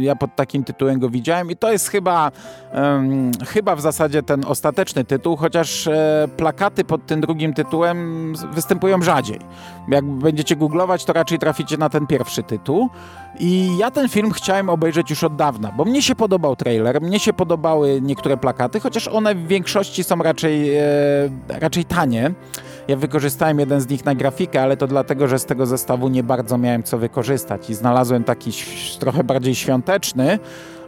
ja 0.00 0.16
pod 0.16 0.36
takim 0.36 0.64
tytułem 0.64 0.98
go 0.98 1.10
widziałem 1.10 1.50
i 1.50 1.56
to 1.56 1.72
jest 1.72 1.88
chyba, 1.88 2.32
um, 2.74 3.30
chyba 3.46 3.76
w 3.76 3.80
zasadzie 3.80 4.22
ten 4.22 4.44
ostateczny 4.44 5.04
tytuł, 5.04 5.36
chociaż 5.36 5.86
e, 5.86 6.28
plakaty 6.36 6.84
pod 6.84 7.06
tym 7.06 7.20
drugim 7.20 7.54
tytułem 7.54 8.34
występują 8.52 9.02
rzadziej. 9.02 9.38
Jak 9.88 10.04
będziecie 10.04 10.56
googlować, 10.56 11.04
to 11.04 11.12
raczej 11.12 11.38
traficie 11.38 11.76
na 11.76 11.88
ten 11.88 12.06
pierwszy 12.06 12.42
tytuł. 12.42 12.88
I 13.40 13.78
ja 13.78 13.90
ten 13.90 14.08
film 14.08 14.32
chciałem 14.32 14.68
obejrzeć 14.68 15.10
już 15.10 15.24
od 15.24 15.36
dawna, 15.36 15.72
bo 15.76 15.84
mnie 15.84 16.02
się 16.02 16.14
podobał 16.14 16.56
trailer, 16.56 17.00
mnie 17.00 17.20
się 17.20 17.32
podobały 17.32 18.00
niektóre 18.02 18.36
plakaty, 18.36 18.80
chociaż 18.80 19.08
one 19.08 19.34
w 19.34 19.46
większości 19.46 20.04
są 20.04 20.16
raczej, 20.16 20.76
e, 20.76 20.82
raczej 21.48 21.84
tanie. 21.84 22.34
Ja 22.88 22.96
wykorzystałem 22.96 23.58
jeden 23.58 23.80
z 23.80 23.88
nich 23.88 24.04
na 24.04 24.14
grafikę, 24.14 24.62
ale 24.62 24.76
to 24.76 24.86
dlatego, 24.86 25.28
że 25.28 25.38
z 25.38 25.44
tego 25.44 25.66
zestawu 25.66 26.08
nie 26.08 26.22
bardzo 26.22 26.58
miałem 26.58 26.82
co 26.82 26.98
wykorzystać 26.98 27.70
i 27.70 27.74
znalazłem 27.74 28.24
taki 28.24 28.50
trochę 28.98 29.24
bardziej 29.24 29.54
świąteczny, 29.54 30.38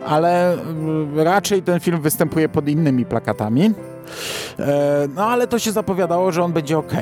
ale 0.07 0.53
mm, 0.53 1.21
raczej 1.21 1.63
ten 1.63 1.81
film 1.81 2.01
występuje 2.01 2.49
pod 2.49 2.69
innymi 2.69 3.05
plakatami. 3.07 3.71
E, 4.59 5.09
no 5.15 5.27
ale 5.27 5.47
to 5.47 5.59
się 5.59 5.73
zapowiadało, 5.73 6.33
że 6.33 6.43
on 6.43 6.53
będzie 6.53 6.79
ok. 6.79 6.93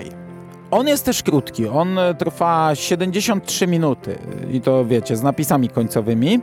On 0.71 0.89
jest 0.89 1.05
też 1.05 1.23
krótki, 1.23 1.69
on 1.69 1.99
trwa 2.19 2.75
73 2.75 3.67
minuty 3.67 4.19
i 4.53 4.61
to 4.61 4.85
wiecie, 4.85 5.17
z 5.17 5.23
napisami 5.23 5.69
końcowymi. 5.69 6.41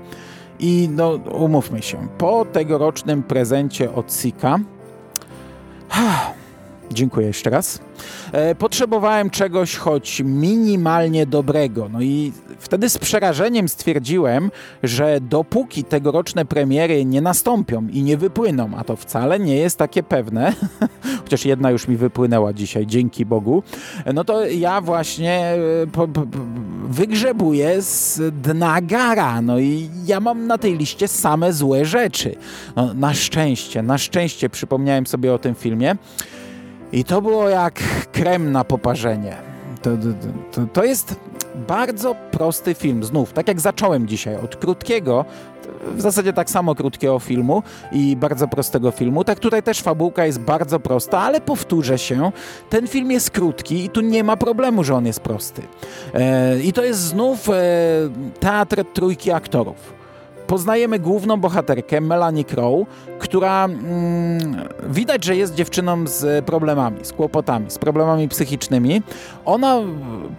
I 0.60 0.90
no, 0.92 1.12
umówmy 1.32 1.82
się, 1.82 2.08
po 2.18 2.46
tegorocznym 2.46 3.24
prezencie 3.24 3.94
od 3.94 4.14
Sika, 4.14 4.60
dziękuję 6.92 7.28
jeszcze 7.28 7.50
raz, 7.50 7.80
E, 8.32 8.56
potrzebowałem 8.56 9.30
czegoś 9.30 9.76
choć 9.76 10.22
minimalnie 10.26 11.26
dobrego. 11.26 11.90
No 11.90 12.02
i 12.02 12.32
wtedy 12.60 12.90
z 12.90 12.98
przerażeniem 12.98 13.70
stwierdziłem, 13.70 14.52
że 14.84 15.22
dopóki 15.22 15.84
tegoroczne 15.84 16.46
premiery 16.46 17.06
nie 17.06 17.22
nastąpią 17.22 17.88
i 17.88 18.04
nie 18.04 18.18
wypłyną, 18.18 18.70
a 18.78 18.84
to 18.84 18.96
wcale 18.96 19.40
nie 19.40 19.56
jest 19.56 19.78
takie 19.78 20.04
pewne, 20.04 20.54
chociaż 21.24 21.46
jedna 21.46 21.72
już 21.72 21.88
mi 21.88 21.98
wypłynęła 21.98 22.54
dzisiaj, 22.54 22.88
dzięki 22.88 23.26
Bogu, 23.26 23.64
no 24.14 24.24
to 24.24 24.46
ja 24.46 24.82
właśnie 24.82 25.58
e, 25.84 25.88
po, 25.92 26.08
po, 26.08 26.26
wygrzebuję 26.84 27.82
z 27.82 28.22
dna 28.42 28.82
gara. 28.82 29.42
No 29.42 29.60
i 29.60 29.90
ja 30.06 30.20
mam 30.20 30.48
na 30.48 30.58
tej 30.58 30.78
liście 30.78 31.08
same 31.08 31.54
złe 31.54 31.86
rzeczy. 31.86 32.36
No, 32.76 32.94
na 32.94 33.14
szczęście, 33.14 33.84
na 33.84 33.98
szczęście 33.98 34.50
przypomniałem 34.50 35.08
sobie 35.08 35.34
o 35.34 35.38
tym 35.38 35.56
filmie. 35.56 35.96
I 36.96 37.04
to 37.04 37.22
było 37.22 37.50
jak 37.50 37.74
krem 38.12 38.52
na 38.52 38.64
poparzenie. 38.64 39.36
To, 39.82 39.90
to, 40.52 40.62
to, 40.74 40.84
jest 40.84 41.16
bardzo 41.68 42.16
prosty 42.32 42.74
film. 42.74 43.04
Znów, 43.04 43.34
tak 43.34 43.48
jak 43.48 43.62
zacząłem 43.62 44.08
dzisiaj, 44.08 44.36
od 44.36 44.56
krótkiego, 44.56 45.26
w 45.96 46.02
zasadzie 46.02 46.34
tak 46.34 46.50
samo 46.50 46.76
krótkiego 46.76 47.20
filmu 47.20 47.64
i 47.92 48.16
bardzo 48.16 48.48
prostego 48.48 48.92
filmu, 48.92 49.24
tak 49.24 49.40
tutaj 49.40 49.64
też 49.64 49.82
fabułka 49.82 50.26
jest 50.26 50.40
bardzo 50.40 50.80
prosta, 50.80 51.20
ale 51.20 51.42
powtórzę 51.42 51.98
się, 51.98 52.32
ten 52.70 52.88
film 52.88 53.12
jest 53.12 53.32
krótki 53.32 53.86
i 53.86 53.90
tu 53.90 54.02
nie 54.02 54.24
ma 54.24 54.38
problemu, 54.38 54.84
że 54.84 54.96
on 54.96 55.06
jest 55.06 55.20
prosty. 55.20 55.62
E, 56.14 56.60
I 56.60 56.74
to 56.74 56.84
jest 56.84 57.00
znów 57.00 57.50
e, 57.50 57.54
teatr 58.40 58.84
trójki 58.94 59.32
aktorów 59.32 60.05
poznajemy 60.48 61.00
główną 61.00 61.38
bohaterkę, 61.38 62.02
Melanie 62.02 62.44
Crow, 62.44 62.88
która 63.20 63.66
mm, 63.66 64.56
widać, 64.90 65.24
że 65.24 65.36
jest 65.36 65.56
dziewczyną 65.56 66.08
z 66.08 66.46
problemami, 66.46 67.06
z 67.06 67.14
kłopotami, 67.14 67.72
z 67.72 67.78
problemami 67.78 68.28
psychicznymi. 68.28 69.02
Ona 69.46 69.80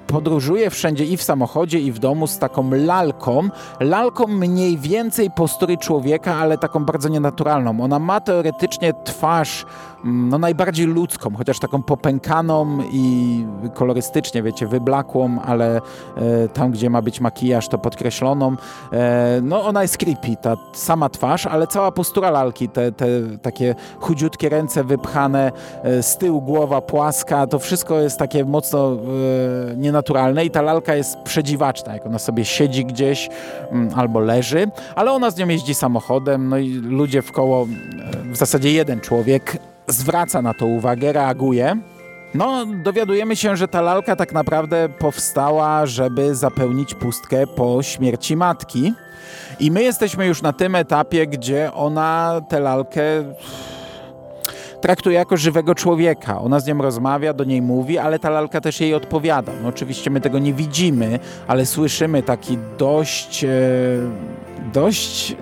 podróżuje 0.06 0.70
wszędzie 0.70 1.04
i 1.04 1.16
w 1.16 1.22
samochodzie, 1.22 1.80
i 1.80 1.92
w 1.92 1.98
domu 1.98 2.26
z 2.26 2.38
taką 2.38 2.70
lalką. 2.70 3.48
Lalką 3.80 4.26
mniej 4.26 4.78
więcej 4.78 5.30
postury 5.30 5.76
człowieka, 5.76 6.34
ale 6.34 6.58
taką 6.58 6.84
bardzo 6.84 7.08
nienaturalną. 7.08 7.80
Ona 7.80 7.98
ma 7.98 8.20
teoretycznie 8.20 8.92
twarz 9.04 9.66
no, 10.04 10.38
najbardziej 10.38 10.86
ludzką, 10.86 11.36
chociaż 11.36 11.58
taką 11.58 11.82
popękaną 11.82 12.78
i 12.92 13.46
kolorystycznie, 13.74 14.42
wiecie, 14.42 14.66
wyblakłą, 14.66 15.40
ale 15.40 15.76
e, 15.76 15.80
tam, 16.48 16.70
gdzie 16.70 16.90
ma 16.90 17.02
być 17.02 17.20
makijaż, 17.20 17.68
to 17.68 17.78
podkreśloną. 17.78 18.56
E, 18.92 19.40
no, 19.42 19.64
ona 19.64 19.82
jest 19.82 19.98
creepy, 19.98 20.36
ta 20.42 20.56
sama 20.72 21.08
twarz, 21.08 21.46
ale 21.46 21.66
cała 21.66 21.92
postura 21.92 22.30
lalki, 22.30 22.68
te, 22.68 22.92
te 22.92 23.06
takie 23.42 23.74
chudziutkie 24.00 24.48
ręce 24.48 24.84
wypchane, 24.84 25.52
e, 25.82 26.02
z 26.02 26.16
tyłu 26.16 26.42
głowa 26.42 26.80
płaska, 26.80 27.46
to 27.46 27.58
wszystko 27.58 28.00
jest 28.00 28.18
takie 28.18 28.44
mocno 28.44 28.92
e, 28.92 29.76
nienaturalne 29.76 30.44
i 30.44 30.50
ta 30.50 30.62
lalka 30.62 30.94
jest 30.94 31.18
przedziwaczna, 31.18 31.94
jak 31.94 32.06
ona 32.06 32.18
sobie 32.18 32.44
siedzi 32.44 32.84
gdzieś 32.84 33.28
m, 33.28 33.32
mm, 33.70 33.98
albo 33.98 34.20
leży, 34.20 34.70
ale 34.94 35.12
ona 35.12 35.30
z 35.30 35.36
nią 35.36 35.48
jeździ 35.48 35.74
samochodem, 35.74 36.48
no 36.48 36.58
i 36.58 36.68
ludzie 36.70 37.22
w 37.22 37.32
koło, 37.32 37.62
e, 37.62 38.32
w 38.32 38.36
zasadzie 38.36 38.72
jeden 38.72 39.00
człowiek 39.00 39.58
zwraca 39.88 40.42
na 40.42 40.54
to 40.54 40.66
uwagę, 40.66 41.12
reaguje. 41.12 41.76
No, 42.34 42.66
dowiadujemy 42.66 43.36
się, 43.36 43.56
że 43.56 43.68
ta 43.68 43.80
lalka 43.80 44.16
tak 44.16 44.32
naprawdę 44.32 44.88
powstała, 44.88 45.86
żeby 45.86 46.34
zapełnić 46.34 46.94
pustkę 46.94 47.46
po 47.46 47.82
śmierci 47.82 48.36
matki. 48.36 48.92
I 49.60 49.70
my 49.70 49.82
jesteśmy 49.82 50.26
już 50.26 50.42
na 50.42 50.52
tym 50.52 50.74
etapie, 50.74 51.26
gdzie 51.26 51.72
ona 51.74 52.40
tę 52.48 52.60
lalkę 52.60 53.02
traktuje 54.80 55.16
jako 55.16 55.36
żywego 55.36 55.74
człowieka. 55.74 56.40
Ona 56.40 56.60
z 56.60 56.66
nią 56.66 56.78
rozmawia, 56.78 57.32
do 57.32 57.44
niej 57.44 57.62
mówi, 57.62 57.98
ale 57.98 58.18
ta 58.18 58.30
lalka 58.30 58.60
też 58.60 58.80
jej 58.80 58.94
odpowiada. 58.94 59.52
No, 59.62 59.68
oczywiście 59.68 60.10
my 60.10 60.20
tego 60.20 60.38
nie 60.38 60.52
widzimy, 60.52 61.18
ale 61.46 61.66
słyszymy 61.66 62.22
taki 62.22 62.58
dość, 62.78 63.44
e, 63.44 63.48
dość 64.72 65.36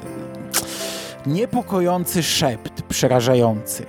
niepokojący 1.27 2.23
szept, 2.23 2.83
przerażający. 2.83 3.87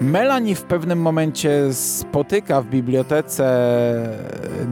Melanie 0.00 0.54
w 0.54 0.62
pewnym 0.62 1.00
momencie 1.00 1.74
spotyka 1.74 2.62
w 2.62 2.66
bibliotece 2.66 3.46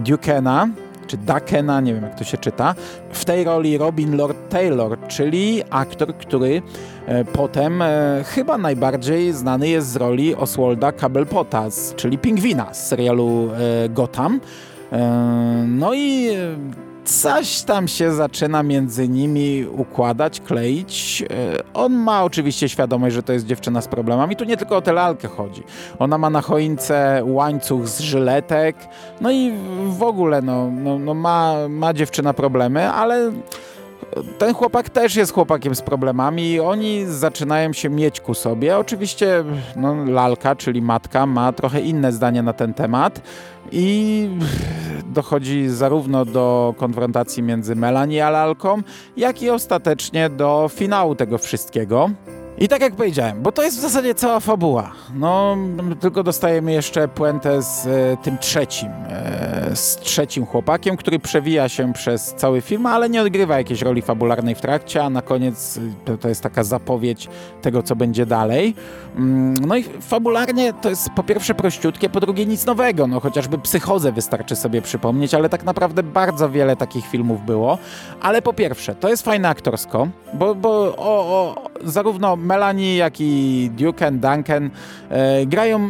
Dukena, 0.05 0.69
czy 1.07 1.17
Dakena, 1.17 1.81
nie 1.81 1.95
wiem 1.95 2.03
jak 2.03 2.19
to 2.19 2.25
się 2.25 2.39
czyta, 2.39 2.75
w 3.11 3.25
tej 3.25 3.45
roli 3.45 3.79
Robin 3.79 4.17
Lord 4.17 4.49
Taylor, 4.49 4.99
czyli 5.09 5.63
aktor, 5.71 6.17
który 6.17 6.63
e, 7.07 7.25
potem 7.25 7.83
e, 7.83 8.25
chyba 8.27 8.59
najbardziej 8.59 9.33
znany 9.33 9.69
jest 9.69 9.89
z 9.89 9.97
roli 9.97 10.35
Oswalda 10.35 10.93
Cobblepota, 10.93 11.65
czyli 11.97 12.19
pingwina 12.19 12.75
z 12.75 12.89
serialu 12.89 13.51
e, 13.85 13.89
Gotham. 13.89 14.41
No 15.67 15.95
i 15.95 16.29
coś 17.07 17.63
tam 17.63 17.89
się 17.89 18.13
zaczyna 18.13 18.63
między 18.63 19.09
nimi 19.09 19.67
układać, 19.77 20.41
kleić. 20.41 21.25
E, 21.31 21.75
on 21.75 21.93
ma 21.93 22.25
oczywiście 22.25 22.69
świadomość, 22.69 23.15
że 23.15 23.23
to 23.23 23.33
jest 23.33 23.47
dziewczyna 23.47 23.81
z 23.81 23.89
problemami. 23.89 24.37
Tu 24.37 24.45
nie 24.45 24.57
tylko 24.57 24.77
o 24.77 24.83
tę 24.83 24.93
lalkę 24.93 25.29
chodzi. 25.29 25.63
Ona 25.99 26.19
ma 26.19 26.31
na 26.31 26.41
choince 26.41 27.23
łańcuch 27.25 27.89
z 27.89 28.01
żyletek, 28.01 28.77
no 29.21 29.31
i 29.31 29.53
w 29.89 30.03
ogóle 30.03 30.43
no, 30.43 30.71
no, 30.71 30.99
no 30.99 31.15
ma, 31.15 31.55
ma 31.69 31.95
dziewczyna 31.95 32.35
problemy, 32.35 32.91
ale 32.91 33.33
ten 34.39 34.55
chłopak 34.55 34.91
też 34.91 35.17
jest 35.17 35.33
chłopakiem 35.33 35.75
z 35.75 35.83
problemami 35.83 36.53
i 36.53 36.61
oni 36.61 37.07
zaczynają 37.07 37.73
się 37.73 37.89
mieć 37.91 38.21
ku 38.21 38.35
sobie. 38.35 38.79
Oczywiście 38.79 39.45
no, 39.77 40.05
lalka, 40.05 40.57
czyli 40.57 40.83
matka, 40.83 41.27
ma 41.27 41.53
trochę 41.53 41.81
inne 41.81 42.13
zdanie 42.13 42.43
na 42.43 42.53
ten 42.53 42.75
temat 42.75 43.21
i 43.73 44.29
dochodzi 45.07 45.69
zarówno 45.69 46.25
do 46.25 46.75
konfrontacji 46.77 47.43
między 47.43 47.77
Melanie 47.77 48.27
a 48.27 48.31
lalką, 48.31 48.83
jak 49.17 49.43
i 49.43 49.51
ostatecznie 49.51 50.31
do 50.31 50.71
finału 50.75 51.15
tego 51.15 51.39
wszystkiego. 51.39 52.11
I 52.59 52.69
tak 52.69 52.81
jak 52.81 52.95
powiedziałem, 52.95 53.43
bo 53.43 53.53
to 53.53 53.63
jest 53.63 53.79
w 53.79 53.81
zasadzie 53.81 54.15
cała 54.15 54.41
fabuła. 54.41 54.93
No, 55.15 55.57
tylko 56.01 56.23
dostajemy 56.23 56.73
jeszcze 56.73 57.09
puentę 57.09 57.63
z 57.63 57.87
e, 57.87 58.17
tym 58.23 58.39
trzecim, 58.39 58.89
e, 59.09 59.77
z 59.77 59.97
trzecim 59.97 60.47
chłopakiem, 60.47 60.97
który 60.97 61.19
przewija 61.19 61.69
się 61.69 61.93
przez 61.93 62.35
cały 62.35 62.61
film, 62.61 62.87
ale 62.87 63.11
nie 63.11 63.23
odgrywa 63.23 63.59
jakiejś 63.59 63.83
roli 63.83 64.03
fabularnej 64.03 64.55
w 64.55 64.61
trakcie, 64.61 65.05
a 65.05 65.11
na 65.11 65.23
koniec 65.23 65.81
to, 66.05 66.13
e, 66.13 66.19
to 66.19 66.29
jest 66.29 66.43
taka 66.43 66.65
zapowiedź 66.65 67.29
tego, 67.63 67.83
co 67.83 67.97
będzie 67.97 68.27
dalej. 68.27 68.75
Mm, 69.17 69.55
no 69.55 69.77
i 69.77 69.85
fabularnie 70.01 70.73
to 70.73 70.91
jest 70.91 71.11
po 71.17 71.23
pierwsze 71.23 71.55
prościutkie, 71.55 72.09
po 72.09 72.21
drugie 72.21 72.47
nic 72.47 72.67
nowego, 72.67 73.07
no 73.07 73.21
chociażby 73.21 73.59
Psychozę 73.59 74.13
wystarczy 74.13 74.57
sobie 74.57 74.83
przypomnieć, 74.83 75.35
ale 75.35 75.49
tak 75.49 75.65
naprawdę 75.65 76.03
bardzo 76.03 76.51
wiele 76.51 76.77
takich 76.77 77.07
filmów 77.07 77.47
było. 77.47 77.79
Ale 78.21 78.43
po 78.43 78.53
pierwsze, 78.53 78.95
to 78.95 79.09
jest 79.09 79.23
fajne 79.23 79.49
aktorsko, 79.49 80.09
bo, 80.35 80.55
bo 80.55 80.71
o, 80.97 80.97
o, 80.99 81.55
zarówno 81.85 82.37
Melanie, 82.47 82.97
jak 82.97 83.21
i 83.21 83.71
Duke 83.77 84.07
and 84.07 84.21
Duncan 84.21 84.71
e, 85.11 85.47
grają 85.47 85.81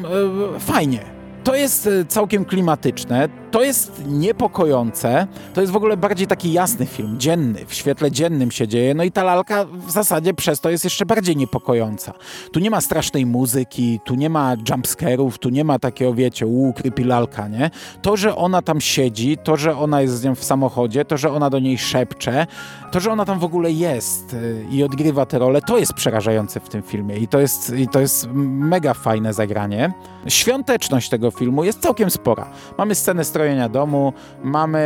e, 0.57 0.61
fajnie. 0.61 1.01
To 1.45 1.55
jest 1.55 1.87
e, 1.87 2.05
całkiem 2.05 2.45
klimatyczne, 2.45 3.29
to 3.57 3.63
jest 3.63 4.03
niepokojące, 4.07 5.27
to 5.55 5.61
jest 5.61 5.73
w 5.73 5.77
ogóle 5.77 5.97
bardziej 5.97 6.27
taki 6.27 6.53
jasny 6.53 6.87
film, 6.87 7.21
dzienny, 7.21 7.67
w 7.67 7.75
świetle 7.75 8.11
dziennym 8.11 8.51
się 8.51 8.69
dzieje, 8.69 8.95
no 8.95 9.05
i 9.05 9.13
ta 9.13 9.25
lalka 9.25 9.65
w 9.65 9.91
zasadzie 9.91 10.35
przez 10.35 10.61
to 10.61 10.71
jest 10.71 10.85
jeszcze 10.85 11.07
bardziej 11.07 11.37
niepokojąca. 11.37 12.13
Tu 12.53 12.61
nie 12.61 12.71
ma 12.71 12.81
strasznej 12.81 13.27
muzyki, 13.27 14.01
tu 14.05 14.15
nie 14.15 14.31
ma 14.31 14.55
jumpscarów, 14.71 15.39
tu 15.39 15.49
nie 15.49 15.65
ma 15.65 15.79
takiego, 15.79 16.15
wiecie, 16.15 16.47
łu, 16.47 16.73
krypi 16.73 17.05
lalka, 17.05 17.49
nie? 17.49 17.71
To, 18.03 18.17
że 18.17 18.37
ona 18.37 18.63
tam 18.63 18.81
siedzi, 18.81 19.39
to, 19.45 19.57
że 19.57 19.77
ona 19.77 20.01
jest 20.01 20.15
z 20.15 20.25
nią 20.25 20.35
w 20.35 20.45
samochodzie, 20.45 21.05
to, 21.05 21.17
że 21.17 21.31
ona 21.31 21.51
do 21.51 21.59
niej 21.59 21.79
szepcze, 21.79 22.47
to, 22.93 23.01
że 23.01 23.13
ona 23.13 23.25
tam 23.25 23.39
w 23.39 23.45
ogóle 23.45 23.73
jest 23.73 24.35
e, 24.35 24.75
i 24.75 24.83
odgrywa 24.83 25.27
tę 25.27 25.39
rolę, 25.39 25.61
to 25.63 25.79
jest 25.79 25.93
przerażające 25.93 26.61
w 26.61 26.69
tym 26.69 26.83
filmie 26.83 27.17
i 27.17 27.29
to 27.29 27.41
jest, 27.41 27.75
i 27.77 27.89
to 27.89 28.01
jest 28.01 28.29
mega 28.33 28.95
fajne 28.95 29.33
zagranie. 29.33 29.93
Świąteczność 30.29 31.09
tego 31.09 31.31
filmu 31.31 31.65
jest 31.65 31.81
całkiem 31.81 32.11
spora. 32.11 32.51
Mamy 32.79 32.95
scenę 32.95 33.25
strojenia 33.47 33.69
domu, 33.69 34.13
mamy 34.45 34.79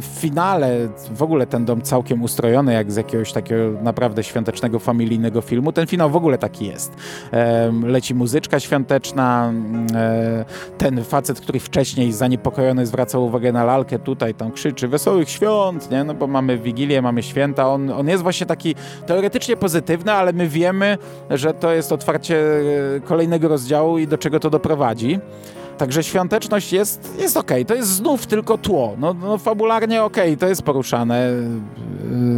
w 0.00 0.20
finale 0.20 0.88
w 1.14 1.22
ogóle 1.22 1.46
ten 1.46 1.64
dom 1.64 1.82
całkiem 1.82 2.22
ustrojony, 2.22 2.72
jak 2.72 2.92
z 2.92 2.96
jakiegoś 2.96 3.32
takiego 3.32 3.62
naprawdę 3.82 4.22
świątecznego, 4.24 4.78
familijnego 4.78 5.40
filmu. 5.40 5.72
Ten 5.72 5.86
finał 5.86 6.10
w 6.10 6.16
ogóle 6.16 6.38
taki 6.38 6.66
jest. 6.66 6.92
Leci 7.82 8.14
muzyczka 8.14 8.60
świąteczna, 8.60 9.48
mm, 9.48 9.86
e, 9.94 10.44
ten 10.78 11.04
facet, 11.04 11.40
który 11.40 11.60
wcześniej 11.60 12.12
zaniepokojony 12.12 12.86
zwracał 12.86 13.24
uwagę 13.24 13.52
na 13.52 13.64
lalkę, 13.64 13.98
tutaj 13.98 14.34
tam 14.34 14.52
krzyczy 14.52 14.88
wesołych 14.88 15.30
świąt, 15.30 15.90
nie? 15.90 16.04
no 16.04 16.14
bo 16.14 16.26
mamy 16.26 16.58
Wigilię, 16.58 17.02
mamy 17.02 17.22
święta. 17.22 17.68
On, 17.68 17.90
on 17.90 18.08
jest 18.08 18.22
właśnie 18.22 18.46
taki 18.46 18.74
teoretycznie 19.06 19.56
pozytywny, 19.56 20.12
ale 20.12 20.32
my 20.32 20.48
wiemy, 20.48 20.98
że 21.30 21.54
to 21.54 21.72
jest 21.72 21.92
otwarcie 21.92 22.36
e, 22.96 23.00
kolejnego 23.00 23.48
rozdziału 23.48 23.98
i 23.98 24.06
do 24.06 24.18
czego 24.18 24.40
to 24.40 24.50
doprowadzi. 24.50 25.18
Także 25.82 26.02
świąteczność 26.02 26.72
jest, 26.72 27.14
jest 27.18 27.36
okej, 27.36 27.62
okay. 27.62 27.64
to 27.64 27.74
jest 27.74 27.88
znów 27.88 28.26
tylko 28.26 28.58
tło. 28.58 28.96
No, 28.98 29.14
no 29.14 29.38
fabularnie 29.38 30.02
okej, 30.02 30.24
okay, 30.24 30.36
to 30.36 30.48
jest 30.48 30.62
poruszane. 30.62 31.30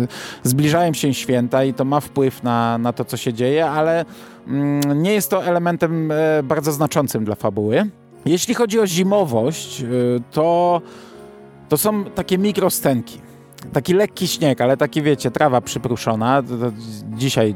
Yy, 0.01 0.09
zbliżają 0.43 0.93
się 0.93 1.15
święta 1.15 1.65
i 1.65 1.75
to 1.75 1.85
ma 1.85 2.01
wpływ 2.01 2.43
na, 2.43 2.79
na 2.79 2.93
to, 2.93 3.05
co 3.05 3.17
się 3.17 3.33
dzieje, 3.33 3.67
ale 3.67 4.05
yy, 4.47 4.95
nie 4.95 5.13
jest 5.13 5.31
to 5.31 5.45
elementem 5.45 6.09
yy, 6.09 6.43
bardzo 6.43 6.73
znaczącym 6.73 7.25
dla 7.25 7.35
fabuły. 7.35 7.91
Jeśli 8.25 8.55
chodzi 8.55 8.81
o 8.81 8.87
zimowość, 8.87 9.81
yy, 9.81 10.21
to, 10.31 10.81
to 11.69 11.77
są 11.77 12.05
takie 12.05 12.39
mikrostenki. 12.39 13.21
Taki 13.73 13.95
lekki 13.95 14.29
śnieg, 14.29 14.61
ale 14.61 14.77
taki 14.77 15.03
wiecie, 15.03 15.31
trawa 15.31 15.61
przypruszona. 15.61 16.43
Dzisiaj 17.17 17.55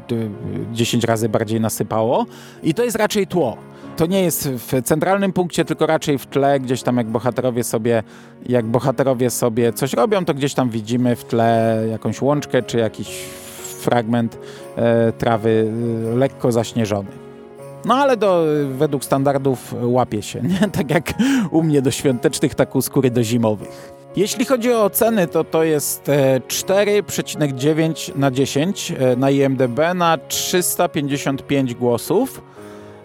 10 0.73 1.05
razy 1.05 1.29
bardziej 1.29 1.61
nasypało 1.61 2.27
i 2.63 2.75
to 2.75 2.85
jest 2.85 2.97
raczej 2.97 3.27
tło 3.27 3.57
to 3.99 4.07
nie 4.07 4.23
jest 4.23 4.49
w 4.49 4.83
centralnym 4.83 5.33
punkcie, 5.33 5.65
tylko 5.65 5.87
raczej 5.87 6.19
w 6.19 6.27
tle, 6.27 6.61
gdzieś 6.61 6.83
tam 6.83 6.97
jak 6.97 7.07
bohaterowie 7.07 7.65
sobie, 7.65 8.03
jak 8.49 8.67
bohaterowie 8.67 9.31
sobie 9.31 9.73
coś 9.73 9.93
robią, 9.93 10.25
to 10.25 10.35
gdzieś 10.35 10.55
tam 10.55 10.71
widzimy 10.71 11.17
w 11.17 11.25
tle 11.25 11.85
jakąś 11.91 12.23
łączkę 12.23 12.63
czy 12.63 12.79
jakiś 12.79 13.09
fragment 13.81 14.39
e, 14.77 15.13
trawy 15.13 15.73
e, 16.13 16.17
lekko 16.17 16.53
zaśnieżony. 16.53 17.09
No 17.85 17.95
ale 17.95 18.17
do, 18.17 18.45
według 18.71 19.05
standardów 19.05 19.75
łapie 19.83 20.23
się, 20.23 20.41
nie? 20.41 20.69
tak 20.79 20.91
jak 20.91 21.13
u 21.51 21.63
mnie 21.63 21.83
do 21.83 21.91
świątecznych, 21.91 22.55
tak 22.55 22.77
u 22.77 22.83
skóry 22.83 23.11
do 23.11 23.23
zimowych. 23.23 23.93
Jeśli 24.17 24.45
chodzi 24.45 24.73
o 24.73 24.85
oceny, 24.85 25.27
to 25.27 25.45
to 25.45 25.65
jest 25.65 26.03
4,9 26.49 28.11
e, 28.11 28.19
na 28.19 28.31
10 28.31 28.93
e, 28.99 29.17
na 29.17 29.31
IMDB 29.31 29.79
na 29.95 30.19
355 30.29 31.75
głosów. 31.75 32.43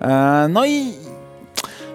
E, 0.01 0.47
no 0.49 0.65
i 0.65 0.93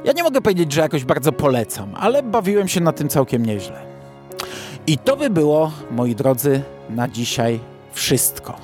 ja 0.05 0.13
nie 0.13 0.23
mogę 0.23 0.41
powiedzieć, 0.41 0.73
że 0.73 0.81
jakoś 0.81 1.05
bardzo 1.05 1.33
polecam, 1.33 1.95
ale 1.97 2.23
bawiłem 2.23 2.69
się 2.69 2.81
na 2.81 2.93
tym 2.93 3.09
całkiem 3.09 3.47
nieźle. 3.47 3.81
I 4.87 4.99
to 4.99 5.17
by 5.17 5.31
było, 5.31 5.71
moi 5.91 6.15
drodzy, 6.15 6.63
na 6.91 7.09
dzisiaj 7.09 7.61
wszystko. 7.93 8.55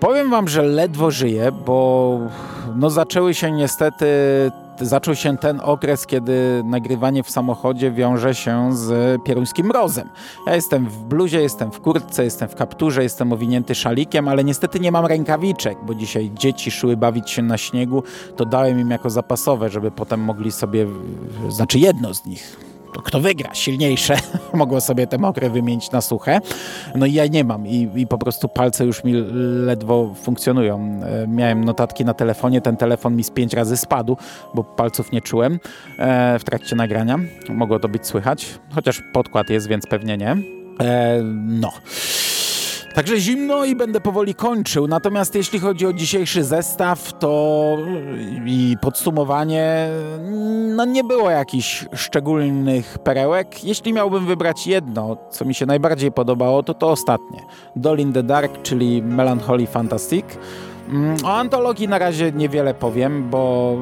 Powiem 0.00 0.30
wam, 0.30 0.48
że 0.48 0.62
ledwo 0.62 1.10
żyję, 1.10 1.52
bo 1.66 2.18
no 2.76 2.90
zaczęły 2.90 3.34
się 3.34 3.52
niestety 3.52 4.06
zaczął 4.80 5.14
się 5.14 5.36
ten 5.36 5.60
okres, 5.60 6.06
kiedy 6.06 6.62
nagrywanie 6.64 7.22
w 7.22 7.30
samochodzie 7.30 7.90
wiąże 7.92 8.34
się 8.34 8.76
z 8.76 9.22
pieruńskim 9.22 9.66
mrozem. 9.66 10.08
Ja 10.46 10.54
jestem 10.54 10.88
w 10.88 10.98
bluzie, 10.98 11.42
jestem 11.42 11.72
w 11.72 11.80
kurtce, 11.80 12.24
jestem 12.24 12.48
w 12.48 12.54
kapturze, 12.54 13.02
jestem 13.02 13.32
owinięty 13.32 13.74
szalikiem, 13.74 14.28
ale 14.28 14.44
niestety 14.44 14.80
nie 14.80 14.92
mam 14.92 15.06
rękawiczek, 15.06 15.78
bo 15.86 15.94
dzisiaj 15.94 16.30
dzieci 16.34 16.70
szły 16.70 16.96
bawić 16.96 17.30
się 17.30 17.42
na 17.42 17.58
śniegu, 17.58 18.02
to 18.36 18.44
dałem 18.44 18.80
im 18.80 18.90
jako 18.90 19.10
zapasowe, 19.10 19.70
żeby 19.70 19.90
potem 19.90 20.20
mogli 20.20 20.52
sobie, 20.52 20.86
znaczy 21.48 21.78
jedno 21.78 22.14
z 22.14 22.26
nich, 22.26 22.56
kto 23.02 23.20
wygra, 23.20 23.54
silniejsze, 23.54 24.16
mogło 24.54 24.80
sobie 24.80 25.06
te 25.06 25.18
mokre 25.18 25.50
wymienić 25.50 25.90
na 25.90 26.00
suche. 26.00 26.40
No 26.94 27.06
i 27.06 27.12
ja 27.12 27.26
nie 27.26 27.44
mam 27.44 27.66
i, 27.66 27.90
i 27.94 28.06
po 28.06 28.18
prostu 28.18 28.48
palce 28.48 28.84
już 28.84 29.04
mi 29.04 29.12
ledwo 29.66 30.14
funkcjonują. 30.14 31.00
E, 31.02 31.26
miałem 31.26 31.64
notatki 31.64 32.04
na 32.04 32.14
telefonie, 32.14 32.60
ten 32.60 32.76
telefon 32.76 33.16
mi 33.16 33.24
z 33.24 33.30
pięć 33.30 33.54
razy 33.54 33.76
spadł, 33.76 34.16
bo 34.54 34.64
palców 34.64 35.12
nie 35.12 35.20
czułem 35.20 35.58
e, 35.98 36.38
w 36.38 36.44
trakcie 36.44 36.76
nagrania. 36.76 37.18
Mogło 37.48 37.78
to 37.78 37.88
być 37.88 38.06
słychać, 38.06 38.46
chociaż 38.74 39.02
podkład 39.12 39.50
jest, 39.50 39.68
więc 39.68 39.86
pewnie 39.86 40.16
nie. 40.16 40.36
E, 40.80 41.20
no. 41.46 41.72
Także 42.94 43.18
zimno 43.20 43.64
i 43.64 43.76
będę 43.76 44.00
powoli 44.00 44.34
kończył. 44.34 44.86
Natomiast 44.86 45.34
jeśli 45.34 45.58
chodzi 45.58 45.86
o 45.86 45.92
dzisiejszy 45.92 46.44
zestaw, 46.44 47.12
to 47.18 47.76
i 48.46 48.76
podsumowanie, 48.80 49.88
no 50.76 50.84
nie 50.84 51.04
było 51.04 51.30
jakichś 51.30 51.84
szczególnych 51.94 52.98
perełek. 52.98 53.64
Jeśli 53.64 53.92
miałbym 53.92 54.26
wybrać 54.26 54.66
jedno, 54.66 55.16
co 55.30 55.44
mi 55.44 55.54
się 55.54 55.66
najbardziej 55.66 56.12
podobało, 56.12 56.62
to 56.62 56.74
to 56.74 56.90
ostatnie. 56.90 57.40
Dolin 57.76 58.12
the 58.12 58.22
Dark, 58.22 58.62
czyli 58.62 59.02
Melancholy 59.02 59.66
Fantastic. 59.66 60.26
Mm, 60.88 61.16
o 61.24 61.36
antologii 61.36 61.88
na 61.88 61.98
razie 61.98 62.32
niewiele 62.32 62.74
powiem, 62.74 63.30
bo, 63.30 63.76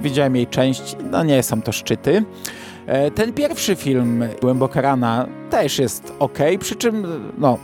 widziałem 0.00 0.36
jej 0.36 0.46
część, 0.46 0.96
no 1.10 1.24
nie 1.24 1.42
są 1.42 1.62
to 1.62 1.72
szczyty. 1.72 2.24
E, 2.86 3.10
ten 3.10 3.32
pierwszy 3.32 3.76
film, 3.76 4.24
Głęboka 4.40 4.80
Rana, 4.80 5.26
też 5.50 5.78
jest 5.78 6.12
ok, 6.18 6.38
przy 6.60 6.76
czym 6.76 7.06
no, 7.38 7.58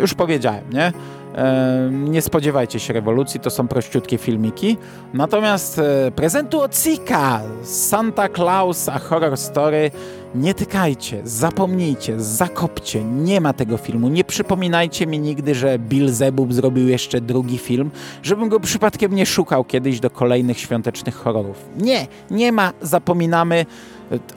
już 0.00 0.14
powiedziałem, 0.14 0.64
nie? 0.72 0.92
E, 1.34 1.90
nie 1.92 2.22
spodziewajcie 2.22 2.80
się 2.80 2.92
rewolucji, 2.92 3.40
to 3.40 3.50
są 3.50 3.68
prościutkie 3.68 4.18
filmiki. 4.18 4.76
Natomiast 5.14 5.78
e, 5.78 6.10
prezentu 6.10 6.60
od 6.60 6.76
Sika, 6.76 7.40
Santa 7.62 8.28
Claus, 8.28 8.88
a 8.88 8.98
horror 8.98 9.36
story, 9.36 9.90
nie 10.34 10.54
tykajcie, 10.54 11.20
zapomnijcie, 11.24 12.20
zakopcie. 12.20 13.04
Nie 13.04 13.40
ma 13.40 13.52
tego 13.52 13.76
filmu. 13.76 14.08
Nie 14.08 14.24
przypominajcie 14.24 15.06
mi 15.06 15.18
nigdy, 15.18 15.54
że 15.54 15.78
Bill 15.78 16.08
Zebub 16.08 16.52
zrobił 16.52 16.88
jeszcze 16.88 17.20
drugi 17.20 17.58
film, 17.58 17.90
żebym 18.22 18.48
go 18.48 18.60
przypadkiem 18.60 19.14
nie 19.14 19.26
szukał 19.26 19.64
kiedyś 19.64 20.00
do 20.00 20.10
kolejnych 20.10 20.58
świątecznych 20.58 21.14
horrorów. 21.14 21.64
Nie, 21.76 22.06
nie 22.30 22.52
ma, 22.52 22.72
zapominamy. 22.82 23.66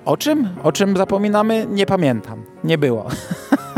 O 0.05 0.17
czym? 0.17 0.49
O 0.63 0.71
czym 0.71 0.97
zapominamy? 0.97 1.67
Nie 1.69 1.85
pamiętam. 1.85 2.43
Nie 2.63 2.77
było. 2.77 3.05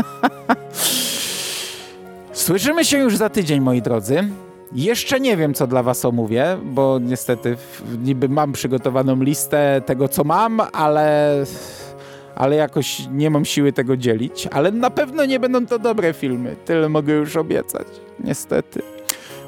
Słyszymy 2.48 2.84
się 2.84 2.98
już 2.98 3.16
za 3.16 3.28
tydzień, 3.28 3.60
moi 3.60 3.82
drodzy. 3.82 4.28
Jeszcze 4.72 5.20
nie 5.20 5.36
wiem, 5.36 5.54
co 5.54 5.66
dla 5.66 5.82
was 5.82 6.04
omówię, 6.04 6.58
bo 6.64 6.98
niestety 7.02 7.56
niby 8.04 8.28
mam 8.28 8.52
przygotowaną 8.52 9.22
listę 9.22 9.82
tego, 9.86 10.08
co 10.08 10.24
mam, 10.24 10.60
ale, 10.72 11.44
ale 12.34 12.56
jakoś 12.56 13.08
nie 13.12 13.30
mam 13.30 13.44
siły 13.44 13.72
tego 13.72 13.96
dzielić. 13.96 14.46
Ale 14.46 14.72
na 14.72 14.90
pewno 14.90 15.24
nie 15.24 15.40
będą 15.40 15.66
to 15.66 15.78
dobre 15.78 16.12
filmy. 16.12 16.56
Tyle 16.64 16.88
mogę 16.88 17.12
już 17.12 17.36
obiecać. 17.36 17.86
Niestety. 18.24 18.82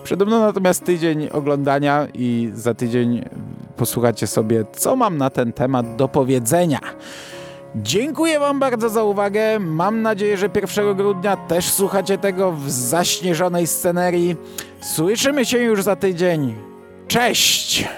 Przede 0.05 0.25
mną 0.25 0.41
natomiast 0.41 0.85
tydzień 0.85 1.29
oglądania 1.33 2.07
i 2.15 2.51
za 2.55 2.75
tydzień 2.75 3.25
posłuchacie 3.77 4.27
sobie, 4.27 4.65
co 4.73 4.97
mam 4.97 5.19
na 5.19 5.31
ten 5.31 5.53
temat 5.53 5.97
do 5.97 6.09
powiedzenia. 6.09 6.81
Dziękuję 7.75 8.41
Wam 8.41 8.61
bardzo 8.61 8.89
za 8.89 9.03
uwagę. 9.03 9.59
Mam 9.59 10.03
nadzieję, 10.03 10.37
że 10.37 10.51
1 10.55 10.97
grudnia 10.97 11.37
też 11.37 11.65
słuchacie 11.73 12.19
tego 12.19 12.53
w 12.53 12.71
zaśnieżonej 12.71 13.67
scenerii. 13.67 14.37
Słyszymy 14.81 15.45
się 15.45 15.59
już 15.59 15.83
za 15.83 15.97
tydzień. 15.97 16.55
Cześć! 17.09 17.89